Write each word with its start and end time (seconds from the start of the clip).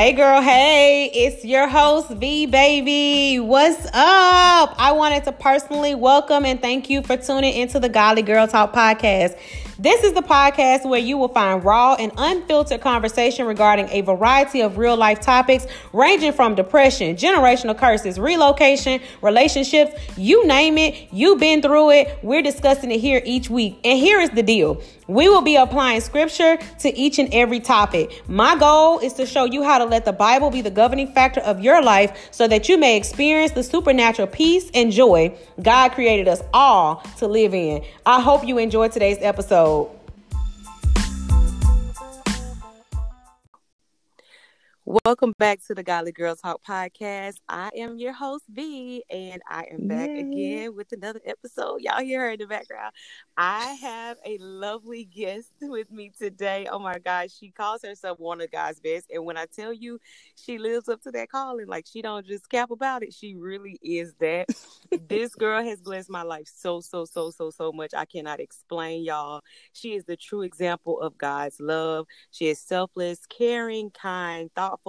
Hey 0.00 0.14
girl, 0.14 0.40
hey, 0.40 1.10
it's 1.12 1.44
your 1.44 1.68
host 1.68 2.08
V 2.08 2.46
Baby. 2.46 3.38
What's 3.38 3.84
up? 3.84 4.74
I 4.78 4.92
wanted 4.96 5.24
to 5.24 5.32
personally 5.32 5.94
welcome 5.94 6.46
and 6.46 6.58
thank 6.58 6.88
you 6.88 7.02
for 7.02 7.18
tuning 7.18 7.52
into 7.52 7.78
the 7.78 7.90
Godly 7.90 8.22
Girl 8.22 8.48
Talk 8.48 8.72
podcast. 8.72 9.38
This 9.78 10.02
is 10.02 10.14
the 10.14 10.22
podcast 10.22 10.88
where 10.88 11.00
you 11.00 11.18
will 11.18 11.28
find 11.28 11.62
raw 11.62 11.96
and 11.96 12.12
unfiltered 12.16 12.80
conversation 12.80 13.44
regarding 13.44 13.90
a 13.90 14.00
variety 14.00 14.62
of 14.62 14.78
real 14.78 14.96
life 14.96 15.20
topics 15.20 15.66
ranging 15.92 16.32
from 16.32 16.54
depression, 16.54 17.14
generational 17.14 17.76
curses, 17.76 18.18
relocation, 18.18 19.00
relationships, 19.20 19.92
you 20.16 20.46
name 20.46 20.78
it, 20.78 21.08
you've 21.12 21.40
been 21.40 21.60
through 21.60 21.90
it. 21.90 22.18
We're 22.22 22.42
discussing 22.42 22.90
it 22.90 23.00
here 23.00 23.20
each 23.26 23.50
week. 23.50 23.78
And 23.84 23.98
here 23.98 24.18
is 24.20 24.30
the 24.30 24.42
deal. 24.42 24.82
We 25.10 25.28
will 25.28 25.42
be 25.42 25.56
applying 25.56 26.00
scripture 26.02 26.56
to 26.78 26.96
each 26.96 27.18
and 27.18 27.34
every 27.34 27.58
topic. 27.58 28.22
My 28.28 28.54
goal 28.56 29.00
is 29.00 29.14
to 29.14 29.26
show 29.26 29.44
you 29.44 29.64
how 29.64 29.78
to 29.78 29.84
let 29.84 30.04
the 30.04 30.12
Bible 30.12 30.50
be 30.50 30.62
the 30.62 30.70
governing 30.70 31.12
factor 31.12 31.40
of 31.40 31.58
your 31.58 31.82
life 31.82 32.28
so 32.30 32.46
that 32.46 32.68
you 32.68 32.78
may 32.78 32.96
experience 32.96 33.50
the 33.50 33.64
supernatural 33.64 34.28
peace 34.28 34.70
and 34.72 34.92
joy 34.92 35.36
God 35.60 35.90
created 35.90 36.28
us 36.28 36.40
all 36.54 37.02
to 37.18 37.26
live 37.26 37.54
in. 37.54 37.82
I 38.06 38.20
hope 38.20 38.46
you 38.46 38.58
enjoyed 38.58 38.92
today's 38.92 39.18
episode. 39.20 39.90
Welcome 45.04 45.34
back 45.38 45.64
to 45.68 45.74
the 45.76 45.84
Godly 45.84 46.10
Girl 46.10 46.34
Talk 46.34 46.64
podcast. 46.64 47.36
I 47.48 47.70
am 47.76 47.96
your 47.96 48.12
host, 48.12 48.42
V, 48.50 49.04
and 49.08 49.40
I 49.48 49.66
am 49.70 49.86
back 49.86 50.08
Yay. 50.08 50.18
again 50.18 50.74
with 50.74 50.90
another 50.90 51.20
episode. 51.24 51.82
Y'all 51.82 52.02
hear 52.02 52.22
her 52.22 52.30
in 52.30 52.40
the 52.40 52.48
background. 52.48 52.92
I 53.36 53.74
have 53.74 54.16
a 54.26 54.36
lovely 54.38 55.04
guest 55.04 55.52
with 55.60 55.92
me 55.92 56.10
today. 56.18 56.66
Oh 56.68 56.80
my 56.80 56.98
gosh, 56.98 57.30
she 57.38 57.52
calls 57.52 57.82
herself 57.82 58.18
one 58.18 58.40
of 58.40 58.50
God's 58.50 58.80
best. 58.80 59.06
And 59.14 59.24
when 59.24 59.36
I 59.36 59.46
tell 59.46 59.72
you 59.72 60.00
she 60.34 60.58
lives 60.58 60.88
up 60.88 61.00
to 61.02 61.12
that 61.12 61.30
calling, 61.30 61.68
like 61.68 61.86
she 61.86 62.02
don't 62.02 62.26
just 62.26 62.50
cap 62.50 62.72
about 62.72 63.04
it, 63.04 63.14
she 63.14 63.36
really 63.36 63.78
is 63.84 64.14
that. 64.18 64.48
this 65.08 65.34
girl 65.36 65.62
has 65.62 65.80
blessed 65.80 66.10
my 66.10 66.22
life 66.22 66.50
so, 66.52 66.80
so, 66.80 67.04
so, 67.04 67.30
so, 67.30 67.50
so 67.50 67.70
much. 67.70 67.94
I 67.96 68.06
cannot 68.06 68.40
explain, 68.40 69.04
y'all. 69.04 69.42
She 69.72 69.94
is 69.94 70.04
the 70.04 70.16
true 70.16 70.42
example 70.42 71.00
of 71.00 71.16
God's 71.16 71.60
love. 71.60 72.06
She 72.32 72.48
is 72.48 72.58
selfless, 72.58 73.20
caring, 73.28 73.90
kind, 73.90 74.50
thoughtful 74.56 74.79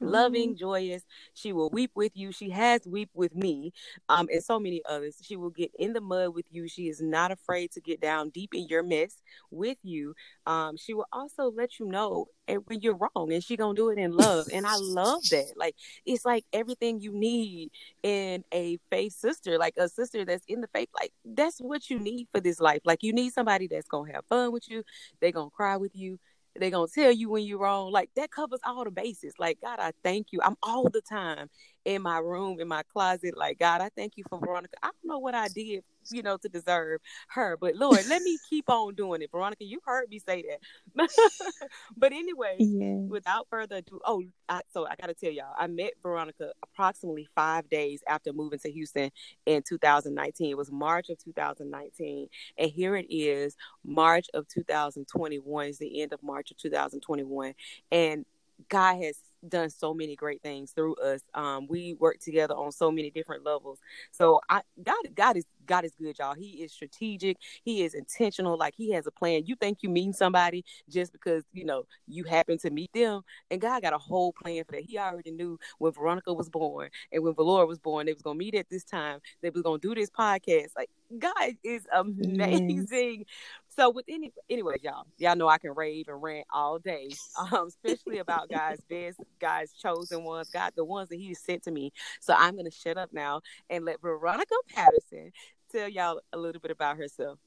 loving, 0.00 0.50
mm-hmm. 0.50 0.58
joyous. 0.58 1.02
She 1.34 1.52
will 1.52 1.70
weep 1.70 1.92
with 1.94 2.12
you. 2.14 2.32
She 2.32 2.50
has 2.50 2.86
weep 2.86 3.10
with 3.14 3.34
me, 3.34 3.72
um, 4.08 4.28
and 4.32 4.42
so 4.42 4.58
many 4.58 4.82
others. 4.88 5.16
She 5.22 5.36
will 5.36 5.50
get 5.50 5.70
in 5.78 5.92
the 5.92 6.00
mud 6.00 6.34
with 6.34 6.46
you. 6.50 6.68
She 6.68 6.88
is 6.88 7.00
not 7.00 7.30
afraid 7.30 7.72
to 7.72 7.80
get 7.80 8.00
down 8.00 8.30
deep 8.30 8.54
in 8.54 8.66
your 8.68 8.82
mess 8.82 9.22
with 9.50 9.78
you. 9.82 10.14
Um, 10.46 10.76
she 10.76 10.94
will 10.94 11.06
also 11.12 11.50
let 11.50 11.78
you 11.78 11.86
know 11.86 12.26
when 12.66 12.80
you're 12.80 12.96
wrong, 12.96 13.32
and 13.32 13.44
she 13.44 13.56
gonna 13.56 13.74
do 13.74 13.90
it 13.90 13.98
in 13.98 14.12
love. 14.12 14.46
and 14.52 14.66
I 14.66 14.76
love 14.76 15.22
that. 15.30 15.52
Like 15.56 15.76
it's 16.04 16.24
like 16.24 16.44
everything 16.52 17.00
you 17.00 17.12
need 17.12 17.70
in 18.02 18.44
a 18.52 18.78
faith 18.90 19.12
sister, 19.12 19.58
like 19.58 19.74
a 19.76 19.88
sister 19.88 20.24
that's 20.24 20.44
in 20.48 20.60
the 20.60 20.68
faith. 20.68 20.88
Like 20.98 21.12
that's 21.24 21.58
what 21.58 21.90
you 21.90 21.98
need 21.98 22.28
for 22.32 22.40
this 22.40 22.60
life. 22.60 22.80
Like 22.84 23.02
you 23.02 23.12
need 23.12 23.32
somebody 23.32 23.66
that's 23.66 23.88
gonna 23.88 24.12
have 24.12 24.24
fun 24.26 24.52
with 24.52 24.68
you. 24.68 24.82
They're 25.20 25.32
gonna 25.32 25.50
cry 25.50 25.76
with 25.76 25.94
you 25.94 26.18
they're 26.56 26.70
gonna 26.70 26.88
tell 26.92 27.12
you 27.12 27.30
when 27.30 27.44
you're 27.44 27.58
wrong. 27.58 27.92
Like 27.92 28.10
that 28.16 28.30
covers 28.30 28.60
all 28.64 28.84
the 28.84 28.90
bases. 28.90 29.34
Like 29.38 29.58
God, 29.60 29.78
I 29.78 29.92
thank 30.02 30.28
you. 30.32 30.40
I'm 30.42 30.56
all 30.62 30.88
the 30.88 31.02
time 31.02 31.48
in 31.84 32.02
my 32.02 32.18
room, 32.18 32.60
in 32.60 32.68
my 32.68 32.82
closet. 32.92 33.36
Like 33.36 33.58
God, 33.58 33.80
I 33.80 33.90
thank 33.96 34.16
you 34.16 34.24
for 34.28 34.38
Veronica. 34.38 34.74
I 34.82 34.88
don't 34.88 35.08
know 35.08 35.18
what 35.18 35.34
I 35.34 35.48
did 35.48 35.82
you 36.10 36.22
know, 36.22 36.36
to 36.38 36.48
deserve 36.48 37.00
her. 37.28 37.56
But 37.60 37.76
Lord, 37.76 38.06
let 38.08 38.22
me 38.22 38.38
keep 38.48 38.68
on 38.68 38.94
doing 38.94 39.22
it. 39.22 39.30
Veronica, 39.30 39.64
you 39.64 39.80
heard 39.84 40.08
me 40.08 40.18
say 40.18 40.44
that. 40.48 41.08
but 41.96 42.12
anyway, 42.12 42.56
yeah. 42.58 43.06
without 43.08 43.46
further 43.50 43.76
ado, 43.76 44.00
oh, 44.04 44.22
I, 44.48 44.62
so 44.72 44.86
I 44.86 44.94
got 45.00 45.08
to 45.08 45.14
tell 45.14 45.30
y'all, 45.30 45.54
I 45.58 45.66
met 45.66 45.92
Veronica 46.02 46.52
approximately 46.62 47.28
five 47.34 47.68
days 47.68 48.02
after 48.08 48.32
moving 48.32 48.58
to 48.60 48.70
Houston 48.70 49.10
in 49.46 49.62
2019. 49.62 50.50
It 50.50 50.56
was 50.56 50.70
March 50.70 51.10
of 51.10 51.18
2019. 51.22 52.28
And 52.58 52.70
here 52.70 52.96
it 52.96 53.06
is, 53.08 53.56
March 53.84 54.26
of 54.34 54.48
2021 54.48 55.66
is 55.66 55.78
the 55.78 56.02
end 56.02 56.12
of 56.12 56.22
March 56.22 56.50
of 56.50 56.56
2021. 56.58 57.54
And 57.92 58.24
God 58.68 59.02
has 59.02 59.16
done 59.48 59.70
so 59.70 59.94
many 59.94 60.16
great 60.16 60.42
things 60.42 60.72
through 60.72 60.96
us. 60.96 61.20
Um, 61.34 61.66
we 61.68 61.94
work 61.94 62.18
together 62.18 62.54
on 62.54 62.72
so 62.72 62.90
many 62.90 63.10
different 63.10 63.44
levels. 63.44 63.78
So 64.12 64.40
I 64.48 64.62
God 64.82 64.96
God 65.14 65.36
is 65.36 65.44
God 65.66 65.84
is 65.84 65.94
good, 65.94 66.18
y'all. 66.18 66.34
He 66.34 66.62
is 66.62 66.72
strategic. 66.72 67.36
He 67.62 67.82
is 67.82 67.94
intentional. 67.94 68.58
Like 68.58 68.74
he 68.76 68.92
has 68.92 69.06
a 69.06 69.10
plan. 69.10 69.44
You 69.46 69.56
think 69.56 69.78
you 69.82 69.88
meet 69.88 70.14
somebody 70.14 70.64
just 70.88 71.12
because 71.12 71.44
you 71.52 71.64
know 71.64 71.84
you 72.06 72.24
happen 72.24 72.58
to 72.58 72.70
meet 72.70 72.92
them, 72.92 73.22
and 73.50 73.60
God 73.60 73.82
got 73.82 73.92
a 73.92 73.98
whole 73.98 74.32
plan 74.32 74.64
for 74.64 74.72
that. 74.72 74.84
He 74.84 74.98
already 74.98 75.30
knew 75.30 75.58
when 75.78 75.92
Veronica 75.92 76.32
was 76.32 76.48
born 76.48 76.90
and 77.12 77.22
when 77.22 77.34
Valora 77.34 77.66
was 77.66 77.78
born, 77.78 78.06
they 78.06 78.12
was 78.12 78.22
gonna 78.22 78.38
meet 78.38 78.54
at 78.54 78.68
this 78.70 78.84
time. 78.84 79.20
They 79.42 79.50
was 79.50 79.62
gonna 79.62 79.78
do 79.78 79.94
this 79.94 80.10
podcast. 80.10 80.70
Like 80.76 80.90
God 81.18 81.56
is 81.62 81.86
amazing. 81.92 83.18
Yes. 83.20 83.26
So 83.76 83.88
with 83.90 84.04
any 84.08 84.32
anyway, 84.50 84.76
y'all, 84.82 85.06
y'all 85.16 85.36
know 85.36 85.48
I 85.48 85.58
can 85.58 85.72
rave 85.74 86.08
and 86.08 86.20
rant 86.22 86.46
all 86.52 86.78
day, 86.78 87.08
um, 87.52 87.68
especially 87.68 88.18
about 88.18 88.50
God's 88.50 88.82
best, 88.90 89.18
God's 89.40 89.72
chosen 89.72 90.24
ones, 90.24 90.50
God, 90.50 90.72
the 90.76 90.84
ones 90.84 91.08
that 91.10 91.16
He 91.16 91.34
sent 91.34 91.62
to 91.64 91.70
me. 91.70 91.92
So 92.20 92.34
I'm 92.36 92.56
gonna 92.56 92.70
shut 92.70 92.98
up 92.98 93.12
now 93.12 93.42
and 93.68 93.84
let 93.84 94.02
Veronica 94.02 94.54
Patterson 94.74 95.32
tell 95.70 95.88
y'all 95.88 96.20
a 96.32 96.38
little 96.38 96.60
bit 96.60 96.70
about 96.70 96.96
herself. 96.96 97.38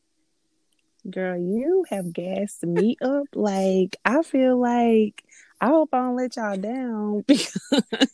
Girl, 1.10 1.38
you 1.38 1.86
have 1.90 2.14
gassed 2.14 2.64
me 2.64 2.96
up. 3.02 3.28
Like 3.36 3.98
I 4.06 4.24
feel 4.24 4.60
like 4.60 5.24
I 5.60 5.68
hope 5.68 5.90
I 5.94 5.98
don't 6.00 6.16
let 6.16 6.38
y'all 6.38 6.58
down 6.58 7.22
because 7.28 7.60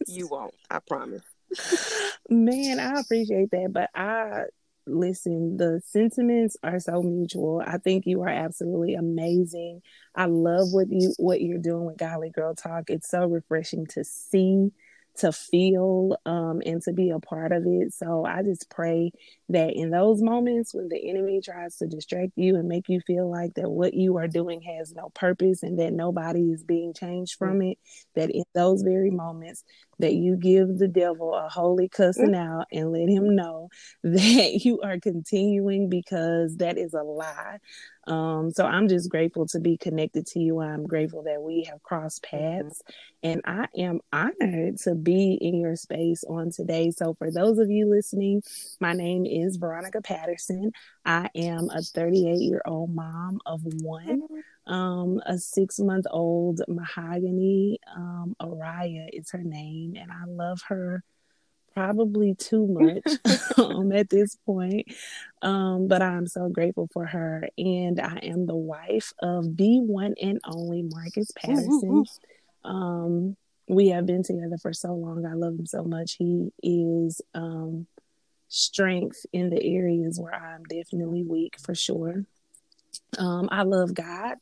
you 0.07 0.27
won't. 0.27 0.55
I 0.69 0.79
promise. 0.79 1.23
Man, 2.29 2.79
I 2.79 2.99
appreciate 2.99 3.51
that, 3.51 3.71
but 3.71 3.89
I 3.93 4.45
listen, 4.89 5.57
the 5.57 5.81
sentiments 5.85 6.57
are 6.63 6.79
so 6.79 7.01
mutual. 7.01 7.61
I 7.65 7.77
think 7.77 8.05
you 8.05 8.21
are 8.23 8.29
absolutely 8.29 8.95
amazing. 8.95 9.81
I 10.15 10.25
love 10.25 10.69
what 10.71 10.87
you 10.89 11.13
what 11.17 11.41
you're 11.41 11.59
doing 11.59 11.85
with 11.85 11.97
Godly 11.97 12.29
Girl 12.29 12.55
Talk. 12.55 12.89
It's 12.89 13.09
so 13.09 13.25
refreshing 13.25 13.85
to 13.87 14.03
see 14.03 14.71
to 15.19 15.31
feel 15.33 16.17
um, 16.25 16.61
and 16.65 16.81
to 16.81 16.93
be 16.93 17.09
a 17.09 17.19
part 17.19 17.51
of 17.51 17.63
it. 17.65 17.93
So 17.93 18.25
I 18.25 18.41
just 18.41 18.69
pray 18.69 19.11
that 19.49 19.73
in 19.73 19.89
those 19.89 20.21
moments 20.21 20.73
when 20.73 20.87
the 20.87 21.09
enemy 21.09 21.41
tries 21.43 21.75
to 21.77 21.87
distract 21.87 22.31
you 22.35 22.55
and 22.55 22.67
make 22.69 22.87
you 22.87 23.01
feel 23.01 23.29
like 23.29 23.55
that 23.55 23.69
what 23.69 23.93
you 23.93 24.17
are 24.17 24.27
doing 24.27 24.61
has 24.61 24.93
no 24.93 25.09
purpose 25.09 25.61
and 25.61 25.77
that 25.79 25.91
nobody 25.91 26.51
is 26.51 26.63
being 26.63 26.93
changed 26.93 27.35
from 27.37 27.61
it, 27.61 27.77
that 28.15 28.29
in 28.29 28.43
those 28.53 28.81
very 28.81 29.11
moments 29.11 29.63
that 29.99 30.13
you 30.13 30.35
give 30.35 30.77
the 30.77 30.87
devil 30.87 31.35
a 31.35 31.49
holy 31.49 31.89
cussing 31.89 32.33
out 32.33 32.65
and 32.71 32.91
let 32.91 33.09
him 33.09 33.35
know 33.35 33.69
that 34.03 34.65
you 34.65 34.81
are 34.81 34.99
continuing 34.99 35.89
because 35.89 36.57
that 36.57 36.77
is 36.77 36.93
a 36.93 37.03
lie. 37.03 37.59
Um, 38.07 38.49
so 38.51 38.65
I'm 38.65 38.87
just 38.87 39.09
grateful 39.09 39.45
to 39.47 39.59
be 39.59 39.77
connected 39.77 40.25
to 40.27 40.39
you. 40.39 40.59
I'm 40.59 40.87
grateful 40.87 41.23
that 41.23 41.41
we 41.41 41.65
have 41.69 41.83
crossed 41.83 42.23
mm-hmm. 42.23 42.63
paths, 42.63 42.81
and 43.21 43.41
I 43.45 43.67
am 43.77 43.99
honored 44.11 44.79
to 44.79 44.95
be 44.95 45.33
in 45.33 45.59
your 45.59 45.75
space 45.75 46.23
on 46.23 46.51
today. 46.51 46.91
So 46.91 47.13
for 47.13 47.29
those 47.29 47.59
of 47.59 47.69
you 47.69 47.87
listening, 47.87 48.41
my 48.79 48.93
name 48.93 49.25
is 49.25 49.57
Veronica 49.57 50.01
Patterson. 50.01 50.71
I 51.05 51.29
am 51.35 51.69
a 51.69 51.81
38 51.81 52.39
year 52.39 52.61
old 52.65 52.95
mom 52.95 53.39
of 53.45 53.61
one. 53.81 54.23
Um, 54.69 55.19
a 55.25 55.37
six 55.39 55.79
month 55.79 56.05
old 56.11 56.61
mahogany, 56.67 57.79
um, 57.95 58.35
Araya 58.39 59.09
is 59.11 59.31
her 59.31 59.43
name, 59.43 59.95
and 59.99 60.11
I 60.11 60.25
love 60.27 60.61
her 60.67 61.03
probably 61.73 62.35
too 62.35 62.67
much 62.67 63.57
um, 63.57 63.91
at 63.93 64.09
this 64.09 64.35
point. 64.45 64.87
Um, 65.41 65.87
but 65.87 66.01
I'm 66.01 66.27
so 66.27 66.49
grateful 66.49 66.89
for 66.93 67.05
her. 67.05 67.47
And 67.57 67.99
I 67.99 68.19
am 68.23 68.45
the 68.45 68.55
wife 68.55 69.13
of 69.21 69.55
the 69.57 69.79
one 69.79 70.13
and 70.21 70.39
only 70.45 70.83
Marcus 70.83 71.31
Patterson. 71.31 72.05
Um, 72.63 73.37
we 73.67 73.89
have 73.89 74.05
been 74.05 74.23
together 74.23 74.57
for 74.61 74.73
so 74.73 74.93
long. 74.93 75.25
I 75.25 75.33
love 75.33 75.53
him 75.53 75.65
so 75.65 75.83
much. 75.83 76.15
He 76.17 76.51
is 76.61 77.21
um, 77.33 77.87
strength 78.49 79.25
in 79.31 79.49
the 79.49 79.63
areas 79.63 80.19
where 80.19 80.33
I'm 80.33 80.63
definitely 80.63 81.23
weak 81.23 81.55
for 81.59 81.75
sure. 81.75 82.25
Um, 83.17 83.47
I 83.51 83.63
love 83.63 83.93
God. 83.93 84.37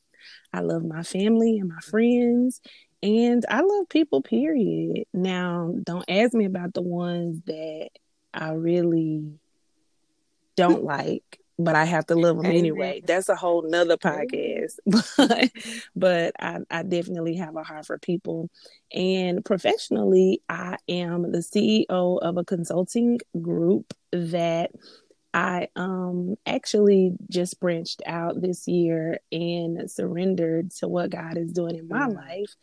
I 0.53 0.61
love 0.61 0.83
my 0.83 1.03
family 1.03 1.59
and 1.59 1.69
my 1.69 1.79
friends. 1.81 2.61
And 3.03 3.45
I 3.49 3.61
love 3.61 3.89
people, 3.89 4.21
period. 4.21 5.05
Now, 5.13 5.73
don't 5.83 6.05
ask 6.09 6.33
me 6.33 6.45
about 6.45 6.73
the 6.73 6.81
ones 6.81 7.41
that 7.45 7.89
I 8.33 8.51
really 8.51 9.39
don't 10.55 10.83
like, 10.83 11.39
but 11.59 11.75
I 11.75 11.85
have 11.85 12.07
to 12.07 12.15
love 12.15 12.37
them 12.37 12.47
anyway. 12.47 13.01
That's 13.05 13.29
a 13.29 13.35
whole 13.35 13.61
nother 13.61 13.97
podcast. 13.97 14.79
but 15.17 15.51
but 15.95 16.33
I, 16.39 16.59
I 16.69 16.83
definitely 16.83 17.35
have 17.35 17.55
a 17.55 17.63
heart 17.63 17.85
for 17.85 17.99
people. 17.99 18.49
And 18.91 19.45
professionally, 19.45 20.41
I 20.49 20.77
am 20.89 21.31
the 21.31 21.39
CEO 21.39 22.19
of 22.19 22.37
a 22.37 22.43
consulting 22.43 23.19
group 23.39 23.93
that 24.11 24.71
I 25.37 25.67
um 25.75 26.35
actually 26.47 27.11
just 27.29 27.59
branched 27.59 28.01
out 28.07 28.41
this 28.41 28.67
year 28.67 29.19
and 29.31 29.89
surrendered 29.89 30.71
to 30.79 30.87
what 30.87 31.11
God 31.11 31.37
is 31.37 31.51
doing 31.51 31.75
in 31.75 31.87
my 31.87 32.07
mm. 32.07 32.15
life 32.15 32.55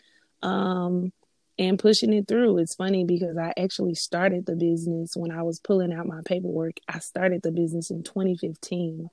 um, 0.43 1.13
and 1.57 1.79
pushing 1.79 2.13
it 2.13 2.27
through. 2.27 2.59
It's 2.59 2.75
funny 2.75 3.05
because 3.05 3.39
I 3.39 3.53
actually 3.57 3.95
started 3.95 4.45
the 4.45 4.57
business 4.57 5.17
when 5.17 5.31
I 5.31 5.43
was 5.45 5.61
pulling 5.61 5.93
out 5.93 6.09
my 6.09 6.21
paperwork. 6.25 6.79
I 6.89 6.99
started 6.99 7.43
the 7.43 7.53
business 7.53 7.91
in 7.93 8.03
2015 8.03 9.09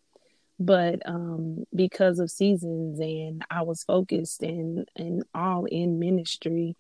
but 0.58 1.02
um, 1.08 1.66
because 1.76 2.18
of 2.20 2.32
seasons 2.32 3.00
and 3.00 3.44
I 3.50 3.62
was 3.62 3.84
focused 3.84 4.42
and 4.42 4.90
and 4.96 5.24
all 5.36 5.66
in 5.66 6.00
ministry, 6.00 6.76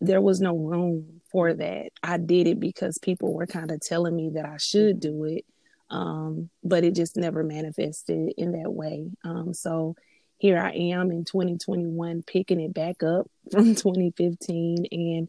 there 0.00 0.20
was 0.20 0.40
no 0.40 0.56
room 0.56 1.20
for 1.30 1.54
that. 1.54 1.90
I 2.02 2.18
did 2.18 2.48
it 2.48 2.60
because 2.60 2.98
people 2.98 3.34
were 3.34 3.46
kind 3.46 3.70
of 3.70 3.80
telling 3.80 4.16
me 4.16 4.30
that 4.34 4.44
I 4.44 4.56
should 4.58 5.00
do 5.00 5.24
it, 5.24 5.44
um, 5.90 6.50
but 6.62 6.84
it 6.84 6.94
just 6.94 7.16
never 7.16 7.42
manifested 7.42 8.34
in 8.36 8.52
that 8.52 8.72
way. 8.72 9.10
Um, 9.24 9.54
so 9.54 9.96
here 10.38 10.58
I 10.58 10.70
am 10.72 11.10
in 11.10 11.24
2021, 11.24 12.22
picking 12.22 12.60
it 12.60 12.72
back 12.72 13.02
up 13.02 13.30
from 13.50 13.74
2015, 13.74 14.86
and 14.90 15.28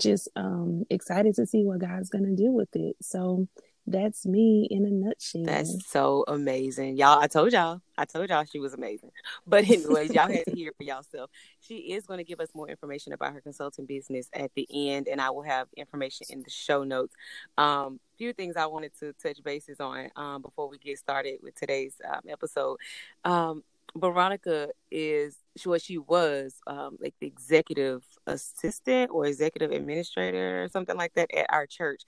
just 0.00 0.28
um, 0.36 0.84
excited 0.90 1.34
to 1.36 1.46
see 1.46 1.64
what 1.64 1.78
God's 1.80 2.10
gonna 2.10 2.34
do 2.34 2.52
with 2.52 2.74
it. 2.74 2.96
So 3.02 3.48
that's 3.86 4.26
me 4.26 4.68
in 4.70 4.84
a 4.84 4.90
nutshell. 4.90 5.44
That's 5.44 5.90
so 5.90 6.24
amazing. 6.28 6.96
Y'all, 6.96 7.18
I 7.18 7.26
told 7.26 7.52
y'all. 7.52 7.80
I 7.98 8.04
told 8.04 8.28
y'all 8.28 8.44
she 8.44 8.60
was 8.60 8.74
amazing. 8.74 9.10
But 9.46 9.64
anyways, 9.68 10.14
y'all 10.14 10.30
had 10.30 10.44
to 10.46 10.54
hear 10.54 10.72
for 10.76 10.84
yourself. 10.84 11.30
She 11.60 11.92
is 11.92 12.06
going 12.06 12.18
to 12.18 12.24
give 12.24 12.40
us 12.40 12.50
more 12.54 12.68
information 12.68 13.12
about 13.12 13.32
her 13.34 13.40
consulting 13.40 13.86
business 13.86 14.28
at 14.32 14.52
the 14.54 14.66
end, 14.70 15.08
and 15.08 15.20
I 15.20 15.30
will 15.30 15.42
have 15.42 15.68
information 15.76 16.26
in 16.30 16.42
the 16.42 16.50
show 16.50 16.84
notes. 16.84 17.14
Um, 17.58 18.00
few 18.20 18.34
things 18.34 18.54
I 18.54 18.66
wanted 18.66 18.92
to 19.00 19.14
touch 19.14 19.42
bases 19.42 19.80
on 19.80 20.10
um, 20.14 20.42
before 20.42 20.68
we 20.68 20.76
get 20.76 20.98
started 20.98 21.38
with 21.42 21.54
today's 21.54 21.94
um, 22.06 22.20
episode. 22.28 22.76
Um, 23.24 23.64
Veronica 23.96 24.68
is 24.90 25.38
what 25.64 25.80
she 25.80 25.96
was 25.96 26.60
um, 26.66 26.98
like 27.00 27.14
the 27.18 27.26
executive 27.26 28.04
assistant 28.26 29.10
or 29.10 29.24
executive 29.24 29.70
administrator 29.70 30.62
or 30.62 30.68
something 30.68 30.98
like 30.98 31.14
that 31.14 31.34
at 31.34 31.46
our 31.48 31.66
church. 31.66 32.02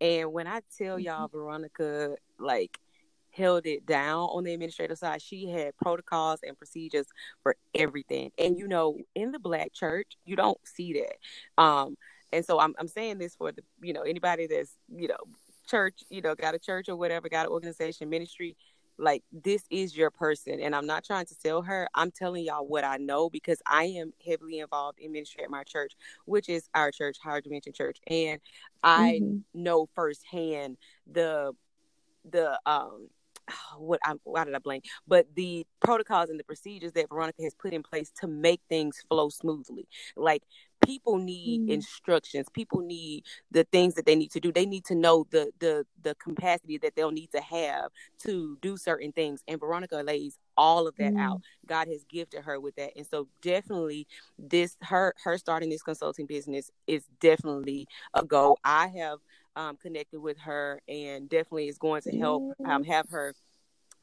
And 0.00 0.32
when 0.32 0.46
I 0.46 0.60
tell 0.78 1.00
y'all, 1.00 1.26
mm-hmm. 1.26 1.36
Veronica 1.36 2.14
like 2.38 2.78
held 3.32 3.66
it 3.66 3.84
down 3.86 4.20
on 4.20 4.44
the 4.44 4.54
administrative 4.54 4.98
side, 4.98 5.20
she 5.20 5.48
had 5.50 5.76
protocols 5.78 6.38
and 6.46 6.56
procedures 6.56 7.06
for 7.42 7.56
everything. 7.74 8.30
And 8.38 8.56
you 8.56 8.68
know, 8.68 8.98
in 9.16 9.32
the 9.32 9.40
black 9.40 9.72
church, 9.72 10.12
you 10.24 10.36
don't 10.36 10.60
see 10.64 10.92
that. 10.92 11.60
Um, 11.60 11.96
and 12.32 12.44
so 12.44 12.60
I'm 12.60 12.74
I'm 12.78 12.88
saying 12.88 13.18
this 13.18 13.34
for 13.34 13.52
the 13.52 13.62
you 13.80 13.92
know 13.92 14.02
anybody 14.02 14.46
that's 14.46 14.76
you 14.88 15.08
know 15.08 15.16
church, 15.66 16.02
you 16.10 16.22
know, 16.22 16.34
got 16.34 16.54
a 16.54 16.58
church 16.58 16.88
or 16.88 16.96
whatever, 16.96 17.28
got 17.28 17.46
an 17.46 17.52
organization, 17.52 18.08
ministry 18.08 18.56
like 18.98 19.22
this 19.30 19.64
is 19.70 19.96
your 19.96 20.10
person 20.10 20.58
and 20.60 20.74
i'm 20.74 20.86
not 20.86 21.04
trying 21.04 21.26
to 21.26 21.36
tell 21.38 21.62
her 21.62 21.88
i'm 21.94 22.10
telling 22.10 22.44
y'all 22.44 22.66
what 22.66 22.84
i 22.84 22.96
know 22.96 23.28
because 23.28 23.60
i 23.66 23.84
am 23.84 24.12
heavily 24.24 24.60
involved 24.60 24.98
in 24.98 25.12
ministry 25.12 25.42
at 25.42 25.50
my 25.50 25.62
church 25.64 25.92
which 26.24 26.48
is 26.48 26.68
our 26.74 26.90
church 26.90 27.18
higher 27.22 27.40
dimension 27.40 27.72
church 27.72 27.98
and 28.06 28.40
i 28.82 29.20
mm-hmm. 29.22 29.38
know 29.54 29.86
firsthand 29.94 30.76
the 31.10 31.52
the 32.30 32.58
um 32.66 33.08
what 33.78 34.00
I 34.04 34.14
why 34.24 34.44
did 34.44 34.54
I 34.54 34.58
blame? 34.58 34.82
But 35.06 35.26
the 35.34 35.66
protocols 35.80 36.30
and 36.30 36.38
the 36.38 36.44
procedures 36.44 36.92
that 36.92 37.08
Veronica 37.08 37.42
has 37.42 37.54
put 37.54 37.72
in 37.72 37.82
place 37.82 38.10
to 38.20 38.26
make 38.26 38.60
things 38.68 39.04
flow 39.08 39.28
smoothly. 39.28 39.86
Like 40.16 40.42
people 40.86 41.18
need 41.18 41.62
mm. 41.62 41.70
instructions. 41.70 42.46
People 42.52 42.80
need 42.80 43.24
the 43.50 43.64
things 43.64 43.94
that 43.94 44.06
they 44.06 44.14
need 44.14 44.30
to 44.30 44.40
do. 44.40 44.52
They 44.52 44.66
need 44.66 44.84
to 44.86 44.94
know 44.94 45.26
the 45.30 45.50
the 45.58 45.84
the 46.02 46.14
capacity 46.14 46.78
that 46.78 46.94
they'll 46.94 47.10
need 47.10 47.32
to 47.32 47.40
have 47.40 47.90
to 48.20 48.56
do 48.62 48.76
certain 48.76 49.12
things. 49.12 49.42
And 49.48 49.58
veronica 49.58 49.96
lays 49.96 50.38
all 50.56 50.86
of 50.86 50.96
that 50.96 51.12
mm. 51.12 51.20
out 51.20 51.42
god 51.66 51.88
has 51.88 52.04
gifted 52.08 52.44
her 52.44 52.60
with 52.60 52.76
that. 52.76 52.92
And 52.96 53.06
so 53.06 53.28
definitely 53.42 54.06
this 54.38 54.76
her 54.82 55.14
her 55.24 55.36
starting 55.38 55.70
this 55.70 55.82
consulting 55.82 56.26
business 56.26 56.70
is 56.86 57.04
definitely 57.20 57.88
a 58.14 58.24
goal. 58.24 58.58
I 58.64 58.88
have 58.88 59.18
um, 59.56 59.76
connected 59.76 60.20
with 60.20 60.38
her 60.38 60.80
and 60.86 61.28
definitely 61.28 61.68
is 61.68 61.78
going 61.78 62.02
to 62.02 62.16
help 62.16 62.52
um, 62.64 62.84
have 62.84 63.08
her 63.10 63.34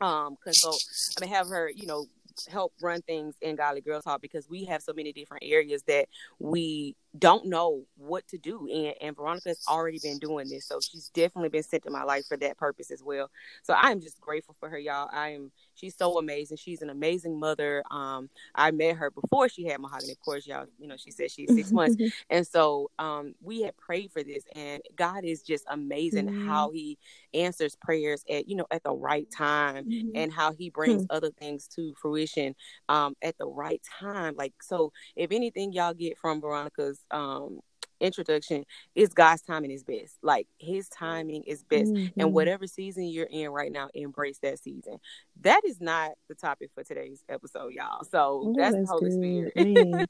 um 0.02 0.36
consult 0.44 0.84
i 1.16 1.22
mean 1.24 1.32
have 1.32 1.48
her 1.48 1.70
you 1.70 1.86
know 1.86 2.08
help 2.52 2.74
run 2.82 3.02
things 3.02 3.36
in 3.42 3.56
Godly 3.56 3.82
Girls 3.82 4.04
Talk 4.04 4.22
because 4.22 4.50
we 4.50 4.66
have 4.66 4.82
so 4.82 4.94
many 4.94 5.14
different 5.14 5.44
areas 5.46 5.84
that 5.84 6.08
we 6.40 6.96
don't 7.18 7.46
know 7.46 7.84
what 7.96 8.28
to 8.28 8.38
do. 8.38 8.68
And, 8.72 8.96
and 9.00 9.16
Veronica's 9.16 9.64
already 9.68 10.00
been 10.02 10.18
doing 10.18 10.50
this. 10.50 10.66
So 10.66 10.80
she's 10.80 11.10
definitely 11.10 11.50
been 11.50 11.64
sent 11.64 11.84
to 11.84 11.92
my 11.92 12.04
life 12.04 12.26
for 12.28 12.38
that 12.38 12.58
purpose 12.58 12.90
as 12.90 13.04
well. 13.04 13.30
So 13.62 13.76
I'm 13.78 14.02
just 14.02 14.20
grateful 14.20 14.56
for 14.60 14.68
her, 14.70 14.80
y'all. 14.80 15.10
I 15.14 15.30
am 15.30 15.52
she's 15.76 15.96
so 15.96 16.18
amazing. 16.18 16.58
She's 16.58 16.82
an 16.82 16.90
amazing 16.90 17.40
mother. 17.40 17.84
Um, 17.92 18.30
I 18.56 18.72
met 18.72 18.96
her 18.96 19.12
before 19.12 19.48
she 19.48 19.66
had 19.66 19.80
mahogany. 19.80 20.14
Of 20.14 20.20
course, 20.22 20.48
y'all, 20.48 20.66
you 20.80 20.88
know, 20.88 20.98
she 20.98 21.12
said 21.12 21.30
she's 21.30 21.54
six 21.54 21.72
months. 21.72 22.02
And 22.30 22.48
so 22.48 22.90
um 22.98 23.36
we 23.42 23.62
had 23.62 23.78
prayed 23.78 24.12
for 24.12 24.24
this 24.24 24.44
and 24.56 24.82
God 24.96 25.24
is 25.24 25.44
just 25.44 25.66
amazing 25.70 26.28
mm-hmm. 26.28 26.48
how 26.48 26.72
he 26.72 26.98
answers 27.34 27.76
prayers 27.76 28.24
at, 28.30 28.48
you 28.48 28.56
know, 28.56 28.68
at 28.72 28.84
the 28.84 28.94
right 28.94 29.30
time 29.30 29.86
mm-hmm. 29.86 30.10
and 30.16 30.34
how 30.34 30.52
he 30.54 30.72
brings 30.72 31.04
mm-hmm. 31.04 31.16
other 31.16 31.30
things 31.32 31.68
to 31.76 31.94
fruition 32.02 32.56
um 32.90 33.16
at 33.22 33.38
the 33.38 33.48
right 33.48 33.82
time. 34.00 34.34
Like 34.36 34.54
so 34.62 34.92
if 35.16 35.32
anything 35.32 35.74
y'all 35.74 35.94
get 35.94 36.18
from 36.18 36.42
Veronica's 36.42 37.03
um 37.12 37.60
introduction 38.04 38.66
is 38.96 39.14
God's 39.14 39.42
timing 39.42 39.72
is 39.72 39.84
best. 39.84 40.18
Like 40.22 40.48
his 40.60 40.90
timing 40.90 41.44
is 41.44 41.64
best. 41.64 41.92
Mm-hmm. 41.92 42.20
And 42.20 42.34
whatever 42.34 42.68
season 42.68 43.06
you're 43.06 43.28
in 43.30 43.50
right 43.50 43.72
now, 43.72 43.90
embrace 43.94 44.40
that 44.40 44.60
season. 44.60 44.98
That 45.42 45.62
is 45.66 45.80
not 45.82 46.12
the 46.28 46.36
topic 46.36 46.70
for 46.76 46.84
today's 46.84 47.24
episode, 47.30 47.74
y'all. 47.74 48.04
So 48.04 48.54
that's, 48.58 48.76
that's, 48.76 48.90
the 48.90 48.94
Holy. 48.94 49.12
Spirit. 49.12 49.54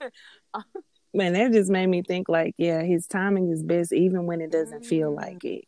Man. 1.15 1.33
that 1.33 1.51
just 1.51 1.69
made 1.69 1.87
me 1.87 2.01
think 2.01 2.27
like, 2.27 2.55
yeah, 2.57 2.81
his 2.81 3.05
timing 3.05 3.51
is 3.51 3.61
best 3.63 3.93
even 3.93 4.25
when 4.25 4.41
it 4.41 4.51
doesn't 4.51 4.79
mm-hmm. 4.79 4.89
feel 4.89 5.13
like 5.13 5.43
it. 5.43 5.65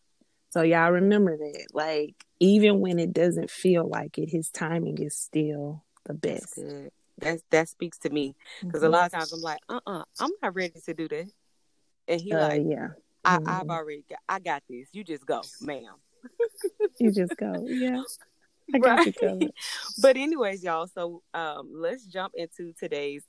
So 0.49 0.63
y'all 0.63 0.91
remember 0.91 1.37
that. 1.37 1.67
Like 1.73 2.15
even 2.39 2.79
when 2.79 2.97
it 2.97 3.13
doesn't 3.13 3.51
feel 3.51 3.87
like 3.87 4.17
it, 4.17 4.29
his 4.29 4.49
timing 4.49 4.97
is 4.97 5.15
still 5.15 5.83
the 6.05 6.13
best. 6.13 6.59
That 7.19 7.39
that 7.51 7.69
speaks 7.69 7.97
to 7.99 8.09
me 8.09 8.35
because 8.61 8.81
mm-hmm. 8.81 8.87
a 8.87 8.89
lot 8.89 9.05
of 9.05 9.11
times 9.13 9.31
I'm 9.31 9.41
like, 9.41 9.59
uh, 9.69 9.79
uh-uh, 9.85 9.99
uh, 9.99 10.03
i 10.19 10.23
am 10.23 10.31
not 10.41 10.55
ready 10.55 10.79
to 10.85 10.93
do 10.93 11.07
that. 11.07 11.29
And 12.07 12.21
he 12.21 12.33
uh, 12.33 12.49
like, 12.49 12.63
yeah, 12.65 12.89
I, 13.23 13.37
mm-hmm. 13.37 13.49
I've 13.49 13.69
already 13.69 14.03
got, 14.09 14.19
I 14.27 14.39
got 14.39 14.63
this. 14.69 14.89
You 14.91 15.03
just 15.03 15.25
go, 15.25 15.41
ma'am. 15.61 15.95
you 16.99 17.11
just 17.11 17.35
go. 17.37 17.65
Yeah. 17.67 18.01
I 18.73 18.79
got 18.79 18.97
right? 18.97 19.07
you 19.07 19.13
covered. 19.19 19.51
But 20.01 20.17
anyways, 20.17 20.63
y'all, 20.63 20.87
so 20.87 21.21
um 21.33 21.71
let's 21.73 22.05
jump 22.05 22.33
into 22.35 22.73
today's 22.73 23.23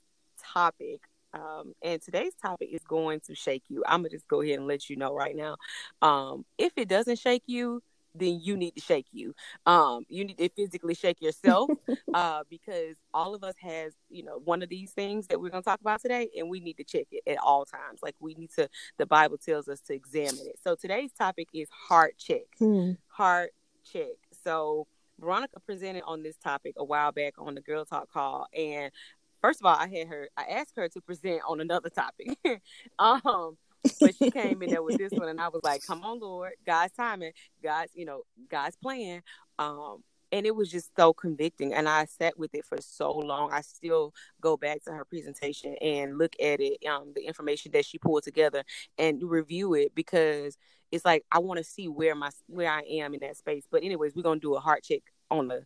topic. 0.53 1.01
Um, 1.33 1.75
and 1.83 2.01
today's 2.01 2.33
topic 2.41 2.71
is 2.73 2.81
going 2.89 3.21
to 3.27 3.35
shake 3.35 3.65
you. 3.69 3.83
I'm 3.87 4.01
gonna 4.01 4.09
just 4.09 4.27
go 4.27 4.41
ahead 4.41 4.59
and 4.59 4.67
let 4.67 4.89
you 4.89 4.97
know 4.97 5.13
right 5.15 5.37
now. 5.37 5.57
Um, 6.01 6.47
if 6.57 6.73
it 6.77 6.89
doesn't 6.89 7.19
shake 7.19 7.43
you, 7.47 7.83
then 8.19 8.41
you 8.43 8.57
need 8.57 8.73
to 8.73 8.81
shake 8.81 9.07
you. 9.13 9.35
Um, 9.65 10.05
you 10.09 10.25
need 10.25 10.39
to 10.39 10.49
physically 10.51 10.95
shake 10.95 11.21
yourself 11.21 11.71
uh, 12.15 12.43
because 12.49 12.97
all 13.15 13.35
of 13.35 13.45
us 13.45 13.55
has, 13.61 13.95
you 14.09 14.23
know, 14.23 14.41
one 14.45 14.63
of 14.63 14.69
these 14.69 14.93
things 14.93 15.27
that 15.29 15.41
we're 15.41 15.51
going 15.51 15.63
to 15.63 15.69
talk 15.69 15.81
about 15.81 16.01
today, 16.01 16.29
and 16.37 16.49
we 16.49 16.61
need 16.61 16.77
to 16.79 16.85
check 16.85 17.07
it 17.11 17.23
at 17.31 17.39
all 17.39 17.65
times. 17.65 18.01
Like 18.03 18.15
we 18.21 18.35
need 18.35 18.51
to, 18.57 18.69
the 18.99 19.07
Bible 19.07 19.39
tells 19.39 19.69
us 19.69 19.81
to 19.83 19.95
examine 19.95 20.47
it. 20.47 20.59
So 20.63 20.75
today's 20.75 21.13
topic 21.13 21.49
is 21.53 21.69
heart 21.71 22.17
check. 22.19 22.47
Hmm. 22.59 22.93
Heart 23.09 23.53
check. 23.91 24.17
So 24.45 24.87
Veronica 25.19 25.61
presented 25.61 26.03
on 26.07 26.23
this 26.23 26.37
topic 26.37 26.75
a 26.77 26.85
while 26.85 27.13
back 27.13 27.35
on 27.39 27.55
the 27.55 27.61
Girl 27.61 27.85
Talk 27.85 28.13
call, 28.13 28.47
and 28.57 28.93
first 29.41 29.61
of 29.61 29.67
all, 29.67 29.77
I 29.77 29.89
had 29.89 30.09
her, 30.09 30.29
I 30.37 30.45
asked 30.45 30.77
her 30.77 30.89
to 30.89 31.01
present 31.01 31.41
on 31.49 31.61
another 31.61 31.89
topic. 31.89 32.37
um, 32.99 33.57
but 34.01 34.15
she 34.17 34.31
came 34.31 34.63
in 34.63 34.71
there 34.71 34.83
with 34.83 34.97
this 34.97 35.13
one, 35.13 35.29
and 35.29 35.41
I 35.41 35.49
was 35.49 35.63
like, 35.63 35.85
"Come 35.85 36.03
on, 36.03 36.21
Lord, 36.21 36.53
God's 36.65 36.93
timing, 36.95 37.33
God's, 37.63 37.93
you 37.95 38.05
know, 38.05 38.23
God's 38.49 38.77
plan." 38.77 39.23
Um, 39.59 40.03
and 40.33 40.47
it 40.47 40.55
was 40.55 40.71
just 40.71 40.91
so 40.97 41.13
convicting, 41.13 41.73
and 41.73 41.89
I 41.89 42.05
sat 42.07 42.39
with 42.39 42.55
it 42.55 42.65
for 42.65 42.81
so 42.81 43.13
long. 43.13 43.53
I 43.53 43.61
still 43.61 44.13
go 44.41 44.57
back 44.57 44.83
to 44.85 44.93
her 44.93 45.05
presentation 45.05 45.77
and 45.81 46.19
look 46.19 46.35
at 46.41 46.61
it, 46.61 46.85
um, 46.87 47.13
the 47.15 47.27
information 47.27 47.73
that 47.73 47.85
she 47.87 47.99
pulled 47.99 48.25
together, 48.25 48.65
and 48.99 49.23
review 49.23 49.75
it 49.75 49.95
because 49.95 50.59
it's 50.93 51.05
like 51.05 51.25
I 51.31 51.39
want 51.39 51.59
to 51.59 51.65
see 51.65 51.89
where 51.89 52.15
my 52.15 52.31
where 52.47 52.71
I 52.71 52.83
am 52.83 53.15
in 53.15 53.21
that 53.21 53.37
space. 53.37 53.65
But 53.71 53.83
anyways, 53.83 54.15
we're 54.15 54.23
gonna 54.23 54.41
do 54.41 54.55
a 54.55 54.61
heart 54.61 54.83
check 54.83 55.03
on 55.31 55.49
the 55.49 55.65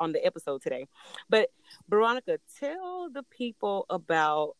on 0.00 0.12
the 0.12 0.24
episode 0.24 0.62
today. 0.62 0.86
But 1.28 1.50
Veronica, 1.88 2.38
tell 2.58 3.08
the 3.10 3.22
people 3.24 3.86
about 3.90 4.56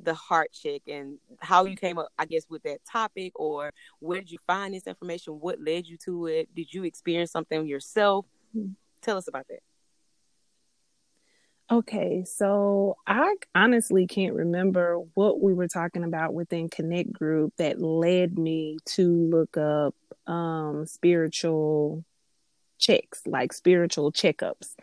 the 0.00 0.14
heart 0.14 0.52
check 0.52 0.82
and 0.86 1.18
how 1.40 1.64
you 1.64 1.76
came 1.76 1.98
up, 1.98 2.08
I 2.18 2.24
guess, 2.26 2.44
with 2.48 2.62
that 2.62 2.80
topic, 2.90 3.32
or 3.38 3.72
where 4.00 4.20
did 4.20 4.30
you 4.30 4.38
find 4.46 4.74
this 4.74 4.86
information? 4.86 5.34
What 5.34 5.60
led 5.60 5.86
you 5.86 5.96
to 6.04 6.26
it? 6.26 6.54
Did 6.54 6.72
you 6.72 6.84
experience 6.84 7.32
something 7.32 7.66
yourself? 7.66 8.26
Mm-hmm. 8.56 8.72
Tell 9.02 9.16
us 9.16 9.28
about 9.28 9.46
that. 9.48 9.60
Okay, 11.70 12.24
so 12.24 12.96
I 13.06 13.34
honestly 13.54 14.06
can't 14.06 14.34
remember 14.34 15.00
what 15.12 15.42
we 15.42 15.52
were 15.52 15.68
talking 15.68 16.02
about 16.02 16.32
within 16.32 16.70
Connect 16.70 17.12
Group 17.12 17.52
that 17.58 17.78
led 17.78 18.38
me 18.38 18.78
to 18.86 19.06
look 19.06 19.58
up 19.58 19.94
um, 20.26 20.86
spiritual 20.86 22.06
checks, 22.78 23.20
like 23.26 23.52
spiritual 23.52 24.12
checkups. 24.12 24.76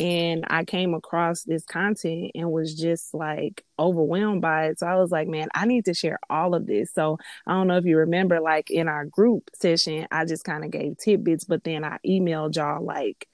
And 0.00 0.46
I 0.48 0.64
came 0.64 0.94
across 0.94 1.42
this 1.42 1.64
content 1.66 2.30
and 2.34 2.50
was 2.50 2.74
just 2.74 3.12
like 3.12 3.62
overwhelmed 3.78 4.40
by 4.40 4.68
it. 4.68 4.78
So 4.78 4.86
I 4.86 4.96
was 4.96 5.10
like, 5.10 5.28
man, 5.28 5.48
I 5.54 5.66
need 5.66 5.84
to 5.84 5.94
share 5.94 6.18
all 6.30 6.54
of 6.54 6.66
this. 6.66 6.90
So 6.94 7.18
I 7.46 7.52
don't 7.52 7.66
know 7.66 7.76
if 7.76 7.84
you 7.84 7.98
remember, 7.98 8.40
like 8.40 8.70
in 8.70 8.88
our 8.88 9.04
group 9.04 9.50
session, 9.54 10.06
I 10.10 10.24
just 10.24 10.42
kind 10.42 10.64
of 10.64 10.70
gave 10.70 10.96
tidbits, 10.96 11.44
but 11.44 11.64
then 11.64 11.84
I 11.84 11.98
emailed 12.06 12.56
y'all 12.56 12.82
like 12.82 13.28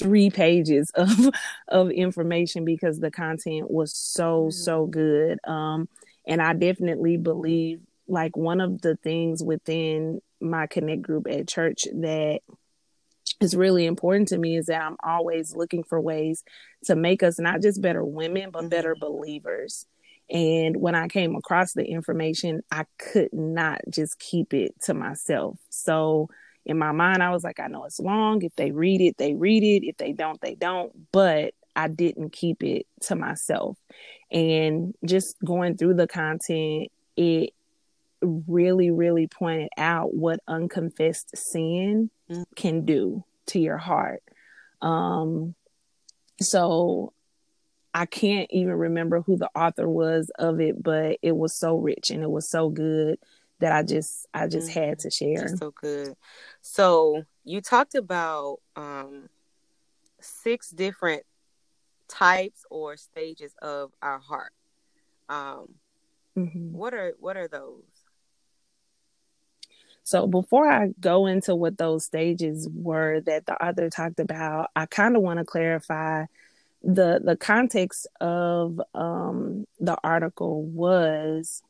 three 0.00 0.28
pages 0.28 0.90
of 0.94 1.30
of 1.68 1.90
information 1.90 2.64
because 2.64 2.98
the 2.98 3.12
content 3.12 3.70
was 3.70 3.94
so 3.94 4.46
mm-hmm. 4.46 4.50
so 4.50 4.86
good. 4.86 5.38
Um, 5.46 5.88
and 6.26 6.42
I 6.42 6.52
definitely 6.52 7.16
believe 7.16 7.80
like 8.08 8.36
one 8.36 8.60
of 8.60 8.80
the 8.80 8.96
things 8.96 9.40
within 9.40 10.20
my 10.40 10.66
connect 10.66 11.02
group 11.02 11.28
at 11.30 11.46
church 11.46 11.84
that 11.92 12.40
is 13.40 13.56
really 13.56 13.86
important 13.86 14.28
to 14.28 14.38
me 14.38 14.56
is 14.56 14.66
that 14.66 14.82
I'm 14.82 14.96
always 15.02 15.54
looking 15.54 15.84
for 15.84 16.00
ways 16.00 16.44
to 16.84 16.96
make 16.96 17.22
us 17.22 17.38
not 17.38 17.62
just 17.62 17.80
better 17.80 18.04
women, 18.04 18.50
but 18.50 18.68
better 18.68 18.94
mm-hmm. 18.94 19.04
believers. 19.04 19.86
And 20.30 20.76
when 20.76 20.94
I 20.94 21.08
came 21.08 21.36
across 21.36 21.72
the 21.72 21.84
information, 21.84 22.62
I 22.70 22.84
could 22.98 23.32
not 23.32 23.80
just 23.88 24.18
keep 24.18 24.52
it 24.52 24.74
to 24.82 24.94
myself. 24.94 25.58
So 25.70 26.28
in 26.66 26.78
my 26.78 26.92
mind, 26.92 27.22
I 27.22 27.30
was 27.30 27.44
like, 27.44 27.60
I 27.60 27.68
know 27.68 27.84
it's 27.84 27.98
long. 27.98 28.42
If 28.42 28.54
they 28.56 28.70
read 28.70 29.00
it, 29.00 29.16
they 29.16 29.34
read 29.34 29.62
it. 29.62 29.86
If 29.86 29.96
they 29.96 30.12
don't, 30.12 30.40
they 30.42 30.54
don't. 30.54 30.92
But 31.12 31.54
I 31.74 31.88
didn't 31.88 32.32
keep 32.32 32.62
it 32.62 32.86
to 33.02 33.16
myself. 33.16 33.78
And 34.30 34.94
just 35.04 35.36
going 35.42 35.78
through 35.78 35.94
the 35.94 36.06
content, 36.06 36.88
it 37.16 37.54
really, 38.22 38.90
really 38.90 39.26
pointed 39.26 39.70
out 39.76 40.14
what 40.14 40.40
unconfessed 40.48 41.36
sin 41.36 42.10
mm. 42.30 42.44
can 42.56 42.84
do 42.84 43.24
to 43.46 43.58
your 43.58 43.78
heart. 43.78 44.22
Um, 44.82 45.54
so 46.40 47.12
I 47.94 48.06
can't 48.06 48.48
even 48.50 48.74
remember 48.74 49.22
who 49.22 49.36
the 49.36 49.50
author 49.54 49.88
was 49.88 50.30
of 50.38 50.60
it, 50.60 50.82
but 50.82 51.18
it 51.22 51.36
was 51.36 51.58
so 51.58 51.76
rich 51.76 52.10
and 52.10 52.22
it 52.22 52.30
was 52.30 52.48
so 52.48 52.68
good 52.68 53.18
that 53.60 53.72
I 53.72 53.82
just 53.82 54.26
I 54.32 54.46
just 54.46 54.70
mm-hmm. 54.70 54.80
had 54.80 54.98
to 55.00 55.10
share. 55.10 55.48
So 55.56 55.72
good. 55.72 56.14
So 56.60 57.24
you 57.44 57.60
talked 57.60 57.94
about 57.94 58.58
um, 58.76 59.28
six 60.20 60.70
different 60.70 61.24
types 62.08 62.64
or 62.70 62.96
stages 62.96 63.54
of 63.60 63.92
our 64.00 64.18
heart. 64.18 64.52
Um, 65.28 65.74
mm-hmm. 66.36 66.72
What 66.72 66.94
are 66.94 67.14
what 67.18 67.36
are 67.36 67.48
those? 67.48 67.84
So 70.08 70.26
before 70.26 70.66
I 70.66 70.88
go 70.98 71.26
into 71.26 71.54
what 71.54 71.76
those 71.76 72.02
stages 72.02 72.66
were 72.72 73.20
that 73.26 73.44
the 73.44 73.62
author 73.62 73.90
talked 73.90 74.20
about, 74.20 74.70
I 74.74 74.86
kind 74.86 75.14
of 75.16 75.22
want 75.22 75.38
to 75.38 75.44
clarify 75.44 76.24
the 76.82 77.20
the 77.22 77.36
context 77.36 78.06
of 78.18 78.80
um, 78.94 79.66
the 79.80 79.98
article 80.02 80.62
was 80.62 81.62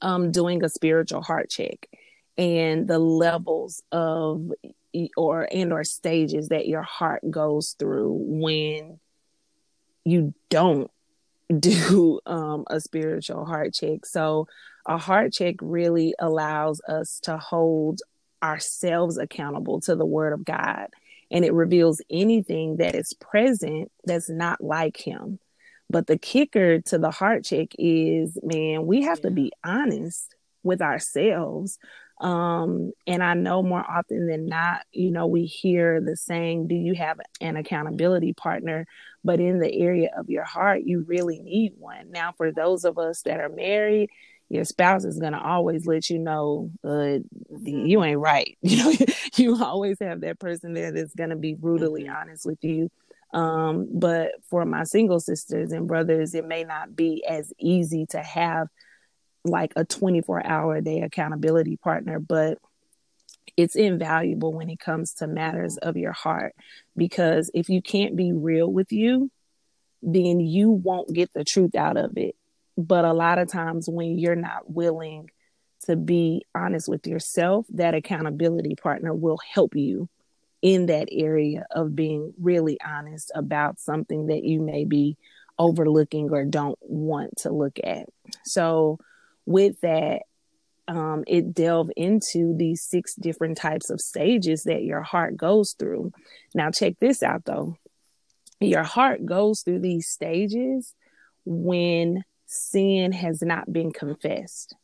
um, 0.00 0.32
doing 0.32 0.64
a 0.64 0.70
spiritual 0.70 1.20
heart 1.20 1.50
check 1.50 1.86
and 2.38 2.88
the 2.88 2.98
levels 2.98 3.82
of 3.92 4.50
or 5.14 5.46
and 5.52 5.70
or 5.70 5.84
stages 5.84 6.48
that 6.48 6.66
your 6.66 6.80
heart 6.80 7.30
goes 7.30 7.76
through 7.78 8.16
when 8.18 8.98
you 10.02 10.32
don't 10.48 10.90
do 11.60 12.20
um, 12.26 12.64
a 12.68 12.80
spiritual 12.80 13.44
heart 13.44 13.74
check. 13.74 14.06
So 14.06 14.46
a 14.86 14.98
heart 14.98 15.32
check 15.32 15.56
really 15.60 16.14
allows 16.18 16.80
us 16.88 17.20
to 17.20 17.38
hold 17.38 18.00
ourselves 18.42 19.18
accountable 19.18 19.80
to 19.82 19.94
the 19.94 20.06
word 20.06 20.32
of 20.32 20.44
God. 20.44 20.88
And 21.30 21.44
it 21.44 21.54
reveals 21.54 22.02
anything 22.10 22.76
that 22.76 22.94
is 22.94 23.14
present 23.14 23.90
that's 24.04 24.28
not 24.28 24.62
like 24.62 24.96
him. 24.96 25.38
But 25.88 26.06
the 26.06 26.18
kicker 26.18 26.80
to 26.80 26.98
the 26.98 27.10
heart 27.10 27.44
check 27.44 27.68
is, 27.78 28.38
man, 28.42 28.86
we 28.86 29.02
have 29.02 29.18
yeah. 29.18 29.28
to 29.28 29.30
be 29.30 29.52
honest 29.64 30.34
with 30.62 30.82
ourselves. 30.82 31.78
Um, 32.22 32.92
and 33.04 33.20
I 33.20 33.34
know 33.34 33.64
more 33.64 33.84
often 33.84 34.28
than 34.28 34.46
not, 34.46 34.82
you 34.92 35.10
know, 35.10 35.26
we 35.26 35.44
hear 35.44 36.00
the 36.00 36.16
saying, 36.16 36.68
Do 36.68 36.76
you 36.76 36.94
have 36.94 37.20
an 37.40 37.56
accountability 37.56 38.32
partner? 38.32 38.86
But 39.24 39.40
in 39.40 39.58
the 39.58 39.72
area 39.72 40.10
of 40.16 40.30
your 40.30 40.44
heart, 40.44 40.82
you 40.84 41.04
really 41.06 41.40
need 41.40 41.74
one. 41.78 42.10
Now, 42.10 42.32
for 42.32 42.52
those 42.52 42.84
of 42.84 42.96
us 42.96 43.22
that 43.22 43.40
are 43.40 43.48
married, 43.48 44.10
your 44.48 44.64
spouse 44.64 45.04
is 45.04 45.18
going 45.18 45.32
to 45.32 45.40
always 45.40 45.86
let 45.86 46.10
you 46.10 46.18
know 46.18 46.70
uh, 46.84 47.18
you 47.64 48.04
ain't 48.04 48.18
right. 48.18 48.56
You 48.62 48.76
know, 48.76 48.92
you 49.36 49.64
always 49.64 49.96
have 50.00 50.20
that 50.20 50.38
person 50.38 50.74
there 50.74 50.92
that's 50.92 51.14
going 51.14 51.30
to 51.30 51.36
be 51.36 51.54
brutally 51.54 52.04
mm-hmm. 52.04 52.14
honest 52.14 52.46
with 52.46 52.62
you. 52.62 52.90
Um, 53.32 53.88
but 53.90 54.32
for 54.48 54.64
my 54.64 54.84
single 54.84 55.20
sisters 55.20 55.72
and 55.72 55.88
brothers, 55.88 56.34
it 56.34 56.46
may 56.46 56.64
not 56.64 56.94
be 56.94 57.24
as 57.26 57.52
easy 57.58 58.06
to 58.10 58.22
have 58.22 58.68
like 59.44 59.72
a 59.76 59.84
24 59.84 60.46
hour 60.46 60.80
day 60.80 61.00
accountability 61.00 61.76
partner, 61.76 62.18
but 62.18 62.58
it's 63.56 63.76
invaluable 63.76 64.52
when 64.52 64.70
it 64.70 64.78
comes 64.78 65.14
to 65.14 65.26
matters 65.26 65.76
of 65.76 65.96
your 65.96 66.12
heart 66.12 66.54
because 66.96 67.50
if 67.52 67.68
you 67.68 67.82
can't 67.82 68.16
be 68.16 68.32
real 68.32 68.72
with 68.72 68.92
you, 68.92 69.30
then 70.00 70.40
you 70.40 70.70
won't 70.70 71.12
get 71.12 71.32
the 71.32 71.44
truth 71.44 71.74
out 71.74 71.96
of 71.96 72.16
it 72.16 72.34
but 72.76 73.04
a 73.04 73.12
lot 73.12 73.38
of 73.38 73.50
times 73.50 73.88
when 73.88 74.18
you're 74.18 74.36
not 74.36 74.70
willing 74.70 75.30
to 75.84 75.96
be 75.96 76.44
honest 76.54 76.88
with 76.88 77.06
yourself, 77.06 77.66
that 77.70 77.94
accountability 77.94 78.76
partner 78.76 79.12
will 79.12 79.38
help 79.52 79.74
you 79.74 80.08
in 80.60 80.86
that 80.86 81.08
area 81.10 81.66
of 81.72 81.96
being 81.96 82.32
really 82.40 82.78
honest 82.80 83.32
about 83.34 83.80
something 83.80 84.26
that 84.26 84.44
you 84.44 84.60
may 84.60 84.84
be 84.84 85.16
overlooking 85.58 86.30
or 86.30 86.44
don't 86.44 86.78
want 86.82 87.36
to 87.38 87.50
look 87.50 87.78
at. 87.82 88.08
So, 88.44 88.98
with 89.46 89.80
that, 89.80 90.22
um, 90.88 91.24
it 91.26 91.54
delve 91.54 91.90
into 91.96 92.56
these 92.56 92.82
six 92.82 93.14
different 93.14 93.56
types 93.56 93.90
of 93.90 94.00
stages 94.00 94.64
that 94.64 94.82
your 94.82 95.02
heart 95.02 95.36
goes 95.36 95.74
through. 95.78 96.12
Now, 96.54 96.70
check 96.70 96.94
this 96.98 97.22
out 97.22 97.44
though. 97.44 97.76
Your 98.60 98.82
heart 98.82 99.24
goes 99.24 99.62
through 99.62 99.80
these 99.80 100.08
stages 100.08 100.94
when 101.44 102.24
sin 102.46 103.12
has 103.12 103.42
not 103.42 103.72
been 103.72 103.92
confessed, 103.92 104.74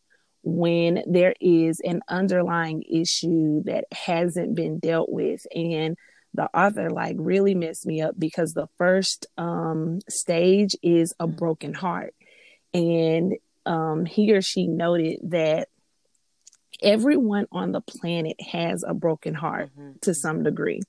when 0.43 1.03
there 1.07 1.35
is 1.41 1.81
an 1.81 2.03
underlying 2.09 2.83
issue 2.83 3.63
that 3.65 3.85
hasn't 3.93 4.55
been 4.55 4.79
dealt 4.79 5.11
with. 5.11 5.47
And 5.55 5.97
the 6.35 6.49
author 6.57 6.91
like 6.91 7.17
really 7.19 7.55
messed 7.55 7.87
me 7.87 8.01
up 8.01 8.15
because 8.19 8.53
the 8.53 8.69
first 8.79 9.27
um, 9.37 10.01
stage 10.09 10.77
is 10.83 11.15
a 11.21 11.27
broken 11.27 11.75
heart. 11.75 12.15
And 12.75 13.35
um, 13.69 14.05
he 14.05 14.33
or 14.33 14.43
she 14.43 14.67
noted 14.67 15.21
that 15.31 15.69
everyone 16.83 17.47
on 17.53 17.73
the 17.73 17.81
planet 17.81 18.41
has 18.41 18.85
a 18.87 18.95
broken 18.95 19.35
heart 19.35 19.71
mm-hmm. 19.71 19.93
to 20.03 20.15
some 20.15 20.43
degree. 20.43 20.81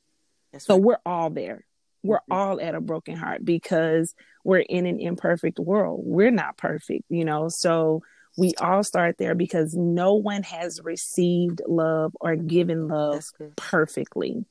That's 0.52 0.66
so 0.66 0.76
right. 0.76 0.84
we're 0.84 0.98
all 1.06 1.30
there 1.30 1.66
we're 2.04 2.18
mm-hmm. 2.18 2.34
all 2.34 2.62
at 2.62 2.76
a 2.76 2.82
broken 2.82 3.16
heart 3.16 3.44
because 3.44 4.14
we're 4.44 4.60
in 4.60 4.86
an 4.86 5.00
imperfect 5.00 5.60
world. 5.60 6.02
We're 6.04 6.32
not 6.32 6.58
perfect, 6.58 7.04
you 7.10 7.26
know. 7.26 7.50
So 7.50 8.02
we 8.38 8.54
all 8.60 8.84
start 8.84 9.18
there 9.18 9.36
because 9.36 9.74
no 9.74 10.16
one 10.16 10.44
has 10.44 10.80
received 10.84 11.62
love 11.68 12.16
or 12.22 12.36
given 12.36 12.88
love 12.88 13.24
perfectly. 13.56 14.46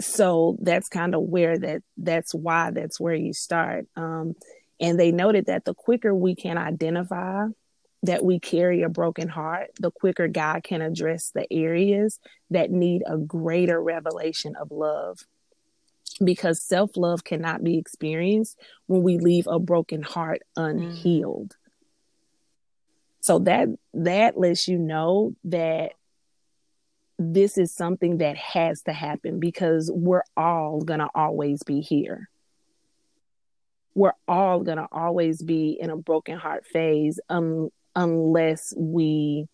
So 0.00 0.56
that's 0.60 0.88
kind 0.88 1.14
of 1.14 1.22
where 1.22 1.56
that 1.58 1.82
that's 1.96 2.34
why 2.34 2.72
that's 2.72 2.98
where 2.98 3.14
you 3.14 3.32
start. 3.32 3.86
Um, 3.96 4.34
and 4.82 4.98
they 4.98 5.12
noted 5.12 5.46
that 5.46 5.64
the 5.64 5.74
quicker 5.74 6.14
we 6.14 6.34
can 6.34 6.58
identify 6.58 7.46
that 8.02 8.24
we 8.24 8.40
carry 8.40 8.82
a 8.82 8.88
broken 8.88 9.28
heart, 9.28 9.70
the 9.78 9.92
quicker 9.92 10.26
God 10.26 10.64
can 10.64 10.82
address 10.82 11.30
the 11.30 11.50
areas 11.52 12.18
that 12.50 12.70
need 12.70 13.02
a 13.06 13.16
greater 13.16 13.80
revelation 13.80 14.56
of 14.56 14.72
love 14.72 15.20
because 16.22 16.60
self 16.60 16.96
love 16.96 17.22
cannot 17.22 17.62
be 17.62 17.78
experienced 17.78 18.58
when 18.86 19.02
we 19.02 19.18
leave 19.18 19.46
a 19.46 19.60
broken 19.60 20.02
heart 20.02 20.42
unhealed. 20.56 21.50
Mm. 21.50 21.56
So 23.20 23.38
that 23.40 23.68
that 23.94 24.36
lets 24.36 24.66
you 24.66 24.78
know 24.78 25.36
that 25.44 25.92
this 27.20 27.56
is 27.56 27.72
something 27.72 28.18
that 28.18 28.36
has 28.36 28.82
to 28.82 28.92
happen 28.92 29.38
because 29.38 29.92
we're 29.94 30.24
all 30.36 30.80
going 30.80 30.98
to 30.98 31.08
always 31.14 31.62
be 31.62 31.80
here. 31.80 32.28
We're 33.94 34.14
all 34.26 34.60
going 34.60 34.78
to 34.78 34.88
always 34.90 35.42
be 35.42 35.78
in 35.80 35.90
a 35.90 35.96
broken 35.96 36.38
heart 36.38 36.66
phase 36.66 37.20
um, 37.28 37.70
unless 37.94 38.72
we 38.76 39.48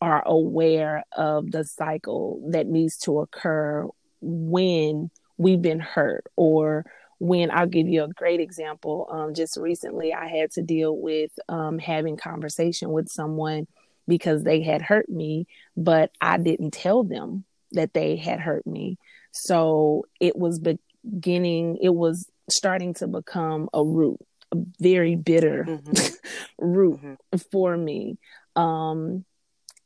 are 0.00 0.22
aware 0.26 1.04
of 1.16 1.50
the 1.50 1.64
cycle 1.64 2.42
that 2.50 2.66
needs 2.66 2.98
to 2.98 3.20
occur 3.20 3.86
when 4.20 5.10
we've 5.36 5.62
been 5.62 5.80
hurt 5.80 6.26
or 6.36 6.84
when 7.18 7.50
I'll 7.50 7.66
give 7.66 7.88
you 7.88 8.04
a 8.04 8.08
great 8.08 8.40
example. 8.40 9.08
Um, 9.10 9.34
just 9.34 9.56
recently, 9.56 10.12
I 10.12 10.28
had 10.28 10.50
to 10.52 10.62
deal 10.62 10.96
with 10.96 11.30
um, 11.48 11.78
having 11.78 12.16
conversation 12.16 12.90
with 12.90 13.08
someone 13.08 13.66
because 14.06 14.42
they 14.42 14.62
had 14.62 14.82
hurt 14.82 15.08
me, 15.08 15.46
but 15.76 16.10
I 16.20 16.38
didn't 16.38 16.72
tell 16.72 17.02
them 17.02 17.44
that 17.72 17.94
they 17.94 18.16
had 18.16 18.40
hurt 18.40 18.66
me. 18.66 18.98
So 19.32 20.06
it 20.20 20.36
was 20.36 20.60
beginning, 20.60 21.78
it 21.80 21.94
was 21.94 22.28
starting 22.48 22.94
to 22.94 23.06
become 23.06 23.68
a 23.72 23.84
root, 23.84 24.18
a 24.52 24.56
very 24.80 25.16
bitter 25.16 25.64
mm-hmm. 25.68 26.14
root 26.58 27.00
mm-hmm. 27.00 27.36
for 27.50 27.76
me. 27.76 28.18
Um, 28.56 29.24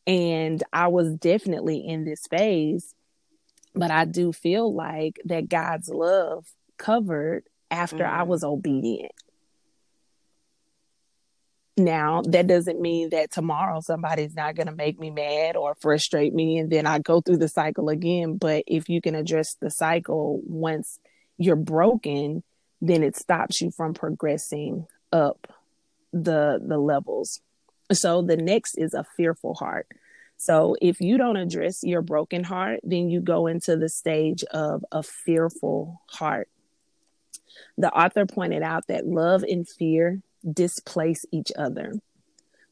and 0.06 0.62
I 0.72 0.88
was 0.88 1.14
definitely 1.14 1.86
in 1.86 2.04
this 2.04 2.22
phase, 2.30 2.94
but 3.74 3.90
I 3.90 4.04
do 4.04 4.32
feel 4.32 4.74
like 4.74 5.20
that 5.26 5.48
God's 5.48 5.88
love 5.88 6.46
covered 6.78 7.44
after 7.70 8.04
mm-hmm. 8.04 8.20
I 8.20 8.22
was 8.22 8.42
obedient. 8.42 9.12
Now, 11.76 12.22
that 12.22 12.48
doesn't 12.48 12.80
mean 12.80 13.10
that 13.10 13.30
tomorrow 13.30 13.80
somebody's 13.80 14.34
not 14.34 14.56
going 14.56 14.66
to 14.66 14.74
make 14.74 14.98
me 14.98 15.10
mad 15.10 15.56
or 15.56 15.76
frustrate 15.76 16.34
me 16.34 16.58
and 16.58 16.70
then 16.70 16.86
I 16.86 16.98
go 16.98 17.20
through 17.20 17.36
the 17.36 17.48
cycle 17.48 17.88
again. 17.88 18.36
But 18.36 18.64
if 18.66 18.88
you 18.88 19.00
can 19.00 19.14
address 19.14 19.56
the 19.60 19.70
cycle 19.70 20.40
once 20.44 20.98
you're 21.38 21.57
broken, 21.57 22.42
then 22.80 23.02
it 23.02 23.16
stops 23.16 23.61
you 23.61 23.71
from 23.71 23.95
progressing 23.95 24.87
up 25.12 25.52
the 26.12 26.61
the 26.64 26.78
levels. 26.78 27.40
So 27.92 28.23
the 28.23 28.37
next 28.37 28.76
is 28.76 28.95
a 28.95 29.04
fearful 29.16 29.54
heart. 29.54 29.87
So 30.37 30.76
if 30.80 31.00
you 31.00 31.18
don't 31.18 31.37
address 31.37 31.83
your 31.83 32.02
broken 32.02 32.45
heart, 32.45 32.80
then 32.85 33.11
you 33.11 33.21
go 33.21 33.47
into 33.47 33.76
the 33.76 33.88
stage 33.88 34.45
of 34.45 34.85
a 34.92 35.02
fearful 35.02 36.02
heart. 36.07 36.49
The 37.76 37.92
author 37.92 38.26
pointed 38.26 38.62
out 38.62 38.87
that 38.87 39.07
love 39.07 39.42
and 39.42 39.68
fear 39.68 40.21
displace 40.50 41.25
each 41.33 41.50
other. 41.59 41.95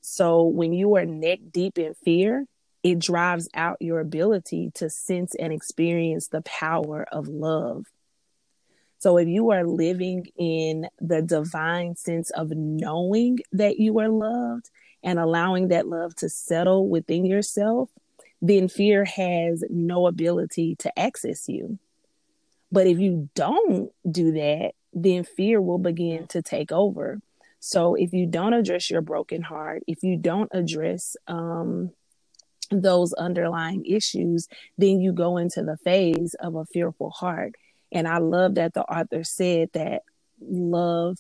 So 0.01 0.45
when 0.45 0.73
you 0.73 0.95
are 0.97 1.05
neck 1.05 1.41
deep 1.51 1.79
in 1.79 1.95
fear, 1.95 2.47
it 2.85 3.01
drives 3.01 3.49
out 3.55 3.79
your 3.81 3.99
ability 3.99 4.71
to 4.75 4.89
sense 4.89 5.35
and 5.35 5.53
experience 5.53 6.29
the 6.29 6.43
power 6.43 7.05
of 7.11 7.27
love. 7.27 7.87
So 9.07 9.19
if 9.19 9.29
you 9.29 9.53
are 9.53 9.65
living 9.65 10.27
in 10.37 10.89
the 11.01 11.23
divine 11.23 11.95
sense 11.95 12.31
of 12.31 12.51
knowing 12.51 13.39
that 13.53 13.79
you 13.79 14.01
are 14.01 14.09
loved 14.09 14.69
and 15.01 15.21
allowing 15.21 15.69
that 15.69 15.87
love 15.87 16.17
to 16.17 16.29
settle 16.29 16.89
within 16.89 17.25
yourself, 17.25 17.89
then 18.43 18.67
fear 18.67 19.05
has 19.05 19.63
no 19.71 20.09
ability 20.09 20.75
to 20.81 20.99
access 20.99 21.49
you. 21.49 21.79
But 22.73 22.89
if 22.89 22.99
you 22.99 23.31
don't 23.37 23.93
do 24.11 24.33
that, 24.33 24.73
then 24.93 25.23
fear 25.23 25.61
will 25.61 25.79
begin 25.79 26.27
to 26.31 26.43
take 26.43 26.73
over. 26.73 27.21
So 27.61 27.95
if 27.95 28.13
you 28.13 28.27
don't 28.27 28.55
address 28.55 28.91
your 28.91 29.03
broken 29.03 29.43
heart, 29.43 29.85
if 29.87 30.03
you 30.03 30.17
don't 30.17 30.51
address 30.53 31.17
um, 31.29 31.93
those 32.73 33.13
underlying 33.13 33.85
issues, 33.87 34.49
then 34.77 34.99
you 34.99 35.13
go 35.13 35.37
into 35.37 35.63
the 35.63 35.77
phase 35.77 36.35
of 36.41 36.57
a 36.57 36.65
fearful 36.65 37.11
heart. 37.11 37.55
And 37.93 38.07
I 38.07 38.19
love 38.19 38.57
that 38.57 38.75
the 38.75 38.83
author 38.83 39.25
said 39.25 39.71
that 39.75 40.03
love 40.41 41.19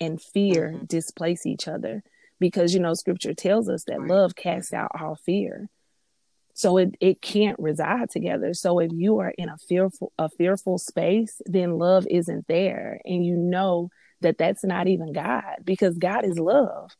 and 0.00 0.20
fear 0.20 0.72
mm-hmm. 0.74 0.84
displace 0.86 1.46
each 1.46 1.68
other 1.68 2.02
because 2.38 2.74
you 2.74 2.80
know 2.80 2.92
scripture 2.92 3.32
tells 3.32 3.68
us 3.68 3.84
that 3.84 4.00
right. 4.00 4.10
love 4.10 4.34
casts 4.34 4.74
out 4.74 4.90
all 5.00 5.14
fear 5.14 5.70
so 6.52 6.76
it, 6.76 6.94
it 7.00 7.22
can't 7.22 7.58
reside 7.58 8.10
together 8.10 8.52
so 8.52 8.78
if 8.78 8.90
you 8.92 9.20
are 9.20 9.32
in 9.38 9.48
a 9.48 9.56
fearful 9.56 10.12
a 10.18 10.28
fearful 10.28 10.76
space 10.76 11.40
then 11.46 11.78
love 11.78 12.06
isn't 12.10 12.46
there 12.46 13.00
and 13.06 13.24
you 13.24 13.36
know 13.36 13.88
that 14.20 14.38
that's 14.38 14.64
not 14.64 14.88
even 14.88 15.12
God 15.12 15.58
because 15.64 15.98
God 15.98 16.24
is 16.24 16.38
love. 16.38 16.90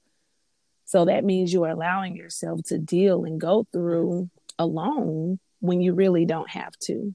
So 0.85 1.07
that 1.07 1.25
means 1.25 1.53
you 1.53 1.65
are 1.65 1.71
allowing 1.71 2.15
yourself 2.17 2.61
to 2.67 2.79
deal 2.79 3.25
and 3.25 3.41
go 3.41 3.67
through 3.73 4.31
alone 4.59 5.39
when 5.61 5.81
you 5.81 5.95
really 5.95 6.27
don't 6.27 6.51
have 6.51 6.77
to. 6.85 7.15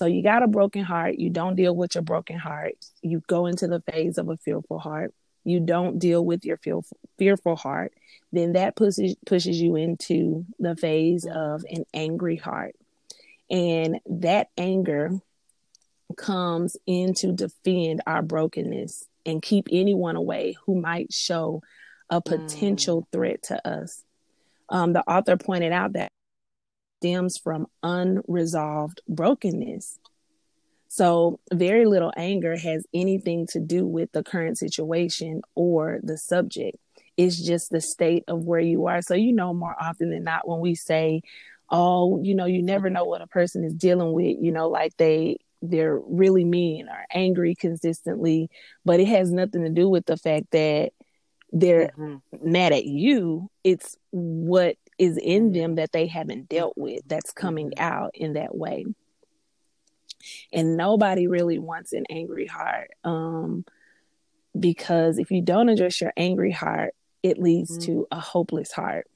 So 0.00 0.06
you 0.06 0.22
got 0.22 0.42
a 0.42 0.46
broken 0.46 0.82
heart, 0.82 1.18
you 1.18 1.28
don't 1.28 1.56
deal 1.56 1.76
with 1.76 1.94
your 1.94 2.00
broken 2.00 2.38
heart, 2.38 2.72
you 3.02 3.22
go 3.26 3.44
into 3.44 3.66
the 3.66 3.82
phase 3.82 4.16
of 4.16 4.30
a 4.30 4.38
fearful 4.38 4.78
heart, 4.78 5.12
you 5.44 5.60
don't 5.60 5.98
deal 5.98 6.24
with 6.24 6.42
your 6.42 6.56
fearful, 6.56 6.96
fearful 7.18 7.54
heart, 7.54 7.92
then 8.32 8.54
that 8.54 8.76
pushes 8.76 9.14
pushes 9.26 9.60
you 9.60 9.76
into 9.76 10.46
the 10.58 10.74
phase 10.74 11.26
of 11.26 11.66
an 11.70 11.84
angry 11.92 12.36
heart. 12.36 12.76
And 13.50 14.00
that 14.06 14.48
anger 14.56 15.20
comes 16.16 16.78
in 16.86 17.12
to 17.16 17.32
defend 17.32 18.00
our 18.06 18.22
brokenness 18.22 19.04
and 19.26 19.42
keep 19.42 19.68
anyone 19.70 20.16
away 20.16 20.56
who 20.64 20.80
might 20.80 21.12
show 21.12 21.60
a 22.08 22.22
potential 22.22 23.02
mm. 23.02 23.12
threat 23.12 23.42
to 23.42 23.68
us. 23.68 24.02
Um, 24.70 24.94
the 24.94 25.02
author 25.06 25.36
pointed 25.36 25.72
out 25.72 25.92
that 25.92 26.10
stems 27.00 27.38
from 27.42 27.66
unresolved 27.82 29.00
brokenness. 29.08 29.98
So, 30.88 31.40
very 31.52 31.86
little 31.86 32.12
anger 32.16 32.56
has 32.56 32.84
anything 32.92 33.46
to 33.52 33.60
do 33.60 33.86
with 33.86 34.12
the 34.12 34.22
current 34.22 34.58
situation 34.58 35.40
or 35.54 36.00
the 36.02 36.18
subject. 36.18 36.76
It's 37.16 37.40
just 37.40 37.70
the 37.70 37.80
state 37.80 38.24
of 38.28 38.44
where 38.44 38.60
you 38.60 38.86
are. 38.86 39.00
So, 39.00 39.14
you 39.14 39.32
know, 39.32 39.54
more 39.54 39.76
often 39.80 40.10
than 40.10 40.24
not, 40.24 40.48
when 40.48 40.60
we 40.60 40.74
say, 40.74 41.22
oh, 41.70 42.20
you 42.22 42.34
know, 42.34 42.46
you 42.46 42.62
never 42.62 42.90
know 42.90 43.04
what 43.04 43.22
a 43.22 43.26
person 43.26 43.64
is 43.64 43.74
dealing 43.74 44.12
with, 44.12 44.36
you 44.40 44.52
know, 44.52 44.68
like 44.68 44.96
they 44.96 45.38
they're 45.62 45.98
really 45.98 46.44
mean 46.44 46.88
or 46.88 47.04
angry 47.12 47.54
consistently, 47.54 48.50
but 48.84 48.98
it 48.98 49.08
has 49.08 49.30
nothing 49.30 49.62
to 49.62 49.70
do 49.70 49.88
with 49.88 50.06
the 50.06 50.16
fact 50.16 50.50
that 50.52 50.90
they're 51.52 51.92
mm-hmm. 51.98 52.16
mad 52.50 52.72
at 52.72 52.86
you. 52.86 53.50
It's 53.62 53.96
what 54.10 54.76
is 55.00 55.16
in 55.16 55.46
mm-hmm. 55.46 55.52
them 55.54 55.74
that 55.76 55.92
they 55.92 56.06
haven't 56.06 56.48
dealt 56.48 56.74
with 56.76 57.00
that's 57.06 57.32
coming 57.32 57.70
mm-hmm. 57.70 57.82
out 57.82 58.10
in 58.14 58.34
that 58.34 58.54
way. 58.54 58.84
And 60.52 60.76
nobody 60.76 61.26
really 61.26 61.58
wants 61.58 61.94
an 61.94 62.04
angry 62.10 62.46
heart. 62.46 62.90
Um, 63.02 63.64
because 64.58 65.18
if 65.18 65.30
you 65.30 65.40
don't 65.40 65.70
address 65.70 66.00
your 66.00 66.12
angry 66.16 66.52
heart, 66.52 66.94
it 67.22 67.38
leads 67.38 67.78
mm-hmm. 67.78 67.86
to 67.86 68.06
a 68.10 68.20
hopeless 68.20 68.72
heart. 68.72 69.06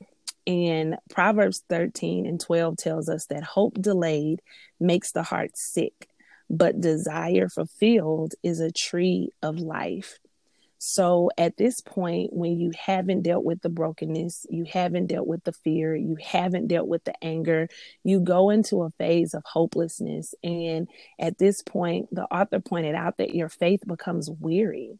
And 0.47 0.97
Proverbs 1.11 1.63
13 1.69 2.27
and 2.27 2.41
12 2.41 2.77
tells 2.79 3.09
us 3.11 3.27
that 3.27 3.45
hope 3.45 3.75
delayed 3.81 4.41
makes 4.81 5.13
the 5.13 5.23
heart 5.23 5.57
sick, 5.57 6.09
but 6.49 6.81
desire 6.81 7.49
fulfilled 7.49 8.35
is 8.43 8.61
a 8.61 8.71
tree 8.71 9.31
of 9.43 9.59
life. 9.59 10.19
So 10.87 11.31
at 11.39 11.57
this 11.57 11.81
point, 11.81 12.31
when 12.31 12.59
you 12.59 12.71
haven't 12.79 13.23
dealt 13.23 13.43
with 13.43 13.63
the 13.63 13.71
brokenness, 13.71 14.45
you 14.51 14.67
haven't 14.71 15.07
dealt 15.07 15.27
with 15.27 15.43
the 15.43 15.53
fear, 15.53 15.97
you 15.97 16.19
haven't 16.23 16.69
dealt 16.69 16.89
with 16.89 17.03
the 17.05 17.15
anger, 17.25 17.69
you 18.03 18.21
go 18.21 18.51
into 18.51 18.83
a 18.83 18.91
phase 18.99 19.33
of 19.33 19.43
hopelessness. 19.47 20.35
And 20.45 20.87
at 21.19 21.39
this 21.39 21.63
point, 21.63 22.15
the 22.15 22.25
author 22.25 22.61
pointed 22.61 22.95
out 22.95 23.17
that 23.17 23.35
your 23.35 23.49
faith 23.49 23.81
becomes 23.87 24.31
weary 24.31 24.99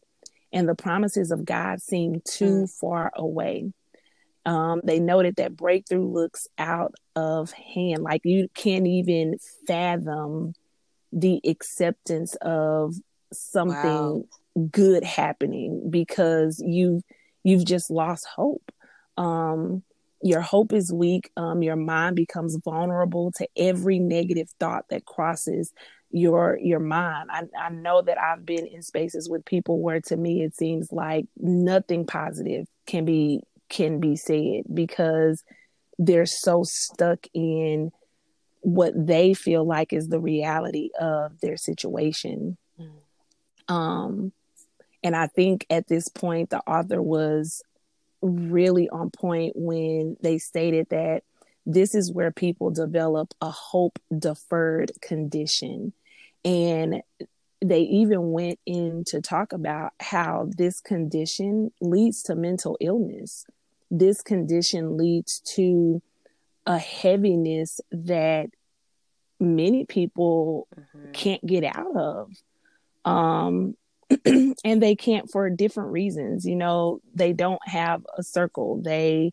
and 0.51 0.67
the 0.67 0.73
promises 0.73 1.29
of 1.29 1.45
God 1.45 1.83
seem 1.83 2.19
too 2.27 2.63
mm. 2.63 2.79
far 2.79 3.11
away. 3.15 3.71
Um, 4.43 4.81
they 4.83 4.99
noted 4.99 5.35
that 5.35 5.55
breakthrough 5.55 6.07
looks 6.07 6.47
out 6.57 6.95
of 7.15 7.51
hand, 7.51 8.01
like 8.01 8.21
you 8.23 8.47
can't 8.55 8.87
even 8.87 9.35
fathom 9.67 10.55
the 11.13 11.41
acceptance 11.45 12.35
of 12.41 12.95
something 13.31 13.75
wow. 13.83 14.23
Good 14.71 15.03
happening 15.03 15.89
because 15.89 16.61
you've 16.65 17.03
you've 17.43 17.65
just 17.65 17.91
lost 17.91 18.25
hope 18.35 18.71
um 19.17 19.83
your 20.21 20.41
hope 20.41 20.71
is 20.71 20.93
weak 20.93 21.29
um 21.35 21.61
your 21.61 21.75
mind 21.75 22.15
becomes 22.15 22.57
vulnerable 22.63 23.31
to 23.31 23.47
every 23.57 23.99
negative 23.99 24.49
thought 24.59 24.85
that 24.89 25.05
crosses 25.05 25.73
your 26.11 26.57
your 26.61 26.79
mind 26.79 27.29
I, 27.31 27.43
I 27.59 27.69
know 27.69 28.01
that 28.01 28.19
i've 28.19 28.45
been 28.45 28.65
in 28.65 28.81
spaces 28.81 29.29
with 29.29 29.43
people 29.43 29.81
where 29.81 29.99
to 30.01 30.15
me 30.15 30.41
it 30.41 30.55
seems 30.55 30.91
like 30.91 31.25
nothing 31.37 32.05
positive 32.05 32.65
can 32.87 33.03
be 33.03 33.41
can 33.69 33.99
be 33.99 34.15
said 34.15 34.63
because 34.73 35.43
they're 35.97 36.25
so 36.25 36.63
stuck 36.63 37.27
in 37.33 37.91
what 38.61 38.93
they 38.95 39.33
feel 39.33 39.65
like 39.65 39.93
is 39.93 40.07
the 40.07 40.19
reality 40.19 40.89
of 40.99 41.39
their 41.39 41.55
situation. 41.55 42.57
Mm. 42.79 43.73
Um, 43.73 44.33
and 45.05 45.15
I 45.15 45.27
think 45.27 45.67
at 45.69 45.87
this 45.87 46.07
point, 46.09 46.49
the 46.49 46.61
author 46.61 46.99
was 46.99 47.61
really 48.23 48.89
on 48.89 49.11
point 49.11 49.53
when 49.55 50.17
they 50.19 50.39
stated 50.39 50.87
that 50.89 51.21
this 51.63 51.93
is 51.93 52.11
where 52.11 52.31
people 52.31 52.71
develop 52.71 53.31
a 53.39 53.51
hope 53.51 53.99
deferred 54.17 54.91
condition. 55.03 55.93
And 56.43 57.03
they 57.61 57.81
even 57.81 58.31
went 58.31 58.57
in 58.65 59.03
to 59.09 59.21
talk 59.21 59.53
about 59.53 59.91
how 59.99 60.49
this 60.57 60.81
condition 60.81 61.71
leads 61.79 62.23
to 62.23 62.33
mental 62.33 62.75
illness. 62.81 63.45
This 63.91 64.23
condition 64.23 64.97
leads 64.97 65.39
to 65.53 66.01
a 66.65 66.79
heaviness 66.79 67.79
that 67.91 68.47
many 69.39 69.85
people 69.85 70.67
mm-hmm. 70.75 71.11
can't 71.11 71.45
get 71.45 71.63
out 71.63 71.95
of. 71.95 72.31
Um, 73.05 73.75
and 74.25 74.83
they 74.83 74.95
can't 74.95 75.29
for 75.29 75.49
different 75.49 75.91
reasons. 75.91 76.45
You 76.45 76.55
know, 76.55 77.01
they 77.13 77.33
don't 77.33 77.65
have 77.67 78.05
a 78.17 78.23
circle. 78.23 78.81
They 78.81 79.31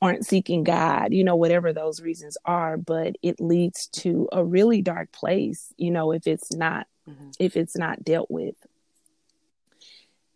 aren't 0.00 0.26
seeking 0.26 0.64
God, 0.64 1.14
you 1.14 1.24
know, 1.24 1.36
whatever 1.36 1.72
those 1.72 2.02
reasons 2.02 2.36
are, 2.44 2.76
but 2.76 3.16
it 3.22 3.40
leads 3.40 3.86
to 3.86 4.28
a 4.32 4.44
really 4.44 4.82
dark 4.82 5.10
place, 5.12 5.72
you 5.78 5.90
know, 5.90 6.12
if 6.12 6.26
it's 6.26 6.52
not 6.52 6.86
mm-hmm. 7.08 7.30
if 7.38 7.56
it's 7.56 7.76
not 7.76 8.04
dealt 8.04 8.30
with. 8.30 8.54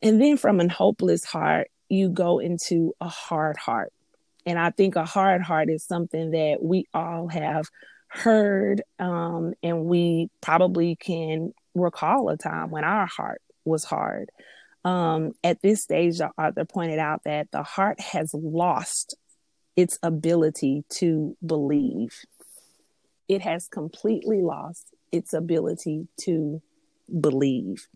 And 0.00 0.20
then 0.20 0.36
from 0.36 0.60
an 0.60 0.68
hopeless 0.68 1.24
heart, 1.24 1.70
you 1.88 2.08
go 2.08 2.38
into 2.38 2.94
a 3.00 3.08
hard 3.08 3.56
heart. 3.56 3.92
And 4.46 4.58
I 4.58 4.70
think 4.70 4.96
a 4.96 5.04
hard 5.04 5.42
heart 5.42 5.68
is 5.68 5.84
something 5.84 6.30
that 6.30 6.62
we 6.62 6.86
all 6.94 7.28
have 7.28 7.68
heard, 8.08 8.82
um, 8.98 9.52
and 9.62 9.84
we 9.84 10.30
probably 10.40 10.96
can 10.96 11.52
recall 11.80 12.28
a 12.28 12.36
time 12.36 12.70
when 12.70 12.84
our 12.84 13.06
heart 13.06 13.42
was 13.64 13.84
hard. 13.84 14.30
Um, 14.84 15.32
at 15.44 15.60
this 15.62 15.82
stage, 15.82 16.18
the 16.18 16.30
author 16.38 16.64
pointed 16.64 16.98
out 16.98 17.24
that 17.24 17.50
the 17.50 17.62
heart 17.62 18.00
has 18.00 18.32
lost 18.32 19.16
its 19.76 19.98
ability 20.02 20.84
to 20.88 21.36
believe. 21.44 22.14
It 23.28 23.42
has 23.42 23.68
completely 23.68 24.42
lost 24.42 24.94
its 25.12 25.32
ability 25.32 26.08
to 26.22 26.62
believe. 27.20 27.86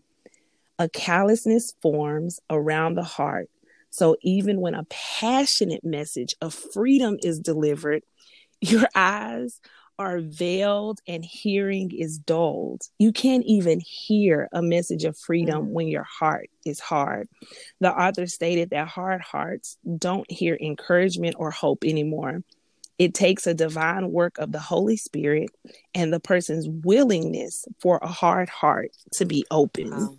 A 0.79 0.89
callousness 0.89 1.73
forms 1.81 2.39
around 2.49 2.95
the 2.95 3.03
heart. 3.03 3.49
So 3.89 4.17
even 4.21 4.59
when 4.59 4.73
a 4.73 4.85
passionate 4.89 5.83
message 5.83 6.35
of 6.41 6.53
freedom 6.53 7.17
is 7.21 7.39
delivered, 7.39 8.03
your 8.61 8.87
eyes 8.95 9.59
are 9.99 10.19
veiled 10.19 10.99
and 11.07 11.23
hearing 11.23 11.91
is 11.91 12.17
dulled. 12.17 12.81
You 12.97 13.11
can't 13.11 13.45
even 13.45 13.81
hear 13.85 14.49
a 14.51 14.61
message 14.61 15.03
of 15.03 15.17
freedom 15.17 15.67
mm. 15.67 15.69
when 15.69 15.87
your 15.87 16.03
heart 16.03 16.49
is 16.65 16.79
hard. 16.79 17.27
The 17.79 17.91
author 17.91 18.27
stated 18.27 18.71
that 18.71 18.87
hard 18.87 19.21
hearts 19.21 19.77
don't 19.97 20.29
hear 20.31 20.57
encouragement 20.59 21.35
or 21.37 21.51
hope 21.51 21.83
anymore. 21.83 22.43
It 22.99 23.13
takes 23.13 23.47
a 23.47 23.53
divine 23.53 24.11
work 24.11 24.37
of 24.37 24.51
the 24.51 24.59
Holy 24.59 24.97
Spirit 24.97 25.49
and 25.95 26.13
the 26.13 26.19
person's 26.19 26.67
willingness 26.69 27.65
for 27.81 27.99
a 28.01 28.07
hard 28.07 28.49
heart 28.49 28.91
to 29.13 29.25
be 29.25 29.45
open. 29.51 29.89
Wow 29.89 30.17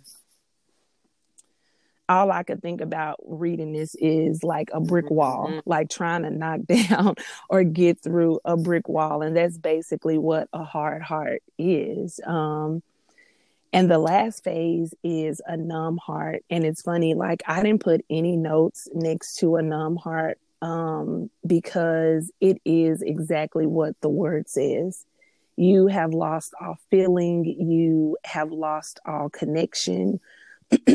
all 2.07 2.31
I 2.31 2.43
could 2.43 2.61
think 2.61 2.81
about 2.81 3.19
reading 3.25 3.73
this 3.73 3.95
is 3.95 4.43
like 4.43 4.69
a 4.73 4.79
brick 4.79 5.09
wall, 5.09 5.47
mm-hmm. 5.49 5.59
like 5.69 5.89
trying 5.89 6.23
to 6.23 6.29
knock 6.29 6.61
down 6.65 7.15
or 7.49 7.63
get 7.63 7.99
through 7.99 8.39
a 8.45 8.55
brick 8.57 8.87
wall. 8.87 9.21
And 9.21 9.35
that's 9.35 9.57
basically 9.57 10.17
what 10.17 10.47
a 10.53 10.63
hard 10.63 11.01
heart 11.01 11.41
is. 11.57 12.19
Um, 12.25 12.83
and 13.73 13.91
the 13.91 13.99
last 13.99 14.43
phase 14.43 14.93
is 15.03 15.41
a 15.45 15.57
numb 15.57 15.97
heart. 15.97 16.43
And 16.49 16.63
it's 16.63 16.81
funny, 16.81 17.13
like 17.13 17.43
I 17.47 17.61
didn't 17.61 17.83
put 17.83 18.05
any 18.09 18.37
notes 18.37 18.87
next 18.93 19.37
to 19.39 19.57
a 19.57 19.61
numb 19.61 19.97
heart 19.97 20.39
um, 20.61 21.29
because 21.45 22.31
it 22.39 22.61
is 22.63 23.01
exactly 23.01 23.65
what 23.65 23.99
the 24.01 24.09
word 24.09 24.47
says. 24.47 25.05
You 25.57 25.87
have 25.87 26.13
lost 26.13 26.53
all 26.59 26.77
feeling, 26.89 27.45
you 27.45 28.17
have 28.23 28.51
lost 28.51 28.99
all 29.05 29.29
connection 29.29 30.19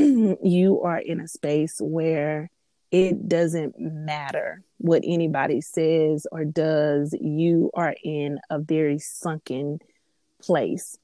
you 0.42 0.80
are 0.82 0.98
in 0.98 1.20
a 1.20 1.28
space 1.28 1.78
where 1.80 2.50
it 2.90 3.28
doesn't 3.28 3.78
matter 3.78 4.62
what 4.78 5.02
anybody 5.04 5.60
says 5.60 6.26
or 6.32 6.44
does. 6.44 7.14
You 7.20 7.70
are 7.74 7.94
in 8.02 8.40
a 8.50 8.58
very 8.58 8.98
sunken 8.98 9.78
place. 10.42 10.98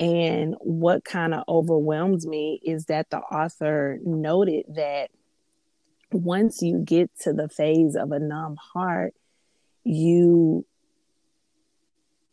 And 0.00 0.54
what 0.60 1.04
kind 1.04 1.34
of 1.34 1.44
overwhelms 1.48 2.26
me 2.26 2.60
is 2.64 2.86
that 2.86 3.10
the 3.10 3.18
author 3.18 3.98
noted 4.04 4.64
that 4.76 5.10
once 6.12 6.62
you 6.62 6.78
get 6.78 7.10
to 7.20 7.32
the 7.32 7.48
phase 7.48 7.96
of 7.96 8.12
a 8.12 8.18
numb 8.18 8.56
heart, 8.56 9.14
you, 9.84 10.64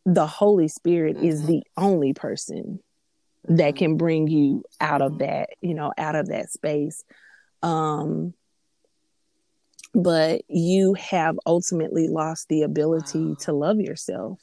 the 0.05 0.27
Holy 0.27 0.67
Spirit 0.67 1.17
mm-hmm. 1.17 1.25
is 1.25 1.47
the 1.47 1.63
only 1.75 2.13
person 2.13 2.79
that 3.47 3.75
can 3.75 3.97
bring 3.97 4.27
you 4.27 4.63
out 4.79 5.01
of 5.01 5.19
that, 5.19 5.49
you 5.61 5.73
know, 5.73 5.93
out 5.97 6.15
of 6.15 6.27
that 6.27 6.51
space. 6.51 7.03
Um, 7.61 8.33
but 9.93 10.41
you 10.49 10.93
have 10.95 11.39
ultimately 11.45 12.07
lost 12.07 12.49
the 12.49 12.63
ability 12.63 13.25
wow. 13.25 13.35
to 13.41 13.53
love 13.53 13.79
yourself. 13.79 14.39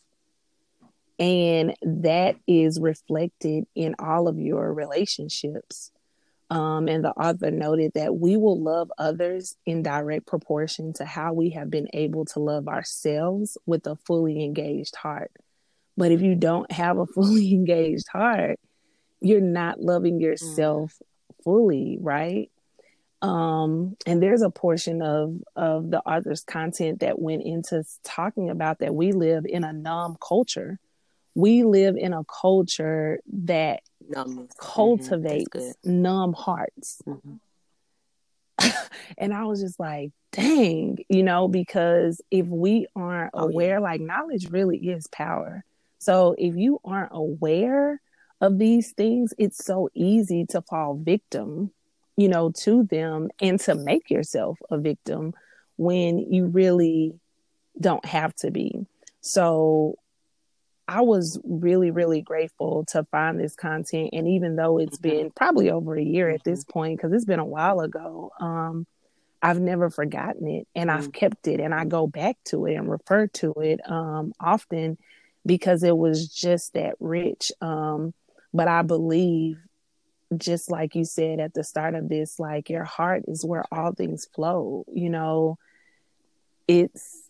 And 1.19 1.75
that 1.83 2.37
is 2.47 2.81
reflected 2.81 3.67
in 3.75 3.95
all 3.99 4.29
of 4.29 4.39
your 4.39 4.73
relationships. 4.73 5.93
Um, 6.51 6.89
and 6.89 7.05
the 7.05 7.13
author 7.13 7.51
noted 7.51 7.93
that 7.95 8.17
we 8.17 8.37
will 8.37 8.61
love 8.61 8.91
others 8.99 9.57
in 9.65 9.83
direct 9.83 10.27
proportion 10.27 10.93
to 10.95 11.05
how 11.05 11.33
we 11.33 11.51
have 11.51 11.71
been 11.71 11.89
able 11.93 12.25
to 12.27 12.41
love 12.41 12.67
ourselves 12.67 13.57
with 13.67 13.87
a 13.87 13.97
fully 13.97 14.43
engaged 14.45 14.97
heart. 14.97 15.31
But 15.97 16.13
if 16.13 16.23
you 16.23 16.35
don't 16.35 16.71
have 16.73 16.99
a 16.99 17.07
fully 17.15 17.53
engaged 17.53 18.09
heart, 18.09 18.59
you're 19.23 19.41
not 19.41 19.81
loving 19.81 20.21
yourself 20.21 20.95
mm. 20.95 21.45
fully, 21.45 21.99
right? 22.01 22.51
Um, 23.23 23.97
and 24.05 24.21
there's 24.21 24.43
a 24.43 24.51
portion 24.51 25.01
of 25.01 25.37
of 25.55 25.91
the 25.91 26.01
author's 26.01 26.43
content 26.43 27.01
that 27.01 27.21
went 27.21 27.45
into 27.45 27.85
talking 28.03 28.51
about 28.51 28.81
that 28.81 28.95
we 28.95 29.13
live 29.13 29.45
in 29.47 29.63
a 29.63 29.73
numb 29.73 30.17
culture. 30.21 30.79
We 31.35 31.63
live 31.63 31.97
in 31.97 32.13
a 32.13 32.25
culture 32.25 33.21
that 33.33 33.83
mm-hmm. 34.11 34.45
cultivates 34.59 35.57
mm-hmm. 35.57 36.03
numb 36.03 36.33
hearts. 36.33 37.01
Mm-hmm. 37.07 37.37
and 39.19 39.33
I 39.33 39.45
was 39.45 39.61
just 39.61 39.79
like, 39.79 40.11
dang, 40.33 40.99
you 41.09 41.23
know, 41.23 41.47
because 41.47 42.21
if 42.31 42.47
we 42.47 42.87
aren't 42.97 43.31
oh, 43.35 43.49
aware, 43.49 43.77
yeah. 43.77 43.79
like 43.79 44.01
knowledge 44.01 44.51
really 44.51 44.79
is 44.79 45.07
power. 45.07 45.65
So 45.99 46.35
if 46.37 46.57
you 46.57 46.81
aren't 46.85 47.13
aware 47.13 48.01
of 48.43 48.59
these 48.59 48.91
things, 48.93 49.33
it's 49.39 49.65
so 49.65 49.89
easy 49.95 50.45
to 50.47 50.61
fall 50.63 50.95
victim, 50.95 51.71
you 52.17 52.29
know, 52.29 52.51
to 52.51 52.83
them 52.83 53.31
and 53.41 53.59
to 53.61 53.77
make 53.77 54.11
yourself 54.11 54.59
a 54.69 54.77
victim 54.77 55.33
when 55.77 56.19
you 56.19 56.47
really 56.47 57.15
don't 57.81 58.05
have 58.05 58.35
to 58.35 58.51
be. 58.51 58.85
So 59.21 59.95
I 60.89 61.03
was 61.03 61.41
really, 61.45 61.93
really 61.93 62.21
grateful 62.21 62.85
to 62.89 63.05
find 63.05 63.39
this 63.39 63.55
content. 63.55 64.11
And 64.13 64.27
even 64.27 64.57
though 64.57 64.79
it's 64.79 64.99
mm-hmm. 64.99 65.17
been 65.17 65.31
probably 65.31 65.71
over 65.71 65.97
a 65.97 66.03
year 66.03 66.29
at 66.29 66.43
this 66.43 66.65
mm-hmm. 66.65 66.73
point, 66.73 66.99
because 66.99 67.13
it's 67.13 67.25
been 67.25 67.39
a 67.39 67.45
while 67.45 67.79
ago, 67.81 68.33
um, 68.41 68.89
I've 69.41 69.61
never 69.61 69.89
forgotten 69.89 70.49
it 70.49 70.67
and 70.75 70.91
I've 70.91 71.03
mm-hmm. 71.03 71.11
kept 71.11 71.47
it 71.47 71.61
and 71.61 71.73
I 71.73 71.85
go 71.85 72.09
back 72.09 72.37
to 72.47 72.67
it 72.67 72.75
and 72.75 72.91
refer 72.91 73.29
to 73.29 73.53
it 73.61 73.81
um, 73.89 74.33
often 74.41 74.99
because 75.47 75.85
it 75.85 75.97
was 75.97 76.29
just 76.29 76.75
that 76.75 76.97
rich. 76.99 77.53
Um, 77.61 78.15
but 78.53 78.69
I 78.69 78.83
believe, 78.83 79.59
just 80.37 80.71
like 80.71 80.95
you 80.95 81.05
said 81.05 81.41
at 81.41 81.55
the 81.55 81.65
start 81.65 81.95
of 81.95 82.09
this, 82.09 82.39
like 82.39 82.71
your 82.71 82.85
heart 82.85 83.25
is 83.29 83.45
where 83.45 83.65
all 83.73 83.93
things 83.93 84.27
flow. 84.35 84.85
You 84.93 85.11
know, 85.11 85.59
it's 86.67 87.29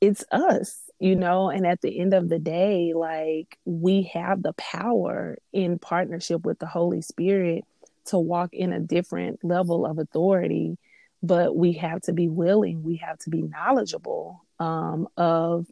it's 0.00 0.24
us, 0.30 0.90
you 0.98 1.16
know, 1.16 1.48
and 1.48 1.66
at 1.66 1.80
the 1.80 1.98
end 1.98 2.12
of 2.12 2.28
the 2.28 2.38
day, 2.38 2.92
like 2.94 3.58
we 3.64 4.10
have 4.14 4.42
the 4.42 4.52
power 4.54 5.38
in 5.52 5.78
partnership 5.78 6.44
with 6.44 6.58
the 6.58 6.66
Holy 6.66 7.00
Spirit 7.00 7.64
to 8.06 8.18
walk 8.18 8.50
in 8.52 8.72
a 8.72 8.80
different 8.80 9.42
level 9.44 9.86
of 9.86 9.98
authority 9.98 10.76
but 11.24 11.56
we 11.56 11.72
have 11.72 12.02
to 12.02 12.12
be 12.12 12.28
willing 12.28 12.82
we 12.82 12.96
have 12.96 13.18
to 13.18 13.30
be 13.30 13.42
knowledgeable 13.42 14.44
um, 14.60 15.08
of 15.16 15.66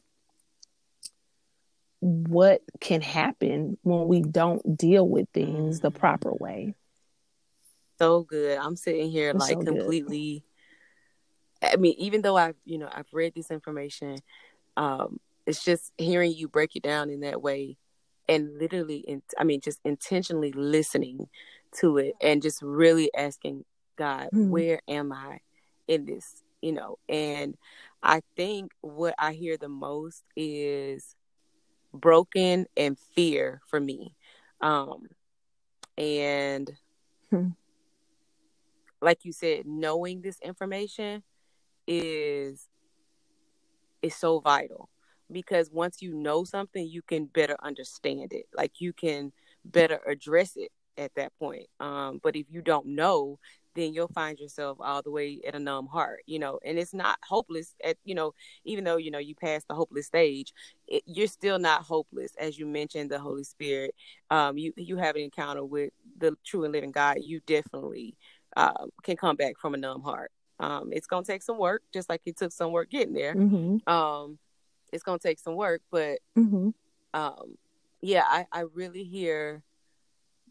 what 2.03 2.63
can 2.81 3.01
happen 3.01 3.79
when 3.83 4.09
we 4.09 4.21
don't 4.21 4.77
deal 4.77 5.09
with 5.09 5.29
things 5.33 5.81
the 5.81 5.91
proper 5.91 6.33
way. 6.33 6.75
So 7.99 8.23
good. 8.23 8.59
I'm 8.59 8.77
sitting 8.77 9.11
here 9.11 9.31
it's 9.31 9.39
like 9.39 9.59
so 9.59 9.63
completely 9.65 10.45
I 11.63 11.77
mean, 11.77 11.95
even 11.99 12.23
though 12.23 12.37
I've, 12.37 12.57
you 12.65 12.79
know, 12.79 12.89
I've 12.93 13.07
read 13.13 13.35
this 13.35 13.51
information, 13.51 14.19
um, 14.77 15.21
it's 15.47 15.65
just 15.65 15.93
hearing 15.97 16.33
you 16.33 16.49
break 16.49 16.77
it 16.77 16.83
down 16.83 17.11
in 17.11 17.21
that 17.21 17.41
way 17.41 17.77
and 18.29 18.59
literally 18.59 18.99
in, 18.99 19.23
I 19.39 19.45
mean, 19.45 19.61
just 19.61 19.81
intentionally 19.85 20.53
listening 20.53 21.29
to 21.79 21.99
it 21.99 22.15
and 22.21 22.43
just 22.43 22.63
really 22.63 23.15
asking 23.15 23.65
God, 23.97 24.29
mm-hmm. 24.35 24.51
where 24.51 24.81
am 24.89 25.13
I 25.13 25.41
in 25.87 26.05
this? 26.05 26.43
You 26.61 26.73
know, 26.73 26.99
and 27.09 27.57
I 28.03 28.23
think 28.37 28.73
what 28.81 29.15
I 29.19 29.33
hear 29.33 29.57
the 29.57 29.69
most 29.69 30.23
is 30.37 31.15
broken 31.93 32.67
and 32.77 32.99
fear 33.15 33.61
for 33.67 33.81
me. 33.81 34.15
Um, 34.61 35.09
and 35.99 36.71
hmm. 37.31 37.49
like 39.01 39.25
you 39.25 39.33
said, 39.33 39.67
knowing 39.67 40.23
this 40.23 40.39
information 40.41 41.23
is 41.87 42.69
is 44.03 44.15
so 44.15 44.41
vital 44.41 44.89
because 45.31 45.71
once 45.71 46.03
you 46.03 46.15
know 46.15 46.45
something, 46.45 46.87
you 46.87 47.03
can 47.03 47.27
better 47.27 47.57
understand 47.63 48.33
it. 48.33 48.47
Like 48.55 48.81
you 48.81 48.93
can 48.93 49.33
better 49.65 50.01
address 50.07 50.53
it 50.57 50.71
at 50.99 51.15
that 51.15 51.33
point. 51.39 51.67
Um, 51.81 52.21
but 52.23 52.37
if 52.37 52.47
you 52.51 52.63
don't 52.63 52.87
know, 52.87 53.39
then 53.75 53.93
you'll 53.95 54.09
find 54.09 54.39
yourself 54.39 54.79
all 54.81 55.03
the 55.03 55.11
way 55.11 55.41
at 55.47 55.55
a 55.55 55.59
numb 55.59 55.87
heart, 55.87 56.21
you 56.27 56.39
know, 56.39 56.59
and 56.65 56.79
it's 56.79 56.93
not 56.93 57.19
hopeless 57.27 57.75
at, 57.83 57.97
you 58.05 58.15
know, 58.15 58.35
even 58.65 58.85
though, 58.85 58.97
you 58.97 59.11
know, 59.11 59.19
you 59.19 59.35
pass 59.35 59.65
the 59.65 59.75
hopeless 59.75 60.07
stage, 60.07 60.53
it, 60.87 61.03
you're 61.07 61.27
still 61.27 61.59
not 61.59 61.83
hopeless. 61.83 62.35
As 62.39 62.59
you 62.59 62.67
mentioned, 62.67 63.11
the 63.11 63.19
Holy 63.19 63.45
Spirit, 63.45 63.95
um, 64.31 64.59
you, 64.59 64.73
you 64.77 64.97
have 64.97 65.17
an 65.17 65.23
encounter 65.23 65.65
with 65.65 65.93
the 66.19 66.37
true 66.45 66.65
and 66.65 66.73
living 66.73 66.93
God, 66.93 67.19
you 67.23 67.41
definitely 67.47 68.15
um, 68.57 68.91
can 69.03 69.17
come 69.17 69.37
back 69.37 69.59
from 69.59 69.75
a 69.75 69.79
numb 69.79 70.03
heart. 70.03 70.31
Um, 70.61 70.91
it's 70.93 71.07
going 71.07 71.25
to 71.25 71.33
take 71.33 71.43
some 71.43 71.59
work, 71.59 71.83
just 71.93 72.09
like 72.09 72.21
it 72.27 72.37
took 72.37 72.53
some 72.53 72.73
work 72.73 72.91
getting 72.91 73.15
there. 73.15 73.35
Mm-hmm. 73.35 73.89
Um, 73.93 74.39
it's 74.93 75.03
going 75.03 75.19
to 75.19 75.29
take 75.29 75.39
some 75.39 75.57
work, 75.57 75.83
but, 75.91 76.19
Mm-hmm. 76.37 76.71
um, 77.15 77.59
yeah, 78.03 78.25
I, 78.27 78.47
I 78.53 78.65
really 78.75 79.05
hear 79.05 79.63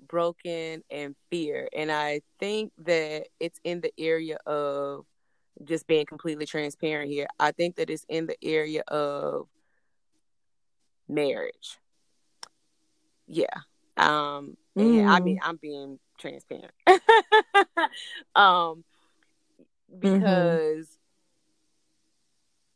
broken 0.07 0.83
and 0.89 1.15
fear. 1.29 1.67
And 1.75 1.91
I 1.91 2.21
think 2.39 2.71
that 2.79 3.27
it's 3.39 3.59
in 3.63 3.81
the 3.81 3.91
area 3.97 4.37
of 4.45 5.05
just 5.63 5.87
being 5.87 6.05
completely 6.05 6.45
transparent 6.45 7.11
here. 7.11 7.27
I 7.39 7.51
think 7.51 7.75
that 7.75 7.89
it's 7.89 8.05
in 8.09 8.27
the 8.27 8.37
area 8.43 8.83
of 8.87 9.47
marriage. 11.07 11.77
Yeah. 13.27 13.45
Um 13.97 14.57
and 14.77 15.09
I 15.09 15.19
mean 15.19 15.39
I'm 15.43 15.57
being 15.57 15.99
transparent. 16.17 16.73
um 18.35 18.83
because 19.99 20.87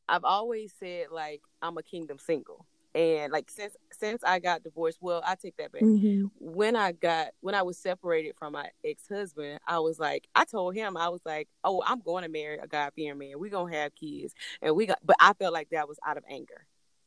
I've 0.07 0.23
always 0.23 0.73
said 0.79 1.07
like 1.11 1.41
I'm 1.61 1.77
a 1.77 1.83
kingdom 1.83 2.19
single. 2.19 2.65
And 2.95 3.31
like 3.31 3.51
since 3.51 3.75
since 3.91 4.23
I 4.23 4.39
got 4.39 4.63
divorced, 4.63 4.99
well, 5.01 5.21
I 5.25 5.35
take 5.35 5.57
that 5.57 5.71
back 5.73 5.83
Mm-hmm. 5.83 6.27
when 6.39 6.75
I 6.75 6.93
got 6.93 7.27
when 7.41 7.53
I 7.53 7.61
was 7.61 7.77
separated 7.77 8.35
from 8.39 8.53
my 8.53 8.69
ex 8.85 9.03
husband, 9.09 9.59
I 9.67 9.79
was 9.79 9.99
like, 9.99 10.27
I 10.33 10.45
told 10.45 10.75
him 10.75 10.95
I 10.97 11.09
was 11.09 11.21
like, 11.25 11.49
oh, 11.63 11.83
I'm 11.85 11.99
going 12.01 12.23
to 12.23 12.29
marry 12.29 12.57
a 12.57 12.67
God 12.67 12.91
fearing 12.95 13.19
man. 13.19 13.37
We're 13.39 13.51
gonna 13.51 13.75
have 13.75 13.93
kids, 13.95 14.33
and 14.61 14.75
we 14.75 14.85
got. 14.85 14.99
But 15.05 15.17
I 15.19 15.33
felt 15.33 15.53
like 15.53 15.69
that 15.71 15.87
was 15.89 15.99
out 16.07 16.17
of 16.17 16.23
anger, 16.29 16.65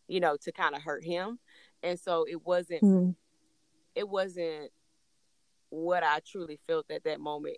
you 0.09 0.20
know, 0.20 0.37
to 0.42 0.53
kind 0.53 0.74
of 0.77 0.83
hurt 0.83 1.05
him, 1.05 1.38
and 1.83 1.98
so 1.98 2.27
it 2.29 2.44
wasn't 2.46 2.83
Mm-hmm. 2.83 3.11
it 3.94 4.09
wasn't 4.09 4.70
what 5.70 6.03
I 6.03 6.20
truly 6.20 6.59
felt 6.66 6.90
at 6.90 7.05
that 7.05 7.20
moment. 7.20 7.57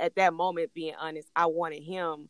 At 0.00 0.14
that 0.16 0.32
moment, 0.32 0.72
being 0.74 0.94
honest, 0.98 1.28
I 1.36 1.46
wanted 1.46 1.82
him 1.82 2.28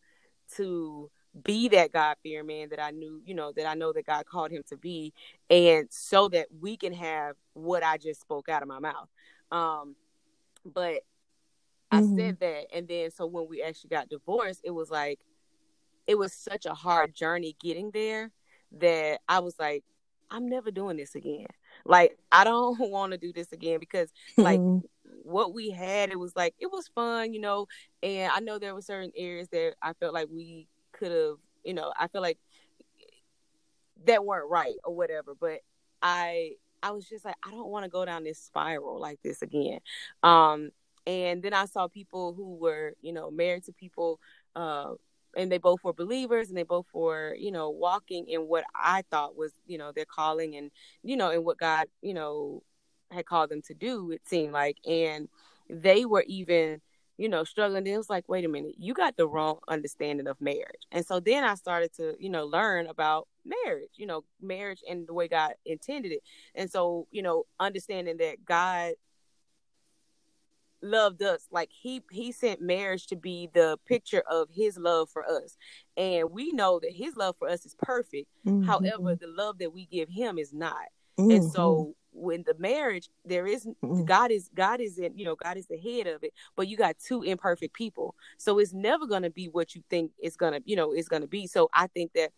to 0.57 1.11
be 1.44 1.68
that 1.68 1.92
God 1.92 2.16
fearing 2.22 2.46
man 2.46 2.68
that 2.70 2.83
I 2.83 2.90
knew, 2.90 3.20
you 3.24 3.35
know, 3.35 3.53
that 3.57 3.66
I 3.66 3.74
know 3.74 3.92
that 3.92 4.07
God 4.07 4.27
called 4.27 4.51
him 4.51 4.62
to 4.68 4.77
be, 4.77 5.12
and 5.51 5.88
so 5.90 6.29
that 6.31 6.48
we 6.61 6.77
can 6.77 6.92
have 6.92 7.37
what 7.55 7.83
I 7.85 7.98
just 7.98 8.20
spoke 8.20 8.48
out 8.48 8.62
of 8.62 8.68
my 8.68 8.79
mouth. 8.81 9.09
Um, 9.51 9.96
but 10.64 11.03
I 11.90 12.03
Mhm. 12.03 12.16
said 12.16 12.40
that, 12.40 12.66
and 12.74 12.88
then 12.88 13.11
so 13.11 13.27
when 13.27 13.48
we 13.48 13.62
actually 13.62 13.90
got 13.90 14.09
divorced, 14.09 14.61
it 14.64 14.70
was 14.70 14.90
like 14.90 15.20
it 16.07 16.16
was 16.18 16.33
such 16.33 16.66
a 16.66 16.74
hard 16.74 17.14
journey 17.14 17.57
getting 17.61 17.90
there 17.92 18.31
that 18.81 19.20
I 19.29 19.40
was 19.40 19.55
like, 19.59 19.85
I'm 20.31 20.48
never 20.48 20.70
doing 20.70 20.96
this 20.96 21.14
again. 21.14 21.46
Like 21.85 22.18
I 22.33 22.44
don't 22.44 22.79
want 22.90 23.12
to 23.12 23.18
do 23.18 23.33
this 23.33 23.53
again 23.53 23.79
because 23.81 24.11
like 24.40 24.62
Mhm. 24.62 24.83
what 25.24 25.55
we 25.55 25.70
had, 25.70 26.11
it 26.11 26.18
was 26.18 26.35
like 26.37 26.55
it 26.59 26.70
was 26.72 26.88
fun, 26.88 27.33
you 27.33 27.40
know. 27.40 27.66
And 28.03 28.31
I 28.33 28.40
know 28.40 28.59
there 28.59 28.74
were 28.74 28.83
certain 28.83 29.12
areas 29.16 29.48
that 29.51 29.74
I 29.83 29.92
felt 29.94 30.14
like 30.14 30.29
we 30.31 30.68
could 30.98 31.12
have, 31.12 31.37
you 31.64 31.74
know, 31.74 31.92
I 31.98 32.08
feel 32.08 32.22
like 32.22 32.38
that 34.06 34.24
weren't 34.24 34.50
right 34.50 34.76
or 34.84 34.94
whatever. 34.94 35.34
But 35.38 35.61
I, 36.02 36.52
I 36.82 36.90
was 36.90 37.08
just 37.08 37.24
like, 37.24 37.37
I 37.46 37.50
don't 37.50 37.68
want 37.68 37.84
to 37.84 37.90
go 37.90 38.04
down 38.04 38.24
this 38.24 38.38
spiral 38.38 39.00
like 39.00 39.20
this 39.22 39.42
again. 39.42 39.80
Um, 40.22 40.70
and 41.06 41.42
then 41.42 41.54
I 41.54 41.64
saw 41.64 41.88
people 41.88 42.34
who 42.34 42.56
were, 42.56 42.92
you 43.00 43.12
know, 43.12 43.30
married 43.30 43.64
to 43.64 43.72
people, 43.72 44.20
uh, 44.54 44.92
and 45.37 45.50
they 45.50 45.58
both 45.58 45.82
were 45.82 45.92
believers, 45.92 46.48
and 46.48 46.56
they 46.56 46.64
both 46.64 46.87
were, 46.92 47.34
you 47.38 47.50
know, 47.50 47.70
walking 47.70 48.28
in 48.28 48.42
what 48.42 48.64
I 48.74 49.02
thought 49.11 49.37
was, 49.37 49.52
you 49.66 49.78
know, 49.78 49.92
their 49.92 50.04
calling, 50.04 50.56
and 50.56 50.70
you 51.02 51.16
know, 51.16 51.30
and 51.30 51.44
what 51.44 51.58
God, 51.58 51.87
you 52.02 52.12
know, 52.12 52.62
had 53.11 53.24
called 53.24 53.50
them 53.50 53.62
to 53.62 53.74
do. 53.74 54.11
It 54.11 54.22
seemed 54.26 54.52
like, 54.52 54.76
and 54.87 55.28
they 55.70 56.04
were 56.04 56.24
even 56.26 56.80
you 57.18 57.28
know, 57.28 57.42
struggling. 57.44 57.87
It 57.87 57.96
was 57.96 58.09
like, 58.09 58.28
wait 58.28 58.44
a 58.44 58.48
minute, 58.48 58.76
you 58.78 58.94
got 58.94 59.16
the 59.16 59.26
wrong 59.26 59.59
understanding 59.68 60.28
of 60.28 60.40
marriage. 60.40 60.87
And 60.92 61.04
so 61.04 61.18
then 61.20 61.42
I 61.44 61.54
started 61.57 61.92
to, 61.96 62.14
you 62.18 62.31
know, 62.31 62.46
learn 62.46 62.87
about 62.87 63.26
marriage, 63.44 63.90
you 63.96 64.07
know, 64.07 64.24
marriage 64.40 64.81
and 64.88 65.07
the 65.07 65.12
way 65.12 65.26
God 65.26 65.54
intended 65.66 66.12
it. 66.12 66.22
And 66.54 66.70
so, 66.70 67.09
you 67.11 67.22
know, 67.22 67.44
understanding 67.59 68.18
that 68.18 68.44
God 68.44 68.92
loved 70.81 71.20
us 71.24 71.48
like 71.50 71.70
he 71.72 72.00
he 72.12 72.31
sent 72.31 72.61
marriage 72.61 73.09
to 73.09 73.16
be 73.16 73.48
the 73.52 73.76
picture 73.85 74.22
of 74.31 74.48
his 74.52 74.78
love 74.78 75.11
for 75.11 75.28
us 75.28 75.57
and 75.96 76.31
we 76.31 76.52
know 76.52 76.78
that 76.78 76.92
his 76.92 77.16
love 77.16 77.35
for 77.37 77.48
us 77.48 77.66
is 77.66 77.74
perfect 77.83 78.28
Mhm. 78.46 78.64
however 78.64 79.16
the 79.16 79.26
love 79.26 79.59
that 79.59 79.72
we 79.72 79.87
give 79.87 80.09
him 80.09 80.38
is 80.38 80.52
not 80.52 80.87
Mhm. 81.18 81.35
and 81.35 81.44
so 81.44 81.96
when 82.18 82.42
the 82.44 82.54
marriage 82.59 83.09
there 83.24 83.46
is 83.46 83.66
Mhm. 83.83 84.04
god 84.07 84.31
is 84.31 84.50
god 84.54 84.81
is 84.81 84.98
in 84.98 85.16
you 85.16 85.24
know 85.24 85.37
god 85.37 85.57
is 85.57 85.66
the 85.66 85.78
head 85.78 86.07
of 86.07 86.22
it 86.24 86.33
but 86.57 86.68
you 86.68 86.76
got 86.76 86.96
two 86.98 87.22
imperfect 87.22 87.74
people. 87.74 88.14
So 88.37 88.59
it's 88.59 88.72
never 88.72 89.07
going 89.07 89.22
to 89.22 89.31
be 89.31 89.48
what 89.48 89.74
you 89.74 89.83
think 89.88 90.12
it's 90.18 90.37
going 90.37 90.54
to 90.54 90.62
you 90.64 90.76
know 90.76 90.92
it's 90.92 91.09
going 91.09 91.22
to 91.22 91.28
be. 91.28 91.46
So 91.46 91.68
i 91.72 91.87
think 91.87 92.12
that 92.14 92.31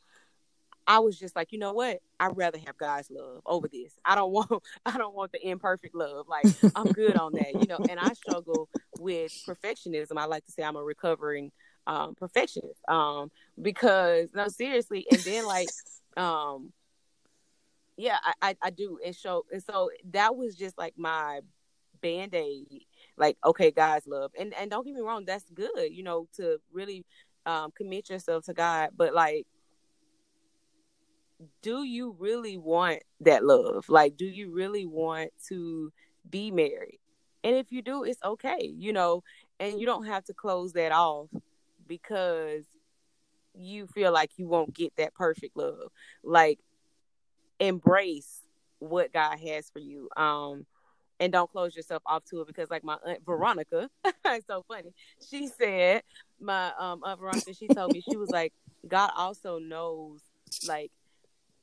i 0.87 0.99
was 0.99 1.19
just 1.19 1.37
like 1.37 1.53
you 1.53 1.59
know 1.59 1.73
what? 1.73 2.01
I'd 2.19 2.37
rather 2.37 2.59
have 2.59 2.77
god's 2.77 3.11
love 3.11 3.43
over 3.47 3.69
this. 3.69 3.93
I 4.05 4.15
don't 4.15 4.33
want 4.39 4.63
i 4.87 4.97
don't 4.99 5.15
want 5.15 5.33
the 5.33 5.47
imperfect 5.47 5.95
love. 5.95 6.27
Like 6.29 6.51
i'm 6.75 6.91
good 6.91 7.17
on 7.17 7.35
that 7.35 7.57
you 7.61 7.67
know 7.67 7.81
and 7.89 7.99
i 8.01 8.13
struggle 8.13 8.69
with 8.97 9.33
perfectionism. 9.49 10.19
I 10.19 10.27
like 10.27 10.45
to 10.47 10.53
say 10.53 10.63
i'm 10.63 10.77
a 10.77 10.83
recovering 10.83 11.53
um 11.87 12.15
perfectionist 12.15 12.81
um 12.89 13.31
because 13.61 14.29
no 14.35 14.49
seriously 14.49 15.07
and 15.11 15.25
then 15.25 15.47
like 15.47 15.69
um 16.17 16.73
yeah 18.01 18.19
I, 18.23 18.51
I 18.51 18.57
i 18.63 18.71
do. 18.71 18.99
And 19.05 19.15
so 19.15 19.45
and 19.53 19.63
so 19.63 19.91
that 20.13 20.35
was 20.37 20.57
just 20.57 20.79
like 20.79 20.95
my 20.97 21.41
band-aid 22.01 22.85
like 23.19 23.37
okay 23.45 23.71
god's 23.71 24.07
love. 24.07 24.33
And 24.39 24.55
and 24.55 24.71
don't 24.71 24.85
get 24.85 24.95
me 24.95 25.03
wrong 25.03 25.25
that's 25.27 25.45
good 25.51 25.91
you 25.91 26.03
know 26.03 26.27
to 26.37 26.59
really 26.73 27.05
um 27.47 27.71
commit 27.77 28.09
yourself 28.09 28.45
to 28.47 28.55
god. 28.55 28.91
But 28.97 29.15
like 29.15 29.47
do 31.63 31.85
you 31.85 32.17
really 32.19 32.59
want 32.59 33.03
that 33.21 33.45
love? 33.45 33.89
Like 33.89 34.17
do 34.17 34.27
you 34.27 34.51
really 34.51 34.87
want 34.87 35.31
to 35.49 35.93
be 36.29 36.51
married? 36.51 37.01
And 37.45 37.57
if 37.57 37.71
you 37.73 37.83
do 37.83 38.05
it's 38.05 38.23
okay 38.25 38.73
you 38.77 38.93
know 38.93 39.23
and 39.59 39.79
you 39.79 39.87
don't 39.87 40.07
have 40.07 40.25
to 40.25 40.35
close 40.35 40.73
that 40.73 40.93
off 40.93 41.29
because 41.87 42.65
you 43.55 43.87
feel 43.89 44.13
like 44.13 44.31
you 44.37 44.47
won't 44.49 44.75
get 44.75 44.95
that 44.97 45.15
perfect 45.15 45.57
love. 45.57 45.91
Like 46.23 46.61
embrace 47.61 48.41
what 48.81 49.13
God 49.13 49.39
has 49.39 49.71
for 49.71 49.79
you. 49.79 50.09
Um, 50.17 50.67
and 51.21 51.33
don't 51.33 51.51
close 51.51 51.77
yourself 51.77 52.03
off 52.07 52.25
to 52.31 52.41
it 52.41 52.47
because, 52.47 52.71
like 52.71 52.83
my 52.83 52.97
aunt 53.07 53.25
Veronica, 53.27 53.91
it's 54.25 54.47
so 54.47 54.65
funny. 54.67 54.93
She 55.31 55.49
said, 55.49 56.03
my 56.41 56.73
um 56.79 57.03
aunt 57.05 57.21
Veronica, 57.21 57.53
she 57.55 57.69
told 57.69 57.93
me 57.93 58.01
she 58.01 58.17
was 58.17 58.31
like, 58.31 58.53
God 58.89 59.11
also 59.17 59.59
knows, 59.59 60.23
like, 60.63 60.91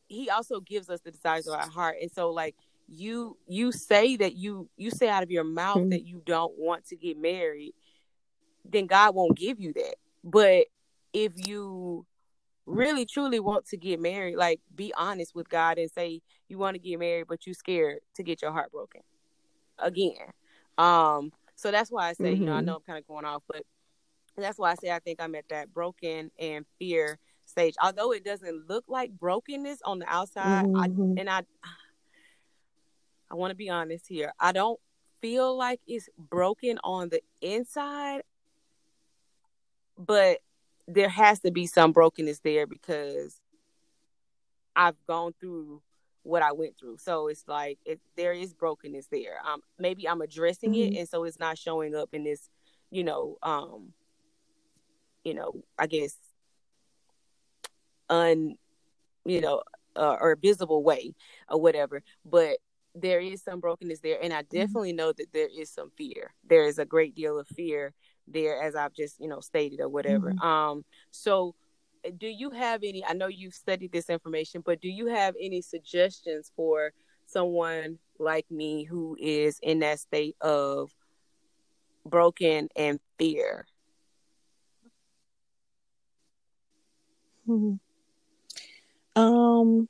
He 0.08 0.30
also 0.30 0.60
gives 0.60 0.90
us 0.90 1.02
the 1.02 1.12
desires 1.12 1.48
of 1.48 1.54
our 1.56 1.68
heart, 1.68 1.98
and 2.02 2.12
so 2.12 2.30
like 2.32 2.56
you 2.88 3.38
you 3.48 3.72
say 3.72 4.16
that 4.16 4.36
you 4.36 4.70
you 4.78 4.92
say 4.92 5.10
out 5.10 5.24
of 5.24 5.32
your 5.32 5.44
mouth 5.44 5.82
Mhm. 5.82 5.90
that 5.90 6.06
you 6.06 6.22
don't 6.26 6.58
want 6.58 6.86
to 6.88 6.96
get 6.96 7.18
married, 7.18 7.74
then 8.64 8.86
God 8.86 9.16
won't 9.16 9.36
give 9.36 9.60
you 9.60 9.74
that. 9.74 9.96
But 10.24 10.68
if 11.14 11.34
you 11.48 12.06
really 12.68 13.06
truly 13.06 13.40
want 13.40 13.66
to 13.68 13.78
get 13.78 14.00
married, 14.00 14.36
like 14.36 14.60
be 14.76 14.94
honest 14.96 15.34
with 15.34 15.50
God 15.50 15.80
and 15.80 15.90
say 15.90 16.22
you 16.50 16.58
want 16.60 16.76
to 16.76 16.80
get 16.80 17.00
married, 17.00 17.28
but 17.28 17.48
you're 17.48 17.56
scared 17.56 18.00
to 18.16 18.24
get 18.24 18.42
your 18.42 18.52
heart 18.52 18.72
broken 18.72 19.02
again. 19.80 20.32
Um, 20.78 21.32
so 21.56 21.72
that's 21.72 21.90
why 21.92 22.10
I 22.10 22.14
say, 22.14 22.34
you 22.34 22.46
know, 22.46 22.54
I 22.54 22.62
Mhm. 22.62 22.66
know 22.66 22.76
I'm 22.76 22.82
kind 22.82 23.00
of 23.00 23.08
going 23.08 23.26
off, 23.26 23.42
but 23.48 23.64
that's 24.36 24.60
why 24.60 24.72
I 24.72 24.76
say 24.76 24.92
I 24.92 25.00
think 25.00 25.20
I'm 25.20 25.34
at 25.34 25.50
that 25.50 25.74
broken 25.74 26.30
and 26.38 26.66
fear 26.78 27.18
stage. 27.46 27.76
Although 27.82 28.12
it 28.12 28.24
doesn't 28.24 28.68
look 28.68 28.86
like 28.88 29.12
brokenness 29.18 29.80
on 29.84 30.00
the 30.00 30.08
outside, 30.08 30.66
I, 30.76 30.90
Mhm. 30.90 31.20
and 31.20 31.30
I, 31.30 31.42
I 33.32 33.36
want 33.36 33.52
to 33.52 33.56
be 33.56 33.70
honest 33.70 34.08
here. 34.08 34.34
I 34.40 34.52
don't 34.52 34.80
feel 35.22 35.56
like 35.58 35.80
it's 35.88 36.10
broken 36.18 36.78
on 36.84 37.10
the 37.10 37.22
inside, 37.42 38.24
but 39.98 40.42
there 40.88 41.10
has 41.10 41.40
to 41.42 41.52
be 41.52 41.68
some 41.68 41.92
brokenness 41.92 42.40
there 42.40 42.66
because 42.66 43.40
I've 44.76 44.96
gone 45.08 45.34
through 45.40 45.82
what 46.24 46.42
I 46.42 46.52
went 46.52 46.78
through. 46.78 46.98
So 46.98 47.28
it's 47.28 47.44
like 47.48 47.80
it, 47.86 48.00
there 48.16 48.34
is 48.34 48.54
brokenness 48.54 49.08
there. 49.08 49.40
Um, 49.46 49.62
maybe 49.80 50.08
I'm 50.08 50.22
addressing 50.22 50.76
it, 50.76 50.94
Mhm. 50.94 51.00
and 51.00 51.10
so 51.10 51.24
it's 51.24 51.40
not 51.40 51.58
showing 51.58 51.96
up 51.96 52.14
in 52.14 52.24
this, 52.24 52.50
you 52.90 53.04
know, 53.04 53.38
um, 53.42 53.94
you 55.24 55.34
know, 55.34 55.64
I 55.78 55.88
guess, 55.88 56.16
un, 58.10 58.58
you 59.26 59.42
know, 59.42 59.64
uh, 59.96 60.18
or 60.20 60.36
visible 60.36 60.84
way 60.84 61.16
or 61.50 61.60
whatever. 61.60 62.04
But 62.24 62.60
there 63.02 63.20
is 63.20 63.44
some 63.44 63.60
brokenness 63.60 64.00
there 64.00 64.18
and 64.22 64.34
i 64.34 64.42
mm-hmm. 64.42 64.58
definitely 64.58 64.94
know 64.94 65.12
that 65.12 65.32
there 65.34 65.50
is 65.56 65.70
some 65.70 65.92
fear 65.92 66.34
there 66.44 66.66
is 66.66 66.80
a 66.80 66.86
great 66.86 67.16
deal 67.16 67.38
of 67.38 67.48
fear 67.48 67.94
there 68.28 68.62
as 68.62 68.76
i've 68.76 68.94
just 68.94 69.20
you 69.20 69.28
know 69.28 69.40
stated 69.40 69.80
or 69.80 69.90
whatever 69.90 70.32
mm-hmm. 70.32 70.48
um 70.48 70.86
so 71.12 71.56
uh, 72.06 72.12
do 72.18 72.28
you 72.28 72.50
have 72.50 72.84
any 72.84 73.04
i 73.06 73.14
know 73.14 73.28
you've 73.28 73.54
studied 73.54 73.92
this 73.92 74.10
information 74.10 74.62
but 74.66 74.82
do 74.82 74.90
you 74.90 75.08
have 75.08 75.36
any 75.40 75.62
suggestions 75.62 76.52
for 76.56 76.92
someone 77.26 77.98
like 78.20 78.50
me 78.50 78.84
who 78.84 79.16
is 79.20 79.60
in 79.62 79.80
that 79.80 80.00
state 80.00 80.36
of 80.42 80.92
broken 82.06 82.70
and 82.76 83.00
fear 83.18 83.66
mm-hmm. 87.48 87.76
um 89.22 89.88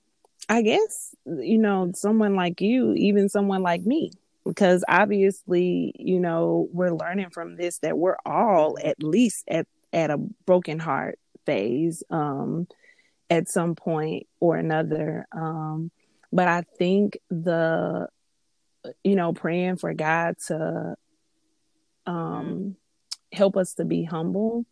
I 0.50 0.62
guess, 0.62 1.14
you 1.26 1.58
know, 1.58 1.92
someone 1.94 2.36
like 2.36 2.62
you, 2.62 2.94
even 2.94 3.28
someone 3.28 3.62
like 3.62 3.82
me, 3.82 4.12
because 4.48 4.84
obviously, 4.88 5.94
you 5.98 6.20
know, 6.20 6.68
we're 6.72 6.94
learning 6.94 7.30
from 7.32 7.56
this 7.56 7.80
that 7.80 7.98
we're 7.98 8.18
all 8.26 8.78
at 8.84 9.02
least 9.02 9.44
at, 9.48 9.68
at 9.92 10.10
a 10.10 10.18
broken 10.18 10.80
heart 10.80 11.20
phase 11.46 12.04
um, 12.10 12.68
at 13.30 13.50
some 13.50 13.76
point 13.76 14.28
or 14.40 14.58
another. 14.58 15.28
Um, 15.32 15.92
but 16.32 16.48
I 16.48 16.64
think 16.78 17.18
the, 17.30 18.08
you 19.04 19.16
know, 19.16 19.34
praying 19.34 19.78
for 19.78 19.94
God 19.94 20.36
to 20.48 20.96
um, 22.06 22.76
help 23.32 23.58
us 23.58 23.74
to 23.76 23.86
be 23.86 24.04
humble 24.04 24.66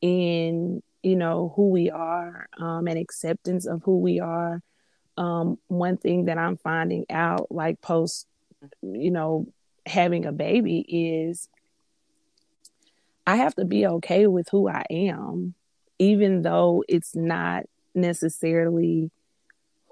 in, 0.00 0.82
you 1.02 1.16
know, 1.16 1.52
who 1.56 1.70
we 1.70 1.90
are 1.90 2.48
um, 2.58 2.86
and 2.86 2.98
acceptance 2.98 3.66
of 3.66 3.82
who 3.84 3.98
we 3.98 4.20
are 4.20 4.62
um, 5.18 5.58
one 5.66 5.96
thing 5.96 6.26
that 6.26 6.38
I'm 6.38 6.56
finding 6.56 7.04
out, 7.10 7.50
like 7.50 7.80
post, 7.80 8.26
you 8.82 9.10
know, 9.10 9.46
having 9.86 10.26
a 10.26 10.32
baby, 10.32 10.80
is 10.80 11.48
I 13.26 13.36
have 13.36 13.54
to 13.56 13.64
be 13.64 13.86
okay 13.86 14.26
with 14.26 14.48
who 14.50 14.68
I 14.68 14.84
am, 14.90 15.54
even 15.98 16.42
though 16.42 16.84
it's 16.88 17.14
not 17.14 17.64
necessarily 17.94 19.10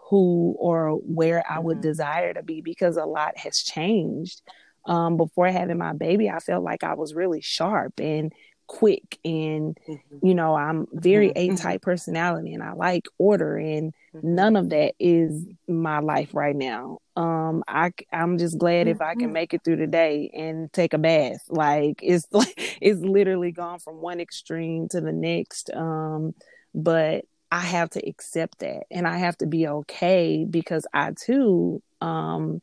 who 0.08 0.54
or 0.58 0.92
where 0.92 1.44
I 1.50 1.58
would 1.58 1.78
mm-hmm. 1.78 1.88
desire 1.88 2.34
to 2.34 2.42
be 2.42 2.60
because 2.60 2.96
a 2.96 3.04
lot 3.04 3.36
has 3.38 3.58
changed. 3.58 4.42
Um, 4.84 5.16
before 5.16 5.48
having 5.48 5.78
my 5.78 5.92
baby, 5.94 6.30
I 6.30 6.38
felt 6.38 6.62
like 6.62 6.84
I 6.84 6.94
was 6.94 7.12
really 7.12 7.40
sharp 7.40 7.98
and 7.98 8.32
quick 8.66 9.18
and 9.24 9.78
mm-hmm. 9.88 10.26
you 10.26 10.34
know 10.34 10.54
i'm 10.54 10.86
very 10.92 11.28
mm-hmm. 11.30 11.54
a 11.54 11.56
type 11.56 11.82
personality 11.82 12.52
and 12.52 12.62
i 12.62 12.72
like 12.72 13.06
order 13.18 13.56
and 13.56 13.92
mm-hmm. 14.14 14.34
none 14.34 14.56
of 14.56 14.70
that 14.70 14.94
is 14.98 15.46
my 15.68 16.00
life 16.00 16.34
right 16.34 16.56
now 16.56 16.98
um 17.16 17.62
i 17.68 17.92
i'm 18.12 18.38
just 18.38 18.58
glad 18.58 18.88
if 18.88 19.00
i 19.00 19.14
can 19.14 19.24
mm-hmm. 19.24 19.32
make 19.32 19.54
it 19.54 19.62
through 19.64 19.76
the 19.76 19.86
day 19.86 20.30
and 20.34 20.72
take 20.72 20.94
a 20.94 20.98
bath 20.98 21.44
like 21.48 22.00
it's 22.02 22.26
like 22.32 22.78
it's 22.80 23.00
literally 23.00 23.52
gone 23.52 23.78
from 23.78 24.00
one 24.00 24.20
extreme 24.20 24.88
to 24.88 25.00
the 25.00 25.12
next 25.12 25.70
um 25.74 26.34
but 26.74 27.24
i 27.52 27.60
have 27.60 27.88
to 27.88 28.06
accept 28.08 28.58
that 28.58 28.82
and 28.90 29.06
i 29.06 29.16
have 29.16 29.36
to 29.36 29.46
be 29.46 29.68
okay 29.68 30.44
because 30.48 30.86
i 30.92 31.12
too 31.12 31.80
um 32.00 32.60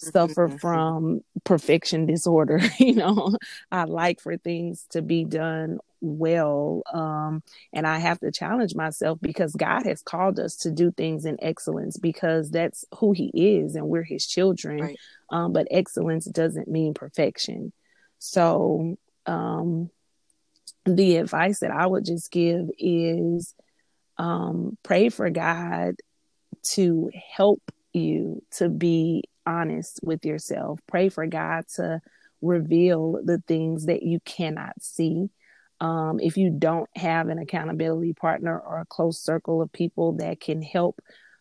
suffer 0.00 0.48
mm-hmm. 0.48 0.56
from 0.56 1.20
perfection 1.44 2.06
disorder 2.06 2.60
you 2.78 2.94
know 2.94 3.36
i 3.70 3.84
like 3.84 4.20
for 4.20 4.36
things 4.36 4.86
to 4.90 5.02
be 5.02 5.24
done 5.24 5.78
well 6.00 6.82
um 6.92 7.42
and 7.72 7.86
i 7.86 7.98
have 7.98 8.18
to 8.18 8.32
challenge 8.32 8.74
myself 8.74 9.18
because 9.20 9.54
god 9.54 9.84
has 9.84 10.00
called 10.00 10.38
us 10.40 10.56
to 10.56 10.70
do 10.70 10.90
things 10.90 11.26
in 11.26 11.36
excellence 11.42 11.98
because 11.98 12.50
that's 12.50 12.84
who 12.96 13.12
he 13.12 13.30
is 13.34 13.74
and 13.74 13.86
we're 13.86 14.02
his 14.02 14.26
children 14.26 14.80
right. 14.80 14.98
um 15.30 15.52
but 15.52 15.68
excellence 15.70 16.24
doesn't 16.24 16.68
mean 16.68 16.94
perfection 16.94 17.72
so 18.18 18.96
um 19.26 19.90
the 20.86 21.16
advice 21.16 21.60
that 21.60 21.70
i 21.70 21.86
would 21.86 22.06
just 22.06 22.30
give 22.30 22.70
is 22.78 23.54
um 24.16 24.78
pray 24.82 25.10
for 25.10 25.28
god 25.28 25.94
to 26.62 27.10
help 27.36 27.60
you 27.92 28.42
to 28.50 28.68
be 28.68 29.24
honest 29.46 30.00
with 30.02 30.24
yourself. 30.24 30.80
Pray 30.86 31.08
for 31.08 31.26
God 31.26 31.64
to 31.76 32.00
reveal 32.42 33.20
the 33.24 33.42
things 33.46 33.86
that 33.86 34.02
you 34.02 34.20
cannot 34.20 34.74
see. 34.80 35.28
Um, 35.80 36.20
if 36.20 36.36
you 36.36 36.50
don't 36.50 36.90
have 36.94 37.28
an 37.28 37.38
accountability 37.38 38.12
partner 38.12 38.58
or 38.58 38.80
a 38.80 38.86
close 38.86 39.22
circle 39.22 39.62
of 39.62 39.72
people 39.72 40.12
that 40.14 40.40
can 40.40 40.62
help 40.62 41.00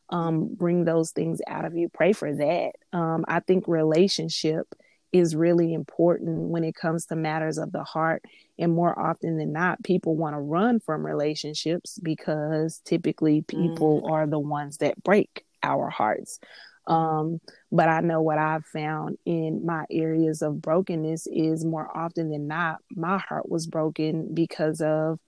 um, 0.10 0.54
bring 0.56 0.86
those 0.86 1.12
things 1.12 1.42
out 1.48 1.66
of 1.66 1.76
you, 1.76 1.90
pray 1.90 2.14
for 2.14 2.34
that. 2.34 2.72
Um, 2.94 3.26
I 3.28 3.42
think 3.42 3.68
relationship 3.68 4.68
is 5.12 5.36
really 5.36 5.74
important 5.74 6.50
when 6.50 6.64
it 6.64 6.76
comes 6.76 7.08
to 7.08 7.16
matters 7.16 7.58
of 7.58 7.72
the 7.72 7.84
heart. 7.84 8.24
And 8.58 8.74
more 8.74 8.98
often 8.98 9.38
than 9.38 9.52
not, 9.52 9.84
people 9.84 10.16
want 10.16 10.36
to 10.36 10.40
run 10.40 10.80
from 10.80 11.06
relationships 11.06 12.00
because 12.02 12.82
typically 12.86 13.42
people 13.42 14.02
mm. 14.02 14.12
are 14.12 14.28
the 14.28 14.40
ones 14.40 14.78
that 14.78 15.02
break 15.04 15.46
our 15.64 15.90
hearts. 15.90 16.40
Um, 16.88 17.40
but 17.72 17.88
I 17.88 18.02
know 18.02 18.22
what 18.22 18.38
I've 18.40 18.66
found 18.66 19.18
in 19.26 19.66
my 19.66 19.86
areas 19.92 20.42
of 20.42 20.62
brokenness 20.62 21.28
is 21.28 21.64
more 21.64 21.90
often 21.96 22.30
than 22.30 22.48
not, 22.48 22.78
my 22.96 23.18
heart 23.20 23.48
was 23.50 23.68
broken 23.68 24.34
because 24.34 24.82
of 24.82 25.20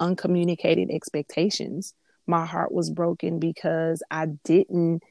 uncommunicated 0.00 0.90
expectations. 0.90 1.94
My 2.26 2.46
heart 2.46 2.72
was 2.72 2.90
broken 2.90 3.38
because 3.38 4.02
I 4.10 4.26
didn't 4.44 5.02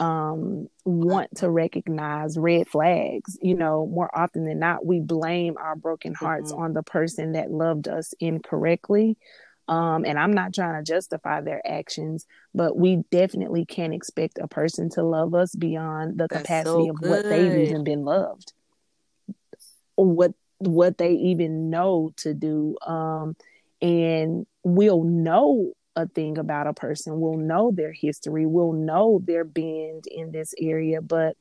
um, 0.00 0.68
want 0.84 1.36
to 1.36 1.50
recognize 1.50 2.36
red 2.36 2.68
flags. 2.68 3.38
You 3.40 3.54
know, 3.54 3.86
more 3.86 4.10
often 4.16 4.44
than 4.44 4.58
not, 4.58 4.84
we 4.84 5.00
blame 5.00 5.56
our 5.58 5.76
broken 5.76 6.14
hearts 6.14 6.52
mm-hmm. 6.52 6.62
on 6.62 6.72
the 6.74 6.82
person 6.82 7.32
that 7.32 7.50
loved 7.50 7.88
us 7.88 8.14
incorrectly. 8.20 9.16
Um, 9.66 10.04
and 10.04 10.18
I'm 10.18 10.32
not 10.32 10.52
trying 10.52 10.82
to 10.82 10.92
justify 10.92 11.40
their 11.40 11.66
actions, 11.66 12.26
but 12.54 12.76
we 12.76 13.02
definitely 13.10 13.64
can't 13.64 13.94
expect 13.94 14.38
a 14.38 14.46
person 14.46 14.90
to 14.90 15.02
love 15.02 15.34
us 15.34 15.54
beyond 15.54 16.18
the 16.18 16.28
That's 16.28 16.42
capacity 16.42 16.86
so 16.86 16.90
of 16.90 16.96
what 17.00 17.28
they've 17.28 17.68
even 17.68 17.84
been 17.84 18.04
loved, 18.04 18.52
what 19.94 20.32
what 20.58 20.98
they 20.98 21.12
even 21.12 21.70
know 21.70 22.12
to 22.16 22.34
do. 22.34 22.76
Um, 22.86 23.36
and 23.80 24.46
we'll 24.62 25.02
know 25.02 25.72
a 25.96 26.06
thing 26.08 26.38
about 26.38 26.66
a 26.66 26.72
person, 26.72 27.20
we'll 27.20 27.36
know 27.36 27.70
their 27.70 27.92
history, 27.92 28.46
we'll 28.46 28.72
know 28.72 29.20
their 29.24 29.44
bend 29.44 30.06
in 30.06 30.32
this 30.32 30.54
area, 30.58 31.00
but 31.00 31.36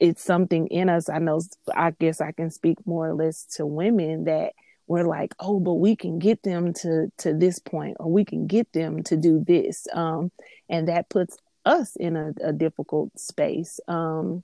it's 0.00 0.24
something 0.24 0.66
in 0.68 0.88
us. 0.88 1.08
I 1.08 1.18
know, 1.18 1.40
I 1.74 1.92
guess 1.92 2.20
I 2.20 2.32
can 2.32 2.50
speak 2.50 2.78
more 2.86 3.08
or 3.08 3.14
less 3.14 3.44
to 3.56 3.66
women 3.66 4.24
that 4.24 4.52
we're 4.86 5.06
like, 5.06 5.34
oh, 5.38 5.60
but 5.60 5.74
we 5.74 5.96
can 5.96 6.18
get 6.18 6.42
them 6.42 6.72
to 6.74 7.10
to 7.18 7.32
this 7.32 7.58
point, 7.58 7.96
or 8.00 8.10
we 8.10 8.24
can 8.24 8.46
get 8.46 8.72
them 8.72 9.02
to 9.04 9.16
do 9.16 9.42
this, 9.46 9.86
um, 9.92 10.30
and 10.68 10.88
that 10.88 11.08
puts 11.08 11.36
us 11.64 11.96
in 11.96 12.16
a, 12.16 12.32
a 12.42 12.52
difficult 12.52 13.18
space. 13.18 13.80
Um, 13.88 14.42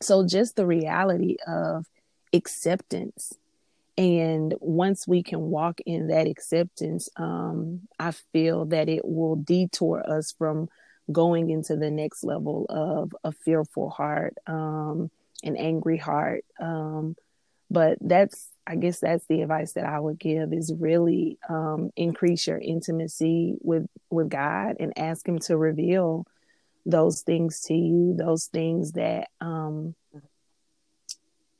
so 0.00 0.26
just 0.26 0.56
the 0.56 0.66
reality 0.66 1.36
of 1.46 1.86
acceptance, 2.32 3.34
and 3.96 4.54
once 4.60 5.06
we 5.06 5.22
can 5.22 5.50
walk 5.50 5.80
in 5.84 6.08
that 6.08 6.26
acceptance, 6.26 7.08
um, 7.16 7.82
I 7.98 8.12
feel 8.12 8.64
that 8.66 8.88
it 8.88 9.04
will 9.04 9.36
detour 9.36 10.02
us 10.08 10.32
from 10.32 10.68
going 11.10 11.50
into 11.50 11.76
the 11.76 11.90
next 11.90 12.22
level 12.22 12.66
of 12.68 13.14
a 13.24 13.32
fearful 13.32 13.90
heart, 13.90 14.34
um, 14.46 15.10
an 15.42 15.56
angry 15.56 15.96
heart. 15.96 16.44
Um, 16.60 17.16
but 17.70 17.98
that's 18.00 18.48
I 18.66 18.76
guess 18.76 19.00
that's 19.00 19.24
the 19.26 19.40
advice 19.40 19.72
that 19.72 19.86
I 19.86 19.98
would 19.98 20.18
give 20.18 20.52
is 20.52 20.74
really 20.78 21.38
um, 21.48 21.90
increase 21.96 22.46
your 22.46 22.58
intimacy 22.58 23.56
with 23.62 23.86
with 24.10 24.28
God 24.28 24.76
and 24.78 24.92
ask 24.98 25.26
Him 25.26 25.38
to 25.40 25.56
reveal 25.56 26.26
those 26.84 27.22
things 27.22 27.62
to 27.62 27.74
you, 27.74 28.14
those 28.16 28.46
things 28.46 28.92
that 28.92 29.28
um, 29.40 29.94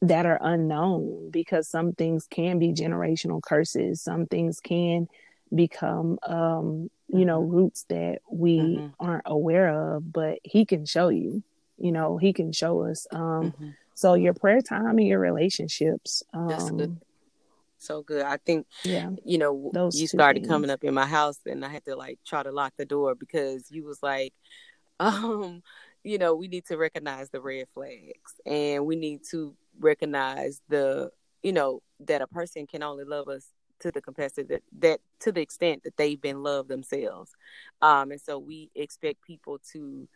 that 0.02 0.26
are 0.26 0.38
unknown, 0.40 1.30
because 1.30 1.66
some 1.66 1.92
things 1.92 2.26
can 2.30 2.58
be 2.58 2.72
generational 2.74 3.42
curses, 3.42 4.02
some 4.02 4.26
things 4.26 4.60
can 4.60 5.08
become 5.54 6.18
um, 6.24 6.90
you 7.08 7.24
know 7.24 7.40
mm-hmm. 7.40 7.56
roots 7.56 7.86
that 7.88 8.18
we 8.30 8.58
mm-hmm. 8.58 8.88
aren't 9.00 9.24
aware 9.24 9.94
of, 9.94 10.12
but 10.12 10.40
He 10.44 10.66
can 10.66 10.84
show 10.84 11.08
you. 11.08 11.42
You 11.78 11.92
know, 11.92 12.18
He 12.18 12.34
can 12.34 12.52
show 12.52 12.82
us. 12.82 13.06
Um, 13.12 13.52
mm-hmm 13.52 13.68
so 13.98 14.14
your 14.14 14.32
prayer 14.32 14.60
time 14.60 14.96
and 14.98 15.08
your 15.08 15.18
relationships. 15.18 16.22
Um, 16.32 16.46
That's 16.46 16.70
good. 16.70 17.00
So 17.78 18.02
good. 18.02 18.22
I 18.22 18.36
think, 18.36 18.68
yeah, 18.84 19.10
you 19.24 19.38
know, 19.38 19.72
Those 19.74 20.00
you 20.00 20.06
started 20.06 20.42
things. 20.42 20.48
coming 20.48 20.70
up 20.70 20.84
in 20.84 20.94
my 20.94 21.04
house 21.04 21.40
and 21.46 21.64
I 21.64 21.68
had 21.68 21.84
to 21.86 21.96
like 21.96 22.20
try 22.24 22.44
to 22.44 22.52
lock 22.52 22.74
the 22.76 22.84
door 22.84 23.16
because 23.16 23.72
you 23.72 23.84
was 23.84 24.00
like, 24.00 24.34
um, 25.00 25.64
you 26.04 26.16
know, 26.16 26.34
we 26.34 26.46
need 26.46 26.64
to 26.66 26.76
recognize 26.76 27.30
the 27.30 27.40
red 27.40 27.66
flags 27.74 28.34
and 28.46 28.86
we 28.86 28.94
need 28.94 29.22
to 29.32 29.54
recognize 29.80 30.60
the, 30.68 31.10
you 31.42 31.52
know, 31.52 31.82
that 32.00 32.22
a 32.22 32.28
person 32.28 32.68
can 32.68 32.84
only 32.84 33.04
love 33.04 33.28
us 33.28 33.48
to 33.80 33.90
the 33.90 34.00
capacity 34.00 34.42
that, 34.44 34.62
that 34.78 35.00
to 35.20 35.32
the 35.32 35.40
extent 35.40 35.82
that 35.82 35.96
they've 35.96 36.20
been 36.20 36.44
loved 36.44 36.68
themselves. 36.68 37.32
Um, 37.82 38.12
and 38.12 38.20
so 38.20 38.38
we 38.38 38.70
expect 38.76 39.22
people 39.22 39.58
to 39.72 40.08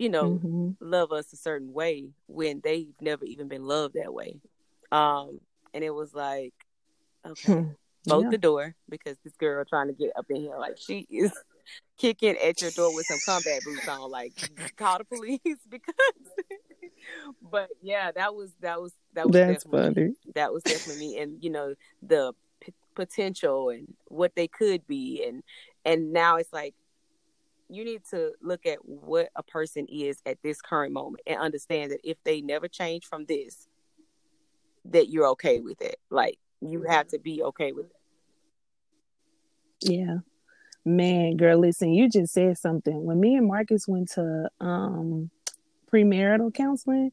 you 0.00 0.08
know, 0.08 0.30
mm-hmm. 0.30 0.70
love 0.80 1.12
us 1.12 1.30
a 1.34 1.36
certain 1.36 1.74
way 1.74 2.08
when 2.26 2.62
they've 2.64 2.94
never 3.02 3.26
even 3.26 3.48
been 3.48 3.66
loved 3.66 3.94
that 3.94 4.14
way. 4.14 4.40
Um, 4.90 5.40
and 5.74 5.84
it 5.84 5.90
was 5.90 6.14
like, 6.14 6.54
okay, 7.26 7.66
bolt 8.06 8.24
yeah. 8.24 8.30
the 8.30 8.38
door 8.38 8.74
because 8.88 9.18
this 9.22 9.34
girl 9.36 9.62
trying 9.68 9.88
to 9.88 9.92
get 9.92 10.10
up 10.16 10.24
in 10.30 10.36
here 10.36 10.56
like 10.58 10.78
she 10.78 11.06
is 11.10 11.32
kicking 11.98 12.34
at 12.38 12.62
your 12.62 12.70
door 12.70 12.94
with 12.94 13.04
some 13.04 13.18
combat 13.26 13.60
boots 13.62 13.86
on, 13.86 14.10
like 14.10 14.32
call 14.78 14.96
the 14.96 15.04
police 15.04 15.38
because. 15.68 15.94
but 17.52 17.68
yeah, 17.82 18.10
that 18.10 18.34
was 18.34 18.52
that 18.62 18.80
was 18.80 18.94
that 19.12 19.26
was 19.26 19.34
that's 19.34 19.64
funny. 19.64 20.14
That 20.34 20.50
was 20.50 20.62
definitely 20.62 21.08
me, 21.08 21.18
and 21.18 21.44
you 21.44 21.50
know 21.50 21.74
the 22.00 22.32
p- 22.62 22.72
potential 22.94 23.68
and 23.68 23.92
what 24.06 24.34
they 24.34 24.48
could 24.48 24.86
be, 24.86 25.26
and 25.28 25.42
and 25.84 26.10
now 26.10 26.36
it's 26.36 26.54
like 26.54 26.74
you 27.70 27.84
need 27.84 28.02
to 28.10 28.32
look 28.42 28.66
at 28.66 28.78
what 28.84 29.30
a 29.36 29.42
person 29.42 29.86
is 29.88 30.20
at 30.26 30.38
this 30.42 30.60
current 30.60 30.92
moment 30.92 31.22
and 31.26 31.38
understand 31.38 31.92
that 31.92 32.00
if 32.02 32.16
they 32.24 32.40
never 32.40 32.68
change 32.68 33.06
from 33.06 33.24
this, 33.26 33.68
that 34.86 35.08
you're 35.08 35.28
okay 35.28 35.60
with 35.60 35.80
it. 35.80 35.96
Like 36.10 36.38
you 36.60 36.82
have 36.82 37.08
to 37.08 37.18
be 37.18 37.42
okay 37.42 37.72
with 37.72 37.86
it. 37.86 39.92
Yeah. 39.92 40.18
Man, 40.84 41.36
girl, 41.36 41.58
listen, 41.58 41.92
you 41.92 42.08
just 42.08 42.32
said 42.32 42.58
something. 42.58 43.04
When 43.04 43.20
me 43.20 43.36
and 43.36 43.46
Marcus 43.46 43.86
went 43.86 44.10
to 44.12 44.50
um 44.60 45.30
premarital 45.92 46.54
counseling, 46.54 47.12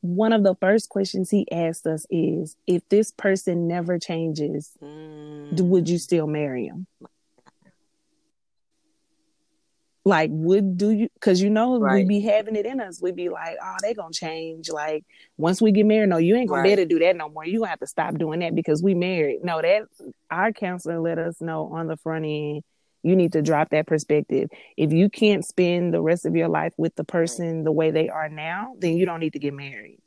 one 0.00 0.32
of 0.32 0.44
the 0.44 0.54
first 0.56 0.88
questions 0.88 1.30
he 1.30 1.50
asked 1.50 1.86
us 1.86 2.06
is 2.10 2.56
if 2.66 2.88
this 2.88 3.10
person 3.10 3.66
never 3.66 3.98
changes, 3.98 4.72
mm. 4.82 5.60
would 5.60 5.88
you 5.88 5.98
still 5.98 6.26
marry 6.26 6.66
him? 6.66 6.86
Like 10.04 10.30
would 10.32 10.76
do 10.76 10.90
you 10.90 11.08
because 11.14 11.40
you 11.40 11.50
know 11.50 11.78
right. 11.78 11.94
we 11.94 12.04
be 12.04 12.20
having 12.20 12.56
it 12.56 12.66
in 12.66 12.80
us. 12.80 13.00
We 13.00 13.12
be 13.12 13.28
like 13.28 13.56
oh 13.62 13.76
they 13.82 13.94
gonna 13.94 14.12
change. 14.12 14.70
Like 14.70 15.04
once 15.36 15.60
we 15.60 15.72
get 15.72 15.86
married 15.86 16.08
no 16.08 16.16
you 16.16 16.36
ain't 16.36 16.48
gonna 16.48 16.62
right. 16.62 16.68
be 16.68 16.72
able 16.72 16.82
to 16.82 16.88
do 16.88 16.98
that 17.00 17.16
no 17.16 17.28
more. 17.28 17.44
You 17.44 17.60
gonna 17.60 17.70
have 17.70 17.80
to 17.80 17.86
stop 17.86 18.14
doing 18.14 18.40
that 18.40 18.54
because 18.54 18.82
we 18.82 18.94
married. 18.94 19.40
No 19.42 19.60
that 19.60 19.82
our 20.30 20.52
counselor 20.52 21.00
let 21.00 21.18
us 21.18 21.40
know 21.40 21.70
on 21.72 21.86
the 21.86 21.96
front 21.96 22.24
end 22.24 22.62
you 23.02 23.14
need 23.14 23.32
to 23.32 23.42
drop 23.42 23.70
that 23.70 23.86
perspective. 23.86 24.48
If 24.76 24.92
you 24.92 25.08
can't 25.08 25.44
spend 25.44 25.94
the 25.94 26.00
rest 26.00 26.26
of 26.26 26.34
your 26.34 26.48
life 26.48 26.72
with 26.76 26.94
the 26.96 27.04
person 27.04 27.64
the 27.64 27.72
way 27.72 27.90
they 27.90 28.08
are 28.08 28.28
now 28.28 28.74
then 28.78 28.96
you 28.96 29.06
don't 29.06 29.20
need 29.20 29.34
to 29.34 29.38
get 29.38 29.54
married. 29.54 30.00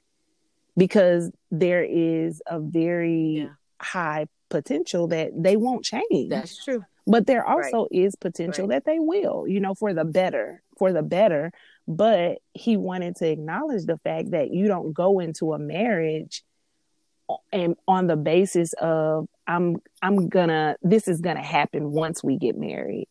Because 0.77 1.31
there 1.51 1.83
is 1.83 2.41
a 2.47 2.59
very 2.59 3.43
yeah. 3.43 3.49
high 3.81 4.27
potential 4.51 5.07
that 5.07 5.31
they 5.35 5.55
won't 5.55 5.83
change 5.83 6.29
that's 6.29 6.63
true 6.63 6.83
but 7.07 7.25
there 7.25 7.45
also 7.45 7.83
right. 7.83 7.87
is 7.91 8.15
potential 8.15 8.67
right. 8.67 8.75
that 8.75 8.85
they 8.85 8.99
will 8.99 9.47
you 9.47 9.59
know 9.59 9.73
for 9.73 9.93
the 9.93 10.05
better 10.05 10.61
for 10.77 10.93
the 10.93 11.01
better 11.01 11.51
but 11.87 12.37
he 12.53 12.77
wanted 12.77 13.15
to 13.15 13.27
acknowledge 13.27 13.85
the 13.85 13.97
fact 14.03 14.31
that 14.31 14.51
you 14.51 14.67
don't 14.67 14.93
go 14.93 15.19
into 15.19 15.53
a 15.53 15.59
marriage 15.59 16.43
and 17.51 17.75
on 17.87 18.07
the 18.07 18.15
basis 18.15 18.73
of 18.73 19.27
i'm 19.47 19.77
i'm 20.01 20.27
gonna 20.27 20.75
this 20.81 21.07
is 21.07 21.21
gonna 21.21 21.43
happen 21.43 21.91
once 21.91 22.23
we 22.23 22.37
get 22.37 22.57
married 22.57 23.07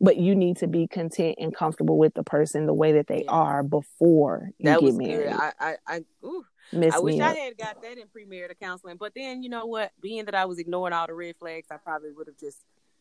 but 0.00 0.16
you 0.16 0.34
need 0.34 0.56
to 0.56 0.66
be 0.66 0.88
content 0.88 1.36
and 1.38 1.54
comfortable 1.54 1.96
with 1.96 2.12
the 2.14 2.24
person 2.24 2.66
the 2.66 2.74
way 2.74 2.92
that 2.92 3.06
they 3.06 3.22
yeah. 3.24 3.30
are 3.30 3.62
before 3.62 4.50
you 4.58 4.64
that 4.64 4.80
get 4.80 4.94
married 4.94 5.30
good. 5.30 5.40
i 5.40 5.52
i, 5.60 5.76
I 5.86 6.04
ooh. 6.24 6.44
I 6.74 6.98
wish 7.00 7.20
I 7.20 7.34
had 7.34 7.58
got 7.58 7.82
that 7.82 7.98
in 7.98 8.06
premarital 8.08 8.58
counseling, 8.60 8.96
but 8.96 9.12
then 9.14 9.42
you 9.42 9.50
know 9.50 9.66
what? 9.66 9.92
Being 10.00 10.24
that 10.24 10.34
I 10.34 10.46
was 10.46 10.58
ignoring 10.58 10.94
all 10.94 11.06
the 11.06 11.14
red 11.14 11.36
flags, 11.38 11.68
I 11.70 11.76
probably 11.76 12.12
would 12.12 12.28
have 12.28 12.38
just 12.38 12.58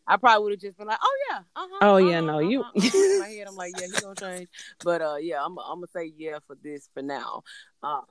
I 0.07 0.17
probably 0.17 0.43
would 0.43 0.53
have 0.53 0.59
just 0.59 0.77
been 0.77 0.87
like, 0.87 0.99
"Oh 1.01 1.17
yeah, 1.29 1.39
uh-huh, 1.55 1.77
oh 1.81 1.95
uh-huh, 1.95 1.97
yeah, 2.09 2.19
no, 2.21 2.39
uh-huh, 2.39 2.49
you." 2.49 2.61
Uh-huh. 2.61 2.89
In 2.93 3.19
my 3.19 3.27
head, 3.29 3.47
I'm 3.47 3.55
like, 3.55 3.73
"Yeah, 3.77 3.87
he's 3.87 4.01
gonna 4.01 4.15
change," 4.15 4.49
but 4.83 5.01
uh, 5.01 5.15
yeah, 5.21 5.43
I'm 5.43 5.57
I'm 5.59 5.77
gonna 5.77 5.87
say 5.87 6.11
yeah 6.17 6.39
for 6.47 6.57
this 6.61 6.89
for 6.93 7.01
now. 7.01 7.43
Um, 7.83 8.03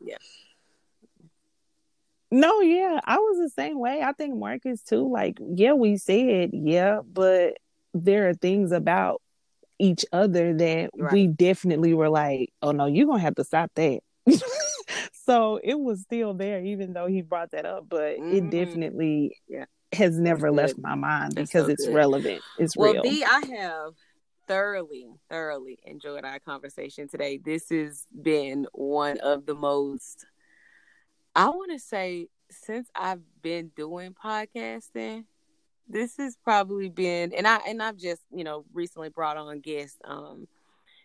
yeah. 0.00 0.16
No, 2.32 2.60
yeah, 2.60 2.98
I 3.04 3.18
was 3.18 3.38
the 3.38 3.50
same 3.50 3.78
way. 3.78 4.02
I 4.02 4.12
think 4.12 4.36
Marcus 4.36 4.82
too. 4.82 5.08
Like, 5.08 5.38
yeah, 5.40 5.74
we 5.74 5.96
said 5.98 6.50
yeah, 6.52 7.00
but 7.06 7.54
there 7.94 8.28
are 8.28 8.34
things 8.34 8.72
about 8.72 9.22
each 9.78 10.04
other 10.12 10.54
that 10.54 10.90
right. 10.96 11.12
we 11.12 11.26
definitely 11.28 11.94
were 11.94 12.08
like, 12.08 12.50
"Oh 12.62 12.72
no, 12.72 12.86
you're 12.86 13.06
gonna 13.06 13.20
have 13.20 13.36
to 13.36 13.44
stop 13.44 13.70
that." 13.76 14.00
so 15.26 15.60
it 15.62 15.78
was 15.78 16.00
still 16.02 16.34
there, 16.34 16.62
even 16.62 16.92
though 16.92 17.06
he 17.06 17.22
brought 17.22 17.50
that 17.50 17.66
up. 17.66 17.86
But 17.88 18.18
mm-hmm. 18.18 18.36
it 18.36 18.50
definitely, 18.50 19.36
yeah 19.48 19.66
has 19.92 20.18
never 20.18 20.50
left 20.50 20.78
my 20.78 20.94
mind 20.94 21.34
because 21.34 21.66
so 21.66 21.70
it's 21.70 21.86
good. 21.86 21.94
relevant. 21.94 22.42
It's 22.58 22.76
well, 22.76 22.92
real. 22.94 23.02
B, 23.02 23.24
I 23.24 23.42
have 23.56 23.94
thoroughly, 24.46 25.08
thoroughly 25.28 25.78
enjoyed 25.84 26.24
our 26.24 26.38
conversation 26.38 27.08
today. 27.08 27.38
This 27.42 27.70
has 27.70 28.06
been 28.22 28.66
one 28.72 29.18
of 29.18 29.46
the 29.46 29.54
most, 29.54 30.26
I 31.34 31.48
want 31.48 31.72
to 31.72 31.78
say, 31.78 32.28
since 32.50 32.88
I've 32.94 33.22
been 33.42 33.70
doing 33.76 34.14
podcasting, 34.14 35.24
this 35.88 36.16
has 36.16 36.36
probably 36.42 36.88
been, 36.88 37.32
and 37.32 37.46
I 37.46 37.58
and 37.68 37.82
I've 37.82 37.96
just 37.96 38.22
you 38.32 38.42
know 38.42 38.64
recently 38.72 39.08
brought 39.08 39.36
on 39.36 39.60
guests 39.60 39.98
um 40.04 40.48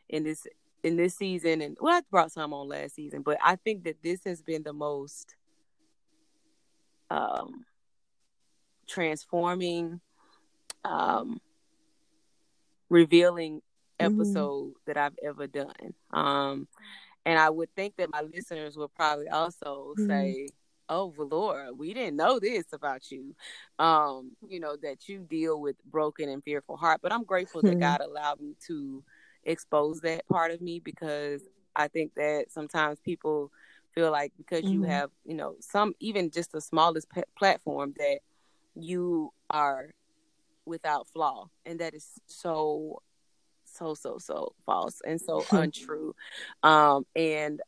in 0.10 0.24
this 0.24 0.48
in 0.84 0.98
this 0.98 1.16
season, 1.16 1.62
and 1.62 1.78
well, 1.80 1.98
I 1.98 2.02
brought 2.10 2.32
some 2.32 2.54
on 2.54 2.68
last 2.68 2.96
season, 2.96 3.22
but 3.22 3.38
I 3.44 3.56
think 3.56 3.84
that 3.84 4.02
this 4.04 4.24
has 4.26 4.42
been 4.42 4.64
the 4.64 4.74
most 4.74 5.36
um 7.10 7.66
transforming, 8.92 10.02
um, 10.84 11.40
revealing 12.90 13.62
mm-hmm. 14.00 14.14
episode 14.14 14.70
mm-hmm. 14.70 14.80
that 14.86 14.98
I've 14.98 15.18
ever 15.24 15.48
done. 15.48 15.94
Um, 16.12 16.68
and 17.26 17.40
I 17.40 17.50
would 17.50 17.74
think 17.76 17.96
that 17.98 18.12
my 18.12 18.22
listeners 18.22 18.76
would 18.78 18.94
probably 18.96 19.30
also 19.30 19.94
mm-hmm. 19.98 20.08
say, 20.08 20.50
"Oh, 20.90 21.14
Valora, 21.18 21.76
we 21.76 21.94
didn't 21.94 22.18
know 22.18 22.40
this 22.40 22.66
about 22.74 23.12
you." 23.12 23.36
Um, 23.80 24.32
you 24.48 24.60
know 24.60 24.76
that 24.82 25.08
you 25.08 25.20
deal 25.20 25.60
with 25.60 25.76
broken 25.86 26.30
and 26.30 26.44
fearful 26.44 26.78
heart, 26.78 27.00
but 27.02 27.14
I'm 27.14 27.24
grateful 27.24 27.62
mm-hmm. 27.62 27.80
that 27.80 28.00
God 28.00 28.02
allowed 28.02 28.42
me 28.42 28.56
to 28.68 29.04
expose 29.44 30.02
that 30.02 30.28
part 30.28 30.52
of 30.52 30.62
me 30.62 30.80
because 30.80 31.42
I 31.76 31.88
think 31.88 32.14
that 32.16 32.46
sometimes 32.50 33.00
people 33.00 33.52
feel 33.94 34.12
like 34.12 34.34
because 34.38 34.64
you 34.64 34.82
mm-hmm. 34.82 34.92
have, 34.92 35.10
you 35.26 35.36
know, 35.36 35.56
some 35.60 35.94
even 36.00 36.32
just 36.32 36.52
the 36.52 36.62
smallest 36.62 37.10
p- 37.10 37.24
platform 37.38 37.94
that 37.98 38.20
you 38.76 39.32
are 39.50 39.90
without 40.66 41.08
flaw 41.08 41.48
and 41.66 41.80
that 41.80 41.94
is 41.94 42.08
so 42.28 43.02
so 43.66 43.94
so 43.94 44.18
so 44.18 44.54
false 44.66 45.02
and 45.06 45.20
so 45.20 45.44
untrue 45.52 46.16
um 46.64 47.06
and 47.16 47.62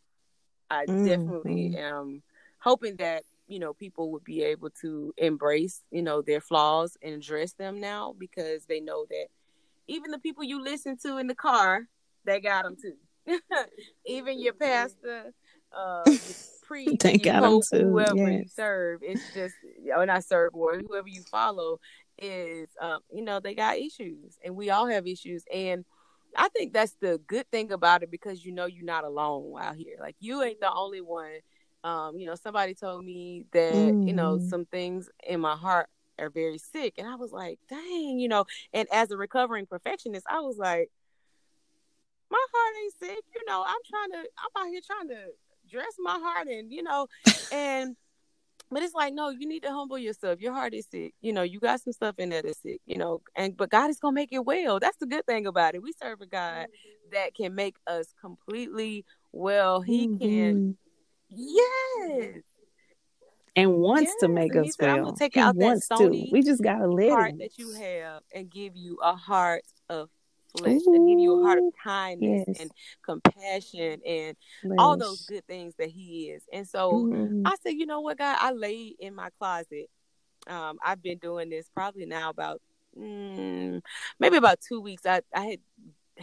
i 0.69 0.85
mm-hmm. 0.85 1.05
definitely 1.05 1.75
am 1.77 2.21
hoping 2.59 2.95
that 2.97 3.23
you 3.47 3.59
know 3.59 3.73
people 3.73 4.11
would 4.11 4.23
be 4.23 4.43
able 4.43 4.69
to 4.69 5.13
embrace 5.17 5.81
you 5.91 6.01
know 6.01 6.21
their 6.21 6.41
flaws 6.41 6.97
and 7.01 7.15
address 7.15 7.53
them 7.53 7.79
now 7.79 8.13
because 8.17 8.65
they 8.65 8.79
know 8.79 9.05
that 9.09 9.27
even 9.87 10.11
the 10.11 10.19
people 10.19 10.43
you 10.43 10.63
listen 10.63 10.97
to 10.97 11.17
in 11.17 11.27
the 11.27 11.35
car 11.35 11.81
they 12.25 12.39
got 12.39 12.63
them 12.63 12.75
too 12.81 12.95
even 14.05 14.39
your 14.39 14.53
pastor 14.53 15.33
uh 15.75 16.03
pre 16.63 16.95
Thank 16.97 17.23
God 17.23 17.43
hope 17.43 17.63
whoever 17.71 18.15
yes. 18.15 18.39
you 18.39 18.45
serve. 18.47 18.99
It's 19.03 19.33
just 19.33 19.55
or 19.95 20.05
not 20.05 20.23
serve 20.23 20.51
or 20.53 20.79
whoever 20.79 21.07
you 21.07 21.21
follow 21.29 21.79
is 22.17 22.69
um, 22.81 22.99
you 23.11 23.23
know, 23.23 23.39
they 23.39 23.53
got 23.53 23.77
issues 23.77 24.37
and 24.43 24.55
we 24.55 24.69
all 24.69 24.87
have 24.87 25.07
issues 25.07 25.43
and 25.53 25.85
I 26.35 26.49
think 26.49 26.73
that's 26.73 26.95
the 26.99 27.19
good 27.27 27.49
thing 27.51 27.71
about 27.71 28.01
it 28.01 28.09
because 28.09 28.43
you 28.43 28.53
know 28.53 28.65
you're 28.65 28.85
not 28.85 29.03
alone 29.03 29.53
out 29.59 29.75
here. 29.75 29.97
Like 29.99 30.15
you 30.19 30.41
ain't 30.41 30.59
the 30.59 30.73
only 30.73 31.01
one. 31.01 31.39
Um, 31.83 32.17
you 32.17 32.25
know, 32.25 32.35
somebody 32.35 32.73
told 32.73 33.03
me 33.03 33.45
that, 33.51 33.73
mm. 33.73 34.07
you 34.07 34.13
know, 34.13 34.37
mm-hmm. 34.37 34.47
some 34.47 34.65
things 34.65 35.09
in 35.27 35.41
my 35.41 35.55
heart 35.55 35.89
are 36.19 36.29
very 36.29 36.57
sick. 36.57 36.95
And 36.97 37.07
I 37.07 37.15
was 37.15 37.31
like, 37.31 37.59
dang, 37.69 38.19
you 38.19 38.27
know, 38.27 38.45
and 38.73 38.87
as 38.91 39.11
a 39.11 39.17
recovering 39.17 39.65
perfectionist, 39.65 40.25
I 40.29 40.39
was 40.41 40.57
like, 40.57 40.89
my 42.29 42.45
heart 42.53 42.75
ain't 42.83 42.93
sick. 42.99 43.25
You 43.35 43.41
know, 43.47 43.63
I'm 43.65 43.81
trying 43.89 44.23
to, 44.23 44.29
I'm 44.37 44.63
out 44.63 44.69
here 44.69 44.81
trying 44.85 45.09
to 45.09 45.31
dress 45.69 45.95
my 45.99 46.19
heart 46.19 46.47
and 46.47 46.71
you 46.71 46.83
know 46.83 47.07
and 47.51 47.95
but 48.69 48.83
it's 48.83 48.93
like 48.93 49.13
no 49.13 49.29
you 49.29 49.47
need 49.47 49.63
to 49.63 49.71
humble 49.71 49.97
yourself. 49.97 50.39
Your 50.39 50.53
heart 50.53 50.73
is 50.73 50.87
sick. 50.89 51.13
You 51.21 51.33
know 51.33 51.41
you 51.43 51.59
got 51.59 51.81
some 51.81 51.93
stuff 51.93 52.15
in 52.17 52.29
there 52.29 52.41
that's 52.41 52.61
sick 52.61 52.81
you 52.85 52.97
know 52.97 53.21
and 53.35 53.55
but 53.55 53.69
god 53.69 53.89
is 53.89 53.99
gonna 53.99 54.13
make 54.13 54.31
it 54.31 54.45
well. 54.45 54.79
That's 54.79 54.97
the 54.97 55.05
good 55.05 55.25
thing 55.25 55.47
about 55.47 55.75
it. 55.75 55.81
We 55.81 55.93
serve 56.01 56.21
a 56.21 56.25
god 56.25 56.67
that 57.11 57.35
can 57.35 57.55
make 57.55 57.75
us 57.87 58.13
completely 58.19 59.05
well. 59.31 59.81
He 59.81 60.07
mm-hmm. 60.07 60.17
can 60.17 60.77
yes 61.29 62.41
and 63.55 63.75
wants 63.75 64.11
yes. 64.11 64.15
to 64.21 64.27
make 64.27 64.55
us 64.55 64.75
said, 64.79 65.01
well. 65.01 65.13
Take 65.13 65.35
he 65.35 65.39
out 65.39 65.55
wants 65.55 65.87
to. 65.87 66.09
We 66.31 66.41
just 66.41 66.61
gotta 66.63 66.87
let 66.87 67.09
heart 67.11 67.31
him. 67.31 67.37
that 67.39 67.57
you 67.57 67.73
have 67.73 68.23
and 68.33 68.49
give 68.49 68.75
you 68.75 68.97
a 69.01 69.15
heart 69.15 69.63
of 69.89 70.09
flesh 70.57 70.81
Ooh, 70.87 70.93
and 70.93 71.07
give 71.07 71.19
you 71.19 71.39
a 71.39 71.43
heart 71.43 71.59
of 71.59 71.65
kindness 71.83 72.45
yes. 72.47 72.59
and 72.59 72.71
compassion 73.03 74.01
and 74.05 74.37
flesh. 74.61 74.77
all 74.77 74.97
those 74.97 75.25
good 75.25 75.45
things 75.47 75.73
that 75.77 75.89
he 75.89 76.29
is. 76.29 76.43
And 76.51 76.67
so 76.67 76.93
mm-hmm. 76.93 77.45
I 77.45 77.55
said, 77.63 77.71
you 77.71 77.85
know 77.85 78.01
what, 78.01 78.17
God, 78.17 78.37
I 78.39 78.51
lay 78.51 78.95
in 78.99 79.15
my 79.15 79.29
closet. 79.39 79.89
Um, 80.47 80.77
I've 80.83 81.01
been 81.01 81.17
doing 81.19 81.49
this 81.49 81.69
probably 81.73 82.05
now 82.05 82.29
about 82.29 82.61
mm, 82.97 83.81
maybe 84.19 84.37
about 84.37 84.59
two 84.61 84.81
weeks. 84.81 85.05
I, 85.05 85.21
I 85.33 85.45
had 85.45 85.59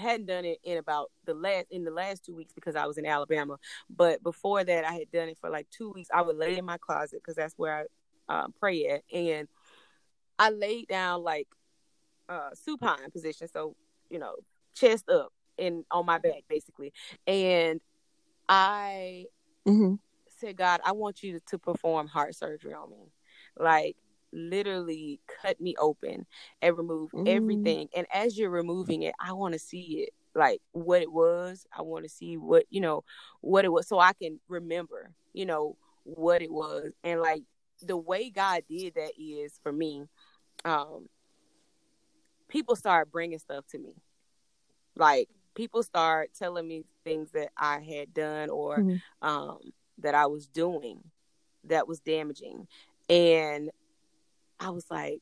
hadn't 0.01 0.27
done 0.27 0.45
it 0.45 0.59
in 0.65 0.79
about 0.79 1.11
the 1.25 1.35
last 1.35 1.67
in 1.71 1.85
the 1.85 1.91
last 1.91 2.25
two 2.25 2.35
weeks 2.35 2.53
because 2.53 2.77
I 2.77 2.87
was 2.87 2.99
in 2.99 3.07
Alabama. 3.07 3.59
But 3.89 4.23
before 4.23 4.65
that, 4.65 4.85
I 4.85 4.93
had 4.93 5.11
done 5.13 5.29
it 5.29 5.39
for 5.41 5.51
like 5.51 5.69
two 5.71 5.93
weeks. 5.93 6.09
I 6.13 6.23
would 6.23 6.37
lay 6.37 6.59
in 6.59 6.65
my 6.65 6.79
closet 6.79 7.21
because 7.23 7.37
that's 7.37 7.55
where 7.57 7.87
I 8.29 8.33
uh, 8.33 8.49
pray 8.59 8.87
at, 8.87 9.03
and 9.13 9.49
I 10.39 10.51
laid 10.51 10.89
down 10.89 11.23
like 11.23 11.49
uh, 12.29 12.51
supine 12.55 13.11
position, 13.11 13.49
so 13.49 13.77
you 14.09 14.19
know, 14.19 14.37
chest 14.75 15.09
up 15.09 15.33
and 15.59 15.85
on 15.91 16.07
my 16.07 16.19
back 16.19 16.45
basically, 16.49 16.93
and 17.27 17.81
I 18.49 19.27
mm-hmm. 19.67 19.95
said, 20.39 20.57
God, 20.57 20.81
I 20.85 20.93
want 20.93 21.23
you 21.23 21.35
to, 21.35 21.41
to 21.51 21.59
perform 21.59 22.09
heart 22.09 22.35
surgery 22.35 22.75
on 22.75 22.91
me, 22.91 23.13
like 23.57 23.97
literally 24.33 25.21
cut 25.43 25.61
me 25.61 25.75
open 25.79 26.27
and 26.63 26.77
remove 26.77 27.11
mm. 27.13 27.29
everything. 27.29 27.89
And 27.95 28.07
as 28.13 28.39
you're 28.39 28.51
removing 28.51 29.03
it, 29.03 29.15
I 29.21 29.33
want 29.33 29.55
to 29.55 29.59
see 29.59 30.05
it 30.05 30.11
like 30.35 30.61
what 30.73 31.03
it 31.03 31.13
was. 31.13 31.67
I 31.77 31.83
want 31.83 32.05
to 32.05 32.11
see 32.11 32.37
what, 32.37 32.65
you 32.71 32.81
know, 32.81 33.05
what 33.41 33.65
it 33.65 33.73
was 33.73 33.89
so 33.89 33.99
I 33.99 34.13
can 34.13 34.41
remember, 34.49 35.13
you 35.33 35.47
know, 35.47 35.77
what 36.05 36.43
it 36.43 36.51
was. 36.51 36.93
And 37.03 37.21
like 37.21 37.43
the 37.83 37.97
way 37.97 38.31
God 38.31 38.63
did 38.69 38.95
that 38.95 39.13
is 39.19 39.59
for 39.63 39.73
me, 39.73 40.05
um, 40.65 41.09
people 42.49 42.77
start 42.77 43.11
bringing 43.11 43.39
stuff 43.39 43.67
to 43.69 43.79
me. 43.79 43.95
Like 44.97 45.29
people 45.55 45.83
start 45.83 46.31
telling 46.39 46.67
me 46.67 46.85
things 47.05 47.31
that 47.33 47.51
I 47.57 47.81
had 47.81 48.13
done 48.15 48.51
or 48.51 48.79
mm-hmm. 48.79 49.29
um, 49.29 49.59
that 49.99 50.15
I 50.15 50.27
was 50.27 50.47
doing 50.47 51.03
that 51.65 51.89
was 51.89 52.01
damaging. 52.01 52.67
And 53.09 53.71
I 54.61 54.71
was 54.71 54.85
like, 54.91 55.21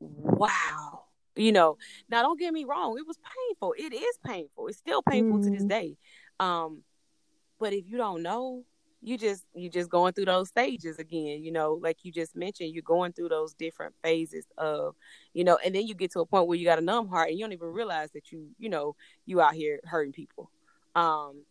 wow. 0.00 1.04
You 1.36 1.52
know, 1.52 1.78
now 2.08 2.22
don't 2.22 2.38
get 2.38 2.52
me 2.52 2.64
wrong, 2.64 2.96
it 2.98 3.06
was 3.06 3.18
painful. 3.18 3.74
It 3.76 3.92
is 3.92 4.18
painful. 4.24 4.68
It's 4.68 4.78
still 4.78 5.02
painful 5.02 5.40
mm. 5.40 5.44
to 5.44 5.50
this 5.50 5.60
mm-hmm. 5.60 5.68
day. 5.68 5.96
Um, 6.38 6.82
but 7.58 7.72
if 7.72 7.84
you 7.88 7.96
don't 7.96 8.22
know, 8.22 8.64
you 9.02 9.18
just 9.18 9.44
you 9.54 9.68
just 9.68 9.90
going 9.90 10.14
through 10.14 10.24
those 10.24 10.48
stages 10.48 10.98
again, 10.98 11.44
you 11.44 11.52
know, 11.52 11.78
like 11.82 11.98
you 12.04 12.12
just 12.12 12.34
mentioned, 12.34 12.72
you're 12.72 12.82
going 12.82 13.12
through 13.12 13.28
those 13.28 13.52
different 13.52 13.94
phases 14.02 14.46
of, 14.56 14.94
you 15.34 15.44
know, 15.44 15.58
and 15.64 15.74
then 15.74 15.86
you 15.86 15.94
get 15.94 16.12
to 16.12 16.20
a 16.20 16.26
point 16.26 16.46
where 16.46 16.56
you 16.56 16.64
got 16.64 16.78
a 16.78 16.82
numb 16.82 17.08
heart 17.08 17.28
and 17.28 17.38
you 17.38 17.44
don't 17.44 17.52
even 17.52 17.68
realize 17.68 18.10
that 18.12 18.32
you, 18.32 18.46
you 18.58 18.70
know, 18.70 18.96
you 19.26 19.40
out 19.40 19.54
here 19.54 19.80
hurting 19.84 20.12
people. 20.12 20.50
Um, 20.94 21.44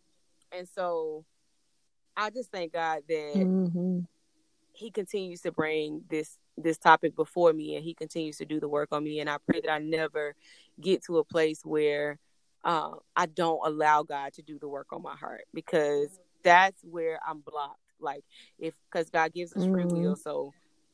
and 0.51 0.67
so 0.67 1.25
I 2.17 2.31
just 2.31 2.51
thank 2.51 2.73
God 2.73 3.01
that 3.07 3.33
mm-hmm. 3.35 3.99
He 4.75 4.89
continues 4.89 5.41
to 5.41 5.51
bring 5.51 6.01
this 6.09 6.37
this 6.57 6.77
topic 6.77 7.15
before 7.15 7.53
me 7.53 7.75
and 7.75 7.83
he 7.83 7.93
continues 7.93 8.37
to 8.37 8.45
do 8.45 8.59
the 8.59 8.67
work 8.67 8.89
on 8.91 9.03
me 9.03 9.19
and 9.19 9.29
i 9.29 9.37
pray 9.49 9.59
that 9.61 9.71
i 9.71 9.79
never 9.79 10.35
get 10.79 11.03
to 11.03 11.17
a 11.17 11.23
place 11.23 11.61
where 11.63 12.19
uh, 12.63 12.91
i 13.15 13.25
don't 13.25 13.59
allow 13.65 14.03
god 14.03 14.33
to 14.33 14.41
do 14.41 14.59
the 14.59 14.67
work 14.67 14.87
on 14.91 15.01
my 15.01 15.15
heart 15.15 15.45
because 15.53 16.19
that's 16.43 16.81
where 16.83 17.19
i'm 17.27 17.39
blocked 17.39 17.79
like 17.99 18.23
if 18.59 18.73
because 18.91 19.09
god 19.09 19.33
gives 19.33 19.53
us 19.55 19.65
free 19.65 19.83
mm-hmm. 19.83 20.01
will 20.01 20.15
so 20.15 20.51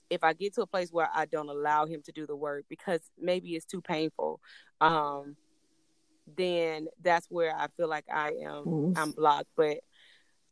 if 0.10 0.24
i 0.24 0.34
get 0.34 0.54
to 0.54 0.62
a 0.62 0.68
place 0.68 0.92
where 0.92 1.10
i 1.14 1.26
don't 1.26 1.50
allow 1.50 1.86
him 1.86 2.02
to 2.02 2.12
do 2.12 2.26
the 2.26 2.36
work 2.36 2.66
because 2.70 3.02
maybe 3.20 3.56
it's 3.56 3.66
too 3.66 3.82
painful 3.82 4.40
um 4.82 5.36
then 6.38 6.88
that's 7.02 7.28
where 7.30 7.56
i 7.56 7.68
feel 7.76 7.90
like 7.90 8.06
i 8.12 8.30
am 8.30 8.64
mm-hmm. 8.66 8.94
i'm 8.96 9.12
blocked 9.12 9.50
but 9.56 9.78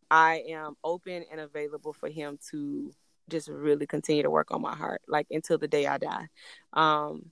i 0.10 0.44
am 0.50 0.76
open 0.84 1.24
and 1.32 1.40
available 1.40 1.94
for 1.94 2.10
him 2.10 2.38
to 2.52 2.92
just 3.30 3.48
really 3.48 3.86
continue 3.86 4.24
to 4.24 4.30
work 4.30 4.52
on 4.52 4.62
my 4.62 4.76
heart, 4.76 5.02
like 5.08 5.28
until 5.32 5.58
the 5.58 5.68
day 5.68 5.88
I 5.88 5.98
die. 5.98 6.28
Um, 6.74 7.32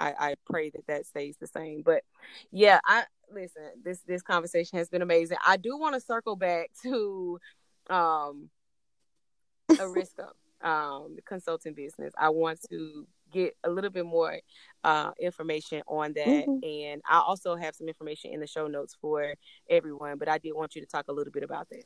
I, 0.00 0.14
I 0.18 0.34
pray 0.46 0.70
that 0.70 0.86
that 0.86 1.06
stays 1.06 1.36
the 1.40 1.46
same. 1.46 1.82
But 1.82 2.02
yeah, 2.50 2.80
I 2.84 3.04
listen. 3.32 3.62
This 3.82 4.00
this 4.06 4.22
conversation 4.22 4.78
has 4.78 4.88
been 4.88 5.02
amazing. 5.02 5.38
I 5.46 5.56
do 5.56 5.76
want 5.78 5.94
to 5.94 6.00
circle 6.00 6.36
back 6.36 6.70
to 6.82 7.38
um, 7.90 8.50
Arisco, 9.78 10.30
um, 10.62 11.14
the 11.16 11.22
consulting 11.22 11.74
business. 11.74 12.12
I 12.18 12.30
want 12.30 12.60
to 12.70 13.06
get 13.32 13.56
a 13.64 13.70
little 13.70 13.90
bit 13.90 14.06
more 14.06 14.38
uh, 14.84 15.10
information 15.20 15.82
on 15.88 16.12
that, 16.14 16.26
mm-hmm. 16.26 16.58
and 16.62 17.02
I 17.08 17.18
also 17.18 17.56
have 17.56 17.74
some 17.74 17.88
information 17.88 18.32
in 18.32 18.40
the 18.40 18.46
show 18.46 18.66
notes 18.66 18.96
for 19.00 19.34
everyone. 19.70 20.18
But 20.18 20.28
I 20.28 20.38
did 20.38 20.52
want 20.54 20.74
you 20.74 20.80
to 20.82 20.86
talk 20.86 21.06
a 21.08 21.12
little 21.12 21.32
bit 21.32 21.42
about 21.42 21.68
that. 21.70 21.84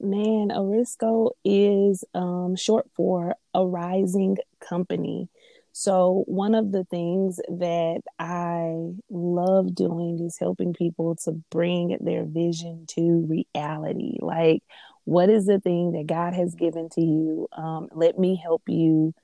Man, 0.00 0.52
Arisco 0.54 1.30
is 1.44 2.04
um, 2.14 2.54
short 2.56 2.86
for 2.96 3.34
a 3.52 3.66
rising 3.66 4.36
company. 4.60 5.28
So, 5.72 6.24
one 6.26 6.54
of 6.54 6.72
the 6.72 6.84
things 6.84 7.40
that 7.48 8.02
I 8.18 8.74
love 9.10 9.74
doing 9.74 10.24
is 10.24 10.38
helping 10.38 10.72
people 10.72 11.16
to 11.24 11.32
bring 11.50 11.96
their 12.00 12.24
vision 12.24 12.86
to 12.90 13.26
reality. 13.28 14.18
Like, 14.20 14.62
what 15.04 15.30
is 15.30 15.46
the 15.46 15.60
thing 15.60 15.92
that 15.92 16.06
God 16.06 16.32
has 16.34 16.54
given 16.54 16.88
to 16.90 17.00
you? 17.00 17.48
Um, 17.56 17.88
let 17.92 18.18
me 18.18 18.36
help 18.36 18.62
you 18.68 19.14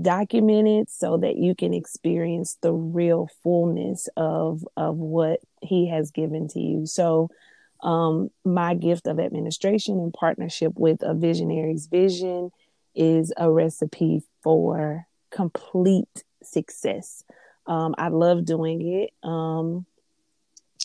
document 0.00 0.66
it 0.66 0.90
so 0.90 1.18
that 1.18 1.36
you 1.36 1.54
can 1.54 1.74
experience 1.74 2.56
the 2.62 2.72
real 2.72 3.28
fullness 3.42 4.08
of 4.16 4.64
of 4.76 4.96
what 4.96 5.40
He 5.62 5.88
has 5.88 6.10
given 6.10 6.48
to 6.48 6.60
you. 6.60 6.86
So, 6.86 7.28
um, 7.84 8.30
my 8.44 8.74
gift 8.74 9.06
of 9.06 9.20
administration 9.20 10.00
in 10.00 10.10
partnership 10.10 10.72
with 10.74 11.02
a 11.02 11.14
visionary's 11.14 11.86
vision 11.86 12.50
is 12.94 13.32
a 13.36 13.50
recipe 13.50 14.22
for 14.42 15.06
complete 15.30 16.24
success. 16.42 17.22
Um, 17.66 17.94
I 17.98 18.08
love 18.08 18.44
doing 18.44 18.86
it. 18.86 19.10
Um, 19.26 19.84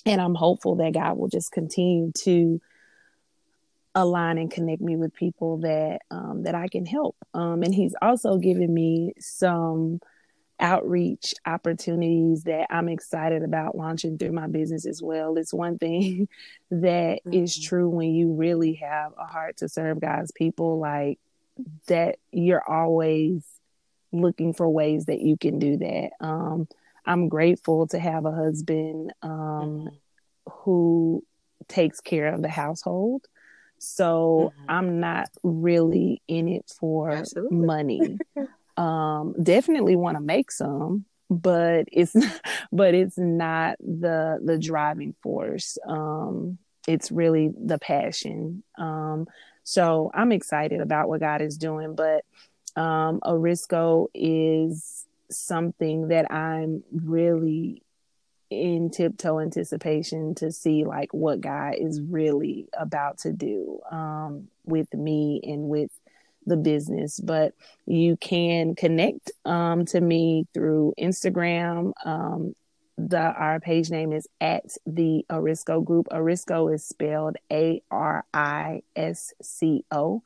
and 0.05 0.19
I'm 0.19 0.35
hopeful 0.35 0.75
that 0.75 0.93
God 0.93 1.17
will 1.17 1.29
just 1.29 1.51
continue 1.51 2.11
to 2.19 2.59
align 3.95 4.37
and 4.37 4.51
connect 4.51 4.81
me 4.81 4.95
with 4.95 5.13
people 5.13 5.57
that 5.59 5.99
um, 6.11 6.43
that 6.43 6.55
I 6.55 6.67
can 6.67 6.85
help. 6.85 7.15
Um, 7.33 7.63
and 7.63 7.73
He's 7.73 7.95
also 8.01 8.37
given 8.37 8.73
me 8.73 9.13
some 9.19 9.99
outreach 10.60 11.34
opportunities 11.45 12.43
that 12.43 12.68
I'm 12.70 12.89
excited 12.89 13.43
about 13.43 13.76
launching 13.76 14.18
through 14.18 14.34
my 14.34 14.47
business 14.47 14.86
as 14.86 15.01
well. 15.01 15.38
It's 15.38 15.53
one 15.53 15.78
thing 15.78 16.28
that 16.72 17.20
mm-hmm. 17.26 17.34
is 17.34 17.57
true 17.57 17.89
when 17.89 18.10
you 18.10 18.34
really 18.34 18.76
have 18.76 19.14
a 19.18 19.26
heart 19.26 19.57
to 19.57 19.70
serve 19.70 20.01
God's 20.01 20.32
people, 20.32 20.80
like 20.80 21.20
that 21.88 22.18
you're 22.32 22.64
always 22.68 23.43
looking 24.12 24.53
for 24.53 24.70
ways 24.70 25.05
that 25.05 25.22
you 25.22 25.38
can 25.38 25.60
do 25.60 25.78
that. 25.78 26.10
Um, 26.20 26.68
I'm 27.05 27.30
grateful 27.30 27.88
to 27.88 27.99
have 27.99 28.26
a 28.26 28.32
husband 28.32 29.14
um, 29.22 29.30
mm-hmm. 29.32 29.95
who 30.51 31.24
takes 31.68 32.01
care 32.01 32.34
of 32.34 32.41
the 32.41 32.49
household. 32.49 33.26
So 33.78 34.53
mm-hmm. 34.53 34.66
I'm 34.70 34.99
not 34.99 35.30
really 35.43 36.22
in 36.28 36.47
it 36.49 36.72
for 36.80 37.12
Absolutely. 37.12 37.57
money. 37.57 38.20
um, 38.80 39.36
definitely 39.41 39.95
want 39.95 40.17
to 40.17 40.21
make 40.21 40.51
some 40.51 41.05
but 41.32 41.86
it's 41.91 42.15
but 42.71 42.95
it's 42.95 43.17
not 43.17 43.77
the 43.80 44.39
the 44.43 44.57
driving 44.57 45.13
force. 45.21 45.77
Um 45.88 46.57
it's 46.88 47.11
really 47.11 47.51
the 47.55 47.77
passion. 47.77 48.63
Um 48.77 49.27
so 49.69 50.09
i'm 50.15 50.32
excited 50.32 50.82
about 50.82 51.07
what 51.07 51.19
god 51.19 51.41
is 51.41 51.57
doing 51.57 51.93
but 51.93 52.25
um 52.75 53.19
arisco 53.23 54.07
is 54.15 55.05
something 55.30 56.07
that 56.07 56.32
i'm 56.32 56.84
really 56.91 57.84
in 58.49 58.89
tiptoe 58.89 59.39
anticipation 59.39 60.34
to 60.34 60.51
see 60.51 60.86
like 60.86 61.13
what 61.13 61.39
god 61.39 61.75
is 61.77 62.01
really 62.01 62.67
about 62.73 63.19
to 63.19 63.32
do 63.32 63.80
um 63.91 64.47
with 64.65 64.91
me 64.95 65.39
and 65.43 65.69
with 65.69 65.91
the 66.49 66.57
business, 66.57 67.19
but 67.19 67.53
you 67.85 68.17
can 68.17 68.75
connect 68.75 69.31
um, 69.45 69.85
to 69.85 70.01
me 70.01 70.45
through 70.53 70.93
Instagram. 70.99 71.93
Um, 72.05 72.53
the 72.97 73.19
our 73.19 73.61
page 73.61 73.89
name 73.89 74.11
is 74.11 74.27
at 74.41 74.65
the 74.85 75.25
Arisco 75.29 75.79
Group. 75.81 76.07
Arisco 76.11 76.67
is 76.67 76.83
spelled 76.83 77.37
A 77.51 77.81
R 77.89 78.25
I 78.33 78.81
S 78.95 79.33
C 79.41 79.85
O. 79.91 80.21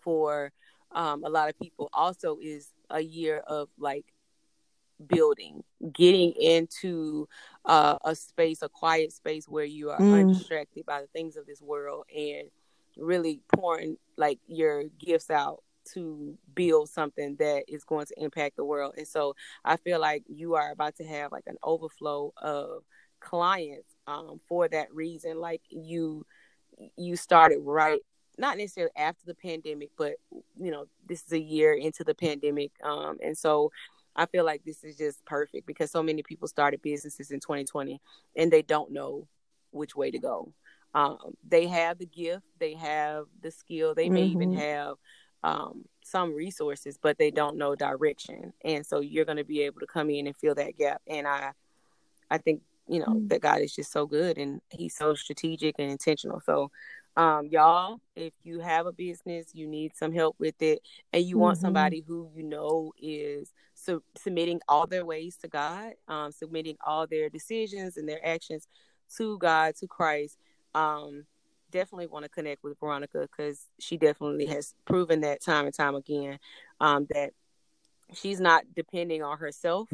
for 0.00 0.52
um, 0.92 1.24
a 1.24 1.28
lot 1.28 1.48
of 1.48 1.58
people 1.58 1.88
also 1.92 2.38
is 2.40 2.72
a 2.90 3.00
year 3.00 3.38
of 3.46 3.68
like 3.78 4.13
building, 5.06 5.62
getting 5.92 6.32
into 6.32 7.28
uh, 7.64 7.96
a 8.04 8.14
space, 8.14 8.62
a 8.62 8.68
quiet 8.68 9.12
space 9.12 9.48
where 9.48 9.64
you 9.64 9.90
are 9.90 9.98
mm. 9.98 10.20
undistracted 10.20 10.86
by 10.86 11.00
the 11.00 11.06
things 11.08 11.36
of 11.36 11.46
this 11.46 11.60
world 11.60 12.04
and 12.14 12.48
really 12.96 13.40
pouring 13.54 13.96
like 14.16 14.38
your 14.46 14.84
gifts 14.98 15.30
out 15.30 15.62
to 15.92 16.38
build 16.54 16.88
something 16.88 17.36
that 17.36 17.64
is 17.68 17.84
going 17.84 18.06
to 18.06 18.22
impact 18.22 18.56
the 18.56 18.64
world. 18.64 18.94
And 18.96 19.06
so 19.06 19.34
I 19.64 19.76
feel 19.76 20.00
like 20.00 20.22
you 20.28 20.54
are 20.54 20.70
about 20.70 20.96
to 20.96 21.04
have 21.04 21.32
like 21.32 21.44
an 21.46 21.56
overflow 21.62 22.32
of 22.38 22.84
clients 23.20 23.88
um, 24.06 24.40
for 24.48 24.68
that 24.68 24.94
reason. 24.94 25.38
Like 25.40 25.62
you 25.68 26.24
you 26.96 27.16
started 27.16 27.58
right 27.60 28.00
not 28.36 28.58
necessarily 28.58 28.92
after 28.96 29.24
the 29.26 29.34
pandemic, 29.34 29.90
but 29.96 30.14
you 30.58 30.70
know, 30.70 30.86
this 31.06 31.22
is 31.24 31.32
a 31.32 31.40
year 31.40 31.74
into 31.74 32.04
the 32.04 32.14
pandemic. 32.14 32.72
Um, 32.82 33.18
and 33.22 33.36
so 33.36 33.70
I 34.16 34.26
feel 34.26 34.44
like 34.44 34.64
this 34.64 34.84
is 34.84 34.96
just 34.96 35.24
perfect 35.24 35.66
because 35.66 35.90
so 35.90 36.02
many 36.02 36.22
people 36.22 36.48
started 36.48 36.82
businesses 36.82 37.30
in 37.30 37.40
2020 37.40 38.00
and 38.36 38.52
they 38.52 38.62
don't 38.62 38.92
know 38.92 39.26
which 39.70 39.96
way 39.96 40.10
to 40.10 40.18
go. 40.18 40.52
Um, 40.94 41.34
they 41.46 41.66
have 41.66 41.98
the 41.98 42.06
gift, 42.06 42.44
they 42.58 42.74
have 42.74 43.24
the 43.42 43.50
skill, 43.50 43.94
they 43.94 44.08
may 44.08 44.28
mm-hmm. 44.28 44.42
even 44.42 44.56
have 44.56 44.94
um, 45.42 45.84
some 46.02 46.34
resources, 46.34 46.98
but 47.00 47.18
they 47.18 47.30
don't 47.30 47.56
know 47.56 47.74
direction. 47.74 48.52
And 48.64 48.86
so 48.86 49.00
you're 49.00 49.24
going 49.24 49.38
to 49.38 49.44
be 49.44 49.62
able 49.62 49.80
to 49.80 49.86
come 49.86 50.08
in 50.10 50.26
and 50.26 50.36
fill 50.36 50.54
that 50.54 50.76
gap. 50.76 51.02
And 51.08 51.26
I, 51.26 51.50
I 52.30 52.38
think 52.38 52.62
you 52.88 53.00
know 53.00 53.06
mm-hmm. 53.06 53.28
that 53.28 53.40
God 53.40 53.60
is 53.60 53.74
just 53.74 53.92
so 53.92 54.06
good 54.06 54.38
and 54.38 54.60
He's 54.70 54.96
so 54.96 55.14
strategic 55.14 55.76
and 55.78 55.90
intentional. 55.90 56.40
So 56.40 56.70
um, 57.16 57.48
y'all, 57.50 58.00
if 58.16 58.32
you 58.42 58.60
have 58.60 58.86
a 58.86 58.92
business, 58.92 59.46
you 59.52 59.66
need 59.66 59.94
some 59.94 60.12
help 60.12 60.36
with 60.38 60.60
it, 60.60 60.80
and 61.12 61.24
you 61.24 61.36
mm-hmm. 61.36 61.42
want 61.42 61.58
somebody 61.58 62.04
who 62.06 62.30
you 62.34 62.42
know 62.42 62.92
is 63.00 63.52
su- 63.84 64.02
submitting 64.16 64.60
all 64.68 64.86
their 64.86 65.04
ways 65.04 65.36
to 65.38 65.48
God, 65.48 65.92
um, 66.08 66.32
submitting 66.32 66.76
all 66.84 67.06
their 67.06 67.28
decisions 67.28 67.96
and 67.96 68.08
their 68.08 68.24
actions 68.24 68.66
to 69.16 69.38
God, 69.38 69.74
to 69.76 69.86
Christ, 69.86 70.38
um, 70.74 71.24
definitely 71.70 72.06
want 72.06 72.24
to 72.24 72.28
connect 72.28 72.62
with 72.62 72.78
Veronica 72.78 73.28
because 73.30 73.66
she 73.80 73.96
definitely 73.96 74.46
has 74.46 74.74
proven 74.84 75.20
that 75.22 75.42
time 75.42 75.66
and 75.66 75.74
time 75.74 75.94
again 75.94 76.38
um, 76.80 77.06
that 77.10 77.32
she's 78.14 78.40
not 78.40 78.64
depending 78.74 79.22
on 79.22 79.38
herself 79.38 79.88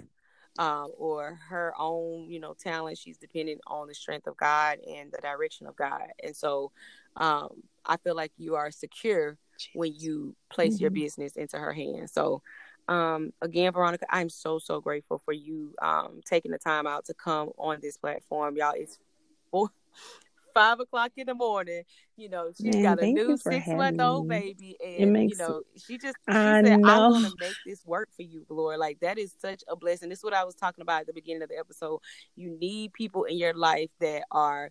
um, 0.59 0.93
or 0.99 1.39
her 1.49 1.73
own, 1.79 2.29
you 2.31 2.41
know, 2.41 2.55
talent. 2.55 2.99
She's 2.99 3.17
dependent 3.17 3.61
on 3.67 3.89
the 3.89 3.95
strength 3.95 4.27
of 4.27 4.37
God 4.37 4.79
and 4.87 5.11
the 5.11 5.19
direction 5.23 5.67
of 5.67 5.77
God. 5.77 6.09
And 6.23 6.37
so 6.37 6.73
um, 7.17 7.49
I 7.87 7.97
feel 7.97 8.15
like 8.15 8.33
you 8.37 8.57
are 8.57 8.71
secure 8.71 9.39
when 9.75 9.95
you 9.95 10.35
place 10.51 10.75
mm-hmm. 10.75 10.83
your 10.83 10.91
business 10.91 11.37
into 11.37 11.59
her 11.59 11.73
hands. 11.73 12.13
So 12.13 12.43
um, 12.89 13.33
again, 13.41 13.73
Veronica, 13.73 14.07
I'm 14.11 14.29
so 14.29 14.59
so 14.59 14.81
grateful 14.81 15.19
for 15.25 15.33
you 15.33 15.75
um, 15.81 16.21
taking 16.25 16.51
the 16.51 16.59
time 16.59 16.87
out 16.87 17.05
to 17.07 17.15
come 17.15 17.51
on 17.57 17.79
this 17.81 17.97
platform, 17.97 18.57
y'all. 18.57 18.75
It's 18.77 18.99
four, 19.51 19.69
five 20.55 20.81
o'clock 20.81 21.13
in 21.17 21.27
the 21.27 21.35
morning. 21.35 21.83
You 22.17 22.29
know, 22.29 22.51
she's 22.57 22.75
Man, 22.75 22.83
got 22.83 23.03
a 23.03 23.07
new 23.07 23.37
six 23.37 23.67
month 23.69 24.01
old 24.01 24.29
baby, 24.29 24.77
and 24.85 25.31
you 25.31 25.37
know, 25.37 25.63
she 25.77 25.99
just 25.99 26.17
she 26.29 26.37
I 26.37 26.63
said, 26.63 26.81
know. 26.81 26.89
"I'm 26.89 27.11
going 27.13 27.25
to 27.25 27.37
make 27.41 27.55
this 27.65 27.85
work 27.87 28.09
for 28.15 28.23
you, 28.23 28.45
Lord." 28.49 28.79
Like 28.79 29.01
that 29.01 29.19
is 29.19 29.35
such 29.39 29.63
a 29.69 29.77
blessing. 29.77 30.09
This 30.09 30.19
is 30.19 30.25
what 30.25 30.35
I 30.35 30.45
was 30.45 30.55
talking 30.55 30.83
about 30.83 31.03
at 31.03 31.07
the 31.07 31.13
beginning 31.13 31.43
of 31.43 31.49
the 31.49 31.59
episode. 31.59 32.01
You 32.37 32.57
need 32.59 32.93
people 32.93 33.25
in 33.25 33.39
your 33.39 33.55
life 33.55 33.91
that 34.01 34.25
are 34.31 34.71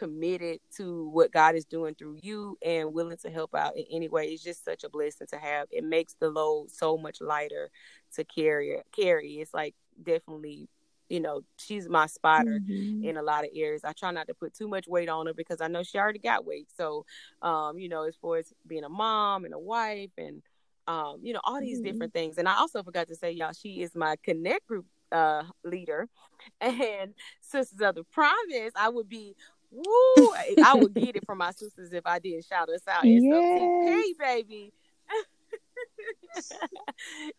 committed 0.00 0.60
to 0.78 1.10
what 1.10 1.30
God 1.30 1.54
is 1.54 1.66
doing 1.66 1.94
through 1.94 2.16
you 2.22 2.56
and 2.64 2.94
willing 2.94 3.18
to 3.18 3.28
help 3.28 3.54
out 3.54 3.76
in 3.76 3.84
any 3.90 4.08
way. 4.08 4.28
It's 4.28 4.42
just 4.42 4.64
such 4.64 4.82
a 4.82 4.88
blessing 4.88 5.26
to 5.28 5.36
have. 5.36 5.68
It 5.70 5.84
makes 5.84 6.14
the 6.14 6.30
load 6.30 6.70
so 6.70 6.96
much 6.96 7.20
lighter 7.20 7.70
to 8.14 8.24
carry. 8.24 8.78
Carry. 8.96 9.34
It's 9.34 9.52
like 9.52 9.74
definitely 10.02 10.70
you 11.10 11.18
know, 11.18 11.42
she's 11.56 11.88
my 11.88 12.06
spotter 12.06 12.60
mm-hmm. 12.60 13.04
in 13.04 13.16
a 13.16 13.22
lot 13.22 13.42
of 13.42 13.50
areas. 13.52 13.82
I 13.84 13.92
try 13.92 14.12
not 14.12 14.28
to 14.28 14.34
put 14.34 14.54
too 14.54 14.68
much 14.68 14.86
weight 14.86 15.08
on 15.08 15.26
her 15.26 15.34
because 15.34 15.60
I 15.60 15.66
know 15.66 15.82
she 15.82 15.98
already 15.98 16.20
got 16.20 16.46
weight. 16.46 16.68
So, 16.76 17.04
um, 17.42 17.80
you 17.80 17.88
know, 17.88 18.04
as 18.04 18.14
far 18.14 18.36
as 18.36 18.52
being 18.64 18.84
a 18.84 18.88
mom 18.88 19.44
and 19.44 19.52
a 19.52 19.58
wife 19.58 20.12
and, 20.16 20.40
um, 20.86 21.18
you 21.20 21.32
know, 21.32 21.40
all 21.42 21.60
these 21.60 21.78
mm-hmm. 21.78 21.86
different 21.86 22.12
things. 22.12 22.38
And 22.38 22.48
I 22.48 22.54
also 22.58 22.84
forgot 22.84 23.08
to 23.08 23.16
say, 23.16 23.32
y'all, 23.32 23.52
she 23.52 23.82
is 23.82 23.96
my 23.96 24.14
connect 24.22 24.68
group 24.68 24.86
uh, 25.10 25.42
leader 25.64 26.08
and 26.60 27.14
Sisters 27.40 27.80
of 27.80 27.96
the 27.96 28.04
Promise. 28.04 28.72
I 28.76 28.88
would 28.88 29.08
be 29.08 29.34
Woo! 29.70 30.34
I 30.64 30.74
would 30.74 30.94
get 30.94 31.16
it 31.16 31.26
from 31.26 31.38
my 31.38 31.52
sisters 31.52 31.92
if 31.92 32.06
I 32.06 32.18
didn't 32.18 32.44
shout 32.44 32.68
us 32.68 32.82
out. 32.88 33.04
Yes. 33.04 33.88
Hey, 33.88 34.14
baby. 34.18 34.72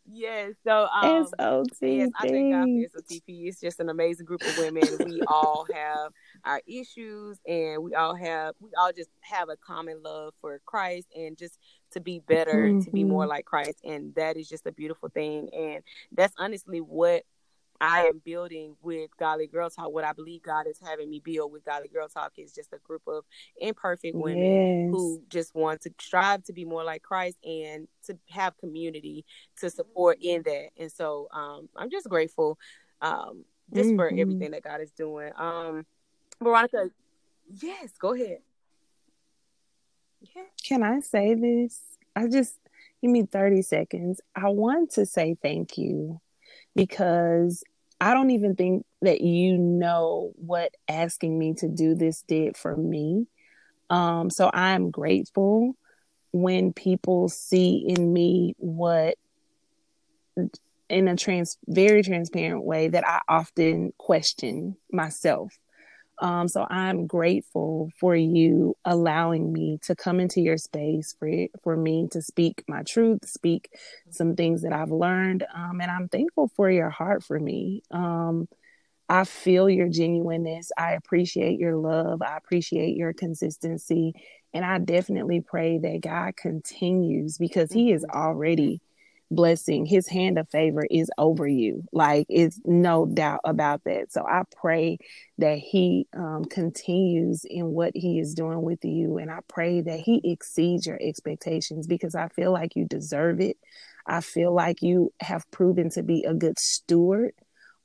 yes. 0.05 0.53
So 0.65 0.87
um 0.87 1.25
SOT 1.25 1.67
yes, 1.81 2.09
I 2.17 2.27
thank 2.27 2.53
God 2.53 2.65
for 2.65 3.01
SOTP. 3.01 3.47
It's 3.47 3.59
just 3.59 3.79
an 3.79 3.89
amazing 3.89 4.25
group 4.25 4.41
of 4.41 4.57
women. 4.57 4.83
We 5.05 5.21
all 5.27 5.65
have 5.73 6.11
our 6.43 6.61
issues 6.67 7.39
and 7.47 7.83
we 7.83 7.95
all 7.95 8.15
have 8.15 8.55
we 8.59 8.69
all 8.77 8.91
just 8.95 9.09
have 9.21 9.49
a 9.49 9.57
common 9.57 10.01
love 10.03 10.33
for 10.41 10.59
Christ 10.65 11.07
and 11.15 11.37
just 11.37 11.57
to 11.91 11.99
be 11.99 12.19
better, 12.19 12.67
mm-hmm. 12.67 12.81
to 12.81 12.91
be 12.91 13.03
more 13.03 13.23
mm-hmm. 13.23 13.29
like 13.29 13.45
Christ. 13.45 13.79
And 13.83 14.13
that 14.15 14.37
is 14.37 14.47
just 14.47 14.65
a 14.65 14.71
beautiful 14.71 15.09
thing. 15.09 15.49
And 15.53 15.83
that's 16.11 16.33
honestly 16.37 16.79
what 16.79 17.23
I 17.81 18.05
am 18.05 18.21
building 18.23 18.75
with 18.83 19.09
Godly 19.17 19.47
Girl 19.47 19.69
Talk. 19.69 19.91
What 19.91 20.03
I 20.03 20.13
believe 20.13 20.43
God 20.43 20.67
is 20.67 20.79
having 20.79 21.09
me 21.09 21.19
build 21.19 21.51
with 21.51 21.65
Godly 21.65 21.89
Girl 21.89 22.07
Talk 22.07 22.33
is 22.37 22.53
just 22.53 22.71
a 22.73 22.77
group 22.77 23.01
of 23.07 23.25
imperfect 23.59 24.15
women 24.15 24.85
yes. 24.85 24.91
who 24.91 25.23
just 25.29 25.55
want 25.55 25.81
to 25.81 25.93
strive 25.99 26.43
to 26.43 26.53
be 26.53 26.63
more 26.63 26.83
like 26.83 27.01
Christ 27.01 27.37
and 27.43 27.87
to 28.05 28.17
have 28.29 28.55
community 28.59 29.25
to 29.59 29.71
support 29.71 30.19
in 30.21 30.43
that. 30.43 30.69
And 30.77 30.91
so 30.91 31.27
um, 31.33 31.69
I'm 31.75 31.89
just 31.89 32.07
grateful 32.07 32.59
um, 33.01 33.45
just 33.73 33.89
mm-hmm. 33.89 33.97
for 33.97 34.07
everything 34.07 34.51
that 34.51 34.63
God 34.63 34.81
is 34.81 34.91
doing. 34.91 35.31
Um, 35.35 35.85
Veronica, 36.39 36.91
yes, 37.61 37.93
go 37.99 38.13
ahead. 38.13 38.39
Yeah. 40.35 40.43
Can 40.63 40.83
I 40.83 40.99
say 40.99 41.33
this? 41.33 41.81
I 42.15 42.27
just 42.27 42.59
give 43.01 43.09
me 43.09 43.25
30 43.25 43.63
seconds. 43.63 44.21
I 44.35 44.49
want 44.49 44.91
to 44.91 45.05
say 45.07 45.35
thank 45.41 45.79
you 45.79 46.21
because 46.75 47.63
I 48.01 48.15
don't 48.15 48.31
even 48.31 48.55
think 48.55 48.83
that 49.03 49.21
you 49.21 49.59
know 49.59 50.31
what 50.35 50.73
asking 50.89 51.37
me 51.37 51.53
to 51.59 51.67
do 51.67 51.93
this 51.93 52.23
did 52.23 52.57
for 52.57 52.75
me. 52.75 53.27
Um, 53.91 54.31
so 54.31 54.49
I'm 54.51 54.89
grateful 54.89 55.75
when 56.33 56.73
people 56.73 57.29
see 57.29 57.85
in 57.87 58.11
me 58.11 58.55
what 58.57 59.17
in 60.89 61.07
a 61.07 61.15
trans 61.15 61.59
very 61.67 62.01
transparent 62.01 62.63
way 62.63 62.87
that 62.87 63.07
I 63.07 63.21
often 63.29 63.93
question 63.99 64.77
myself. 64.91 65.53
Um, 66.21 66.47
so 66.49 66.67
I'm 66.69 67.07
grateful 67.07 67.91
for 67.99 68.15
you 68.15 68.75
allowing 68.85 69.53
me 69.53 69.79
to 69.83 69.95
come 69.95 70.19
into 70.21 70.41
your 70.41 70.57
space 70.57 71.15
for 71.19 71.29
for 71.63 71.77
me 71.77 72.09
to 72.11 72.21
speak 72.23 72.63
my 72.69 72.83
truth, 72.83 73.27
speak 73.29 73.69
some 74.11 74.35
things 74.35 74.63
that 74.63 74.73
I've 74.73 74.91
learned, 74.91 75.45
um, 75.55 75.81
and 75.81 75.91
I'm 75.91 76.09
thankful 76.09 76.49
for 76.55 76.71
your 76.71 76.91
heart 76.91 77.23
for 77.23 77.39
me. 77.39 77.83
Um, 77.91 78.47
I 79.09 79.25
feel 79.25 79.69
your 79.69 79.89
genuineness. 79.89 80.71
I 80.77 80.93
appreciate 80.93 81.59
your 81.59 81.77
love. 81.77 82.21
I 82.23 82.37
appreciate 82.37 82.97
your 82.97 83.13
consistency, 83.13 84.13
and 84.53 84.65
I 84.65 84.79
definitely 84.79 85.41
pray 85.41 85.79
that 85.79 86.01
God 86.01 86.37
continues 86.37 87.37
because 87.37 87.71
He 87.73 87.91
is 87.93 88.05
already 88.05 88.81
blessing, 89.31 89.85
his 89.85 90.07
hand 90.07 90.37
of 90.37 90.49
favor 90.49 90.85
is 90.91 91.09
over 91.17 91.47
you. 91.47 91.83
Like 91.91 92.27
it's 92.29 92.59
no 92.65 93.05
doubt 93.05 93.39
about 93.45 93.83
that. 93.85 94.11
So 94.11 94.23
I 94.23 94.43
pray 94.55 94.99
that 95.37 95.57
he 95.57 96.07
um, 96.13 96.45
continues 96.45 97.43
in 97.45 97.67
what 97.67 97.93
he 97.95 98.19
is 98.19 98.35
doing 98.35 98.61
with 98.61 98.83
you. 98.83 99.17
And 99.17 99.31
I 99.31 99.39
pray 99.47 99.81
that 99.81 99.99
he 100.01 100.21
exceeds 100.23 100.85
your 100.85 100.99
expectations 101.01 101.87
because 101.87 102.13
I 102.13 102.27
feel 102.27 102.51
like 102.51 102.75
you 102.75 102.85
deserve 102.85 103.39
it. 103.39 103.57
I 104.05 104.21
feel 104.21 104.53
like 104.53 104.81
you 104.81 105.13
have 105.21 105.49
proven 105.49 105.89
to 105.91 106.03
be 106.03 106.23
a 106.23 106.33
good 106.33 106.59
steward 106.59 107.31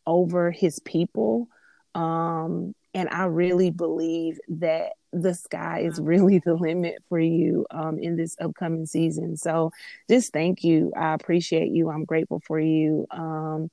over 0.07 0.51
his 0.51 0.81
people. 0.81 1.49
Um, 1.95 2.75
and 2.93 3.09
I 3.11 3.25
really 3.25 3.71
believe 3.71 4.39
that 4.49 4.93
the 5.23 5.35
sky 5.35 5.81
is 5.81 6.01
really 6.01 6.39
the 6.45 6.55
limit 6.55 6.97
for 7.09 7.19
you 7.19 7.67
um, 7.71 7.99
in 7.99 8.17
this 8.17 8.37
upcoming 8.41 8.87
season. 8.87 9.37
So 9.37 9.73
just 10.09 10.33
thank 10.33 10.65
you. 10.65 10.93
I 10.97 11.15
appreciate 11.15 11.71
you. 11.71 11.91
I'm 11.91 12.05
grateful 12.05 12.41
for 12.41 12.61
you. 12.61 13.07
Um, 13.11 13.71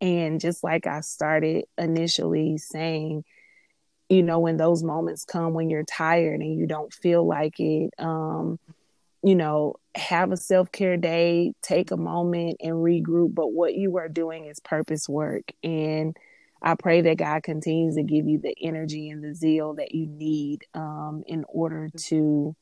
and 0.00 0.40
just 0.40 0.64
like 0.64 0.86
I 0.86 1.00
started 1.00 1.64
initially 1.76 2.58
saying, 2.58 3.24
you 4.08 4.22
know, 4.22 4.38
when 4.40 4.56
those 4.56 4.82
moments 4.82 5.24
come 5.24 5.54
when 5.54 5.70
you're 5.70 5.84
tired 5.84 6.40
and 6.40 6.58
you 6.58 6.66
don't 6.66 6.92
feel 6.92 7.26
like 7.26 7.60
it, 7.60 7.90
um, 7.98 8.58
you 9.22 9.34
know, 9.34 9.74
have 9.94 10.32
a 10.32 10.36
self 10.36 10.72
care 10.72 10.96
day, 10.96 11.52
take 11.62 11.90
a 11.90 11.96
moment 11.96 12.56
and 12.60 12.76
regroup. 12.76 13.34
But 13.34 13.52
what 13.52 13.74
you 13.74 13.98
are 13.98 14.08
doing 14.08 14.46
is 14.46 14.58
purpose 14.58 15.08
work. 15.08 15.52
And 15.62 16.16
I 16.62 16.74
pray 16.74 17.00
that 17.02 17.16
God 17.16 17.42
continues 17.42 17.96
to 17.96 18.02
give 18.02 18.26
you 18.28 18.38
the 18.38 18.54
energy 18.60 19.08
and 19.08 19.22
the 19.24 19.34
zeal 19.34 19.74
that 19.74 19.94
you 19.94 20.06
need 20.06 20.64
um, 20.74 21.22
in 21.26 21.44
order 21.48 21.88
to 21.96 22.54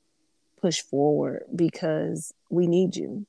push 0.61 0.81
forward 0.83 1.45
because 1.55 2.33
we 2.51 2.67
need 2.67 2.97
you. 2.97 3.27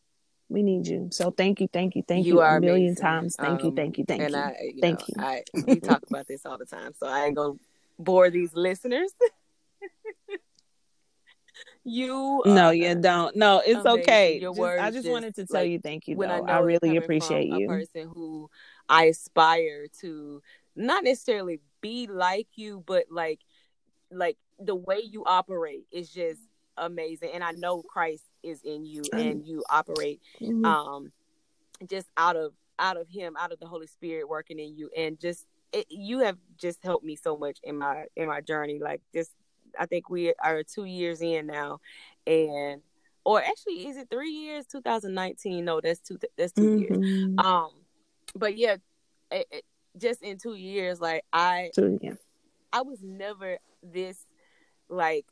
We 0.49 0.63
need 0.63 0.87
you. 0.87 1.09
So 1.11 1.29
thank 1.31 1.61
you, 1.61 1.67
thank 1.71 1.95
you, 1.95 2.03
thank 2.07 2.25
you, 2.25 2.35
You 2.37 2.41
a 2.41 2.59
million 2.59 2.95
amazing. 2.95 3.03
times. 3.03 3.35
Thank 3.35 3.63
you, 3.63 3.69
Um, 3.69 3.75
thank 3.75 3.97
you, 3.99 4.05
thank 4.07 4.21
and 4.21 4.33
you. 4.33 4.39
I, 4.39 4.55
you 4.73 4.81
Thank 4.81 4.99
know, 4.99 5.05
you. 5.07 5.13
I 5.19 5.43
we 5.67 5.79
talk 5.79 6.03
about 6.09 6.27
this 6.27 6.45
all 6.45 6.57
the 6.57 6.65
time, 6.65 6.93
so 6.99 7.07
I 7.07 7.25
ain't 7.25 7.35
gonna 7.35 7.53
bore 7.99 8.29
these 8.31 8.53
listeners. 8.53 9.11
you 11.83 12.41
No, 12.45 12.71
you 12.71 12.95
don't. 12.95 13.35
No, 13.35 13.61
it's 13.63 13.75
amazing. 13.75 14.01
okay. 14.01 14.39
Your 14.39 14.53
Just, 14.53 14.79
I 14.79 14.89
just 14.89 15.03
just, 15.03 15.09
wanted 15.09 15.35
to 15.35 15.45
tell 15.45 15.61
like, 15.61 15.69
you 15.69 15.79
thank 15.79 16.07
you 16.07 16.15
when 16.17 16.31
I 16.31 16.39
though. 16.39 16.45
I 16.45 16.59
really 16.59 16.97
appreciate 16.97 17.47
you. 17.47 17.65
a 17.65 17.67
person 17.67 18.09
who 18.11 18.49
I 18.87 19.05
aspire 19.05 19.85
to 20.01 20.41
not 20.75 21.03
necessarily 21.03 21.59
be 21.81 22.07
like 22.07 22.47
you, 22.55 22.83
but 22.85 23.05
like 23.11 23.39
like 24.11 24.37
the 24.59 24.75
way 24.75 24.99
you 24.99 25.23
operate 25.25 25.85
is 25.91 26.09
just 26.09 26.41
amazing. 26.77 27.29
And 27.33 27.43
I 27.43 27.51
know 27.51 27.81
Christ 27.83 28.23
is 28.43 28.61
in 28.63 28.85
you 28.85 29.03
and 29.13 29.45
you 29.45 29.63
operate 29.69 30.21
Mhm. 30.41 30.65
um 30.65 31.11
just 31.87 32.07
out 32.17 32.35
of 32.35 32.53
out 32.77 32.97
of 32.97 33.09
him, 33.09 33.35
out 33.37 33.51
of 33.51 33.59
the 33.59 33.67
Holy 33.67 33.87
Spirit 33.87 34.27
working 34.29 34.59
in 34.59 34.75
you 34.77 34.89
and 34.95 35.19
just 35.19 35.45
it, 35.71 35.85
you 35.89 36.19
have 36.19 36.37
just 36.57 36.81
helped 36.83 37.05
me 37.05 37.15
so 37.15 37.37
much 37.37 37.59
in 37.63 37.77
my 37.77 38.05
in 38.15 38.27
my 38.27 38.41
journey. 38.41 38.79
Like 38.79 39.01
just 39.13 39.31
I 39.77 39.85
think 39.85 40.09
we 40.09 40.33
are 40.43 40.63
2 40.63 40.85
years 40.85 41.21
in 41.21 41.45
now 41.47 41.79
and 42.25 42.81
or 43.23 43.41
actually 43.43 43.87
is 43.87 43.97
it 43.97 44.09
3 44.09 44.29
years 44.31 44.65
2019 44.65 45.63
no 45.65 45.79
that's 45.81 45.99
two 45.99 46.17
that's 46.37 46.53
2 46.53 46.79
years 46.79 46.97
Mhm. 46.97 47.39
um 47.45 47.69
but 48.33 48.57
yeah 48.57 48.77
it, 49.31 49.45
it, 49.51 49.65
just 49.99 50.21
in 50.23 50.37
2 50.37 50.55
years 50.55 50.99
like 50.99 51.23
I 51.33 51.71
So, 51.73 51.97
yeah. 52.01 52.13
I 52.73 52.81
was 52.81 53.01
never 53.01 53.57
this 53.83 54.25
like 54.89 55.25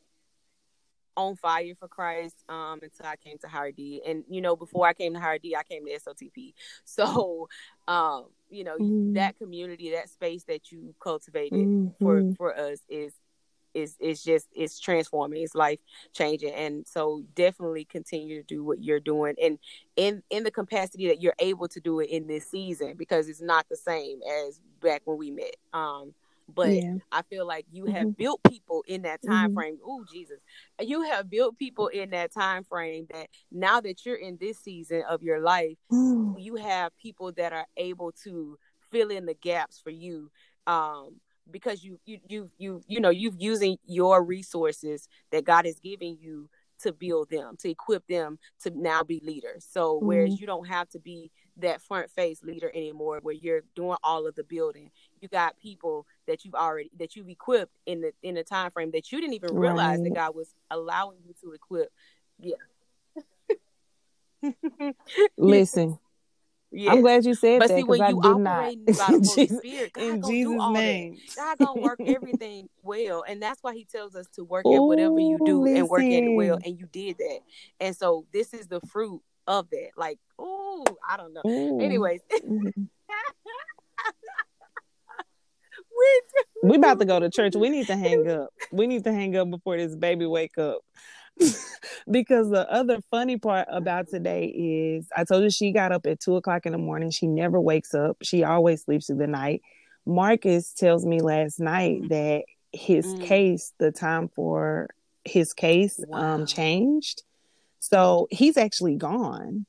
on 1.15 1.36
fire 1.36 1.74
for 1.80 1.88
Christ 1.88 2.43
um 2.47 2.80
until 2.84 3.05
I 3.07 3.15
came 3.15 3.38
to 3.39 3.47
Higher 3.47 3.72
D. 3.72 4.01
And 4.05 4.24
you 4.30 4.39
know, 4.41 4.55
before 4.55 4.88
I 4.88 4.93
came 4.93 5.13
to 5.13 5.20
Higher 5.20 5.39
D, 5.39 5.55
I 5.55 5.63
came 5.63 5.86
to 5.86 5.91
SOTP. 5.99 6.53
So 6.86 7.47
um, 7.88 8.28
you 8.49 8.63
know, 8.63 8.78
Mhm. 8.78 9.13
that 9.15 9.38
community, 9.38 9.91
that 9.91 10.09
space 10.09 10.43
that 10.45 10.72
you 10.72 10.93
cultivated 10.99 11.68
for 11.99 12.22
Mhm. 12.22 12.36
for 12.38 12.55
us 12.57 12.80
is 12.89 13.13
is 13.78 13.95
is 13.99 14.23
just 14.23 14.47
it's 14.53 14.80
transforming, 14.80 15.43
it's 15.43 15.55
life 15.55 15.80
changing. 16.13 16.53
And 16.53 16.86
so 16.88 17.23
definitely 17.36 17.86
continue 17.86 18.41
to 18.41 18.47
do 18.55 18.63
what 18.63 18.82
you're 18.84 18.99
doing 18.99 19.36
and 19.41 19.59
in 19.95 20.23
in 20.30 20.43
the 20.43 20.51
capacity 20.51 21.07
that 21.07 21.21
you're 21.21 21.36
able 21.39 21.67
to 21.69 21.80
do 21.80 21.99
it 21.99 22.09
in 22.09 22.28
this 22.28 22.49
season 22.49 22.95
because 22.97 23.28
it's 23.30 23.41
not 23.41 23.65
the 23.69 23.78
same 23.78 24.19
as 24.45 24.59
back 24.82 25.01
when 25.05 25.17
we 25.17 25.32
met. 25.32 25.55
Um 25.73 26.13
but 26.55 26.73
yeah. 26.73 26.95
I 27.11 27.23
feel 27.23 27.45
like 27.45 27.65
you 27.71 27.86
have 27.88 28.07
Mhm. 28.07 28.17
built 28.17 28.39
people 28.49 28.84
in 28.88 29.01
that 29.01 29.21
time 29.21 29.51
Mhm. 29.51 29.53
frame. 29.55 29.80
Oh 29.86 30.05
Jesus, 30.11 30.39
you 30.80 31.01
have 31.03 31.30
built 31.30 31.57
people 31.57 31.88
in 31.88 32.09
that 32.11 32.32
time 32.34 32.63
frame 32.63 33.05
that 33.13 33.28
now 33.51 33.82
that 33.82 34.05
you're 34.05 34.15
in 34.15 34.38
this 34.38 34.57
season 34.59 35.03
of 35.09 35.21
your 35.23 35.39
life, 35.41 35.78
Mm. 35.91 36.41
you 36.41 36.55
have 36.55 36.95
people 36.97 37.32
that 37.34 37.51
are 37.53 37.67
able 37.75 38.11
to 38.23 38.57
fill 38.91 39.09
in 39.11 39.25
the 39.25 39.34
gaps 39.34 39.80
for 39.80 39.89
you. 39.89 40.32
Um, 40.67 41.19
because 41.52 41.84
you 41.84 42.00
you 42.06 42.20
you 42.28 42.52
you 42.58 42.82
you 42.88 43.00
know 43.00 43.10
you've 43.10 43.36
using 43.38 43.78
your 43.86 44.24
resources 44.24 45.08
that 45.32 45.45
God 45.45 45.66
has 45.66 45.80
given 45.80 46.18
you 46.20 46.50
to 46.80 46.91
build 46.91 47.30
them, 47.30 47.56
to 47.58 47.70
equip 47.70 48.06
them 48.08 48.38
to 48.62 48.70
now 48.70 49.04
be 49.04 49.22
leaders. 49.24 49.66
So 49.70 50.00
whereas 50.02 50.34
mm-hmm. 50.34 50.41
you 50.41 50.48
don't 50.48 50.68
have 50.68 50.89
to 50.89 51.00
be 51.00 51.32
that 51.58 51.82
front 51.82 52.10
face 52.12 52.43
leader 52.43 52.72
anymore 52.74 53.20
where 53.22 53.34
you're 53.34 53.64
doing 53.76 53.98
all 54.04 54.28
of 54.28 54.36
the 54.36 54.43
building. 54.43 54.91
You 55.22 55.28
got 55.28 55.58
people 55.58 56.06
that 56.28 56.45
you've 56.45 56.54
already 56.54 56.91
that 57.00 57.16
you've 57.16 57.30
equipped 57.30 57.74
in 57.86 58.02
the 58.02 58.12
in 58.22 58.36
the 58.36 58.43
time 58.43 58.72
frame 58.72 58.91
that 58.91 59.12
you 59.12 59.20
didn't 59.20 59.34
even 59.34 59.56
realize 59.56 60.02
that 60.02 60.14
god 60.14 60.36
was 60.36 60.54
allowing 60.70 61.18
you 61.26 61.34
to 61.41 61.54
equip. 61.54 61.91
Yeah. 62.39 62.54
Listen, 65.38 65.98
yes. 66.72 66.91
I'm 66.93 67.01
glad 67.01 67.26
you 67.26 67.34
said 67.34 67.59
but 67.59 67.68
that 67.70 67.78
see 67.78 67.84
when 67.84 68.01
I 68.01 68.09
you 68.09 68.20
operating 68.22 68.86
by 68.86 68.93
the 68.93 69.22
holy 69.26 69.47
spirit 69.47 69.93
god 69.93 70.03
in 70.03 70.22
Jesus' 70.24 70.61
name. 70.72 71.18
that 71.36 71.57
god 71.57 71.59
gonna 71.59 71.82
work 71.82 71.99
everything 72.05 72.70
well 72.84 73.24
and 73.28 73.41
that's 73.41 73.61
why 73.63 73.74
he 73.74 73.86
tells 73.86 74.15
us 74.15 74.28
to 74.36 74.43
work 74.43 74.65
at 74.65 74.80
whatever 74.80 75.20
you 75.20 75.38
Ooh, 75.41 75.45
do 75.45 75.65
and 75.65 75.89
work 75.89 76.03
at 76.03 76.24
it 76.24 76.34
well 76.34 76.59
and 76.65 76.78
you 76.80 76.88
did 76.91 77.18
that 77.18 77.39
and 77.80 77.95
so 77.95 78.26
this 78.34 78.53
is 78.53 78.68
the 78.68 78.82
fruit 78.82 79.22
of 79.47 79.70
that 79.70 79.89
like 79.95 80.20
oh 80.39 80.86
i 81.07 81.15
don't 81.18 81.34
know 81.34 81.41
Ooh. 81.45 81.80
anyways 81.82 82.22
Mhm. 82.43 82.88
we 85.97 86.22
we 86.63 86.78
about 86.78 86.99
to 86.99 87.05
go 87.05 87.20
to 87.20 87.30
church. 87.30 87.55
We 87.55 87.70
need 87.70 87.88
to 87.88 87.95
hang 87.95 88.28
up. 88.30 88.49
We 88.72 88.88
need 88.88 89.03
to 89.03 89.13
hang 89.13 89.36
up 89.36 89.49
before 89.49 89.78
this 89.78 89.95
baby 89.95 90.26
wake 90.26 90.57
up. 90.57 90.80
because 92.11 92.49
the 92.49 92.69
other 92.71 92.99
funny 93.11 93.38
part 93.38 93.67
about 93.71 94.07
today 94.09 94.45
is 94.45 95.07
I 95.15 95.23
told 95.23 95.43
you 95.43 95.49
she 95.49 95.71
got 95.71 95.91
up 95.91 96.05
at 96.05 96.19
two 96.19 96.35
o'clock 96.35 96.65
in 96.65 96.71
the 96.71 96.77
morning. 96.77 97.11
She 97.11 97.27
never 97.27 97.59
wakes 97.59 97.93
up. 97.93 98.17
She 98.23 98.43
always 98.43 98.83
sleeps 98.83 99.07
through 99.07 99.17
the 99.17 99.27
night. 99.27 99.61
Marcus 100.05 100.73
tells 100.73 101.05
me 101.05 101.21
last 101.21 101.59
night 101.59 102.09
that 102.09 102.43
his 102.71 103.05
Mm. 103.15 103.21
case, 103.21 103.73
the 103.77 103.91
time 103.91 104.29
for 104.29 104.89
his 105.25 105.53
case, 105.53 105.99
Wow. 106.07 106.35
um, 106.35 106.45
changed. 106.45 107.23
So 107.79 108.27
he's 108.31 108.57
actually 108.57 108.95
gone. 108.95 109.65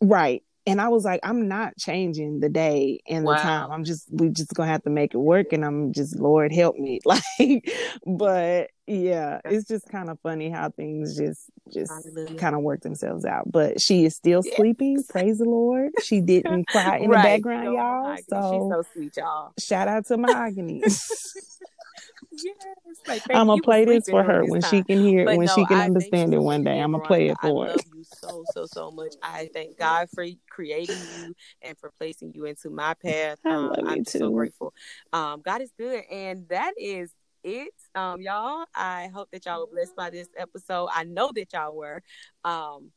Right. 0.00 0.42
And 0.66 0.80
I 0.80 0.88
was 0.88 1.04
like, 1.04 1.20
I'm 1.22 1.46
not 1.46 1.76
changing 1.78 2.40
the 2.40 2.48
day 2.48 3.00
and 3.06 3.26
the 3.26 3.34
time. 3.42 3.70
I'm 3.70 3.84
just 3.84 4.08
we 4.10 4.30
just 4.30 4.54
gonna 4.54 4.70
have 4.70 4.82
to 4.84 4.90
make 4.90 5.14
it 5.14 5.18
work 5.18 5.52
and 5.52 5.64
I'm 5.64 5.92
just 5.92 6.16
Lord 6.16 6.52
help 6.52 6.76
me. 6.78 7.00
Like 7.04 7.68
but 8.06 8.70
yeah, 8.86 9.40
it's 9.44 9.66
just 9.66 9.88
kind 9.88 10.10
of 10.10 10.18
funny 10.22 10.50
how 10.50 10.70
things 10.70 11.16
just 11.16 11.50
just 11.72 11.92
kind 12.38 12.54
of 12.54 12.62
work 12.62 12.82
themselves 12.82 13.24
out. 13.24 13.50
But 13.50 13.80
she 13.80 14.04
is 14.04 14.14
still 14.14 14.42
Yes. 14.42 14.54
sleeping, 14.56 15.02
praise 15.08 15.38
the 15.38 15.44
Lord. 15.44 15.92
She 16.02 16.20
didn't 16.20 16.66
cry 16.68 16.98
in 16.98 17.10
the 17.10 17.16
background, 17.16 17.64
Yo, 17.64 17.72
y'all. 17.74 18.02
Mahogany, 18.02 18.16
She's 18.18 18.28
So 18.28 18.68
so 18.70 18.84
sweet, 18.92 19.16
y'all. 19.16 19.52
shout 19.58 19.88
out 19.88 20.06
to 20.06 20.16
Mahogany. 20.16 20.82
Yes. 22.36 22.54
Like, 23.06 23.22
I'm 23.32 23.46
gonna 23.46 23.62
play 23.62 23.84
this 23.84 24.08
for 24.08 24.22
her 24.22 24.42
this 24.42 24.50
when 24.50 24.60
time. 24.62 24.70
she 24.70 24.82
can 24.82 25.00
hear 25.00 25.24
But 25.26 25.36
when 25.36 25.46
no, 25.46 25.54
she 25.54 25.64
can 25.66 25.78
I 25.78 25.84
understand 25.84 26.34
it 26.34 26.38
one 26.38 26.64
day. 26.64 26.80
I'm 26.80 26.92
gonna 26.92 27.04
play 27.04 27.28
it 27.28 27.36
Veronica. 27.38 27.46
I 27.46 27.50
for 27.50 27.66
her. 27.66 27.72
love 27.74 27.84
you 27.94 28.04
so, 28.04 28.44
so, 28.46 28.66
so 28.66 28.90
much. 28.90 29.14
I 29.22 29.48
thank 29.52 29.78
God 29.78 30.08
for 30.10 30.24
creating 30.50 30.96
you 31.06 31.34
and 31.62 31.78
for 31.78 31.90
placing 31.98 32.32
you 32.34 32.46
into 32.46 32.70
my 32.70 32.94
path. 32.94 33.38
I 33.44 33.54
Um, 33.54 33.68
love 33.68 33.78
you 33.80 33.86
I'm 33.86 33.98
just 34.04 34.18
so 34.18 34.30
too. 34.30 34.34
grateful. 34.34 34.74
Um, 35.12 35.42
God 35.44 35.60
is 35.62 35.72
good, 35.78 36.02
and 36.10 36.48
that 36.48 36.72
is 36.78 37.12
it. 37.44 37.74
Um, 37.94 38.20
y'all. 38.20 38.64
I 38.74 39.10
hope 39.14 39.30
that 39.32 39.46
y'all 39.46 39.60
were 39.60 39.72
blessed 39.72 39.94
by 39.94 40.10
this 40.10 40.28
episode. 40.36 40.88
I 40.92 41.04
know 41.04 41.30
that 41.34 41.52
y'all 41.52 41.76
were. 41.76 42.02
Um, 42.44 42.90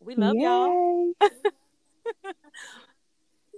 we 0.00 0.14
love 0.14 0.36
y'all. 0.36 1.12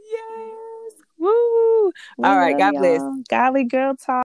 Yes. 0.09 0.93
Woo. 1.19 1.87
We 2.19 2.25
All 2.25 2.37
right. 2.37 2.57
God 2.57 2.77
bless. 2.79 3.01
y'all. 3.01 3.23
Godly 3.29 3.65
girl 3.65 3.97
talk. 3.97 4.25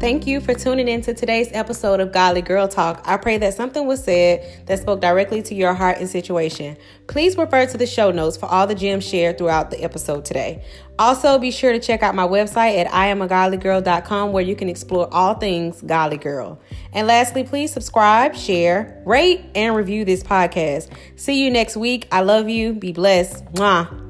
Thank 0.00 0.28
you 0.28 0.40
for 0.40 0.54
tuning 0.54 0.86
in 0.86 1.02
to 1.02 1.12
today's 1.12 1.48
episode 1.52 1.98
of 1.98 2.12
Godly 2.12 2.40
Girl 2.40 2.68
Talk. 2.68 3.02
I 3.04 3.16
pray 3.16 3.36
that 3.38 3.54
something 3.54 3.84
was 3.84 4.04
said 4.04 4.64
that 4.66 4.78
spoke 4.78 5.00
directly 5.00 5.42
to 5.42 5.56
your 5.56 5.74
heart 5.74 5.98
and 5.98 6.08
situation. 6.08 6.76
Please 7.08 7.36
refer 7.36 7.66
to 7.66 7.76
the 7.76 7.84
show 7.86 8.12
notes 8.12 8.36
for 8.36 8.46
all 8.46 8.68
the 8.68 8.76
gems 8.76 9.04
shared 9.04 9.38
throughout 9.38 9.72
the 9.72 9.82
episode 9.82 10.24
today. 10.24 10.64
Also, 11.00 11.36
be 11.40 11.50
sure 11.50 11.72
to 11.72 11.80
check 11.80 12.04
out 12.04 12.14
my 12.14 12.26
website 12.26 12.78
at 12.78 12.86
iamagodlygirl.com 12.86 14.30
where 14.30 14.44
you 14.44 14.54
can 14.54 14.68
explore 14.68 15.12
all 15.12 15.34
things 15.34 15.82
Godly 15.82 16.18
Girl. 16.18 16.60
And 16.92 17.08
lastly, 17.08 17.42
please 17.42 17.72
subscribe, 17.72 18.36
share, 18.36 19.02
rate, 19.04 19.46
and 19.56 19.74
review 19.74 20.04
this 20.04 20.22
podcast. 20.22 20.92
See 21.16 21.42
you 21.42 21.50
next 21.50 21.76
week. 21.76 22.06
I 22.12 22.20
love 22.20 22.48
you. 22.48 22.72
Be 22.72 22.92
blessed. 22.92 23.44
Mwah. 23.46 24.07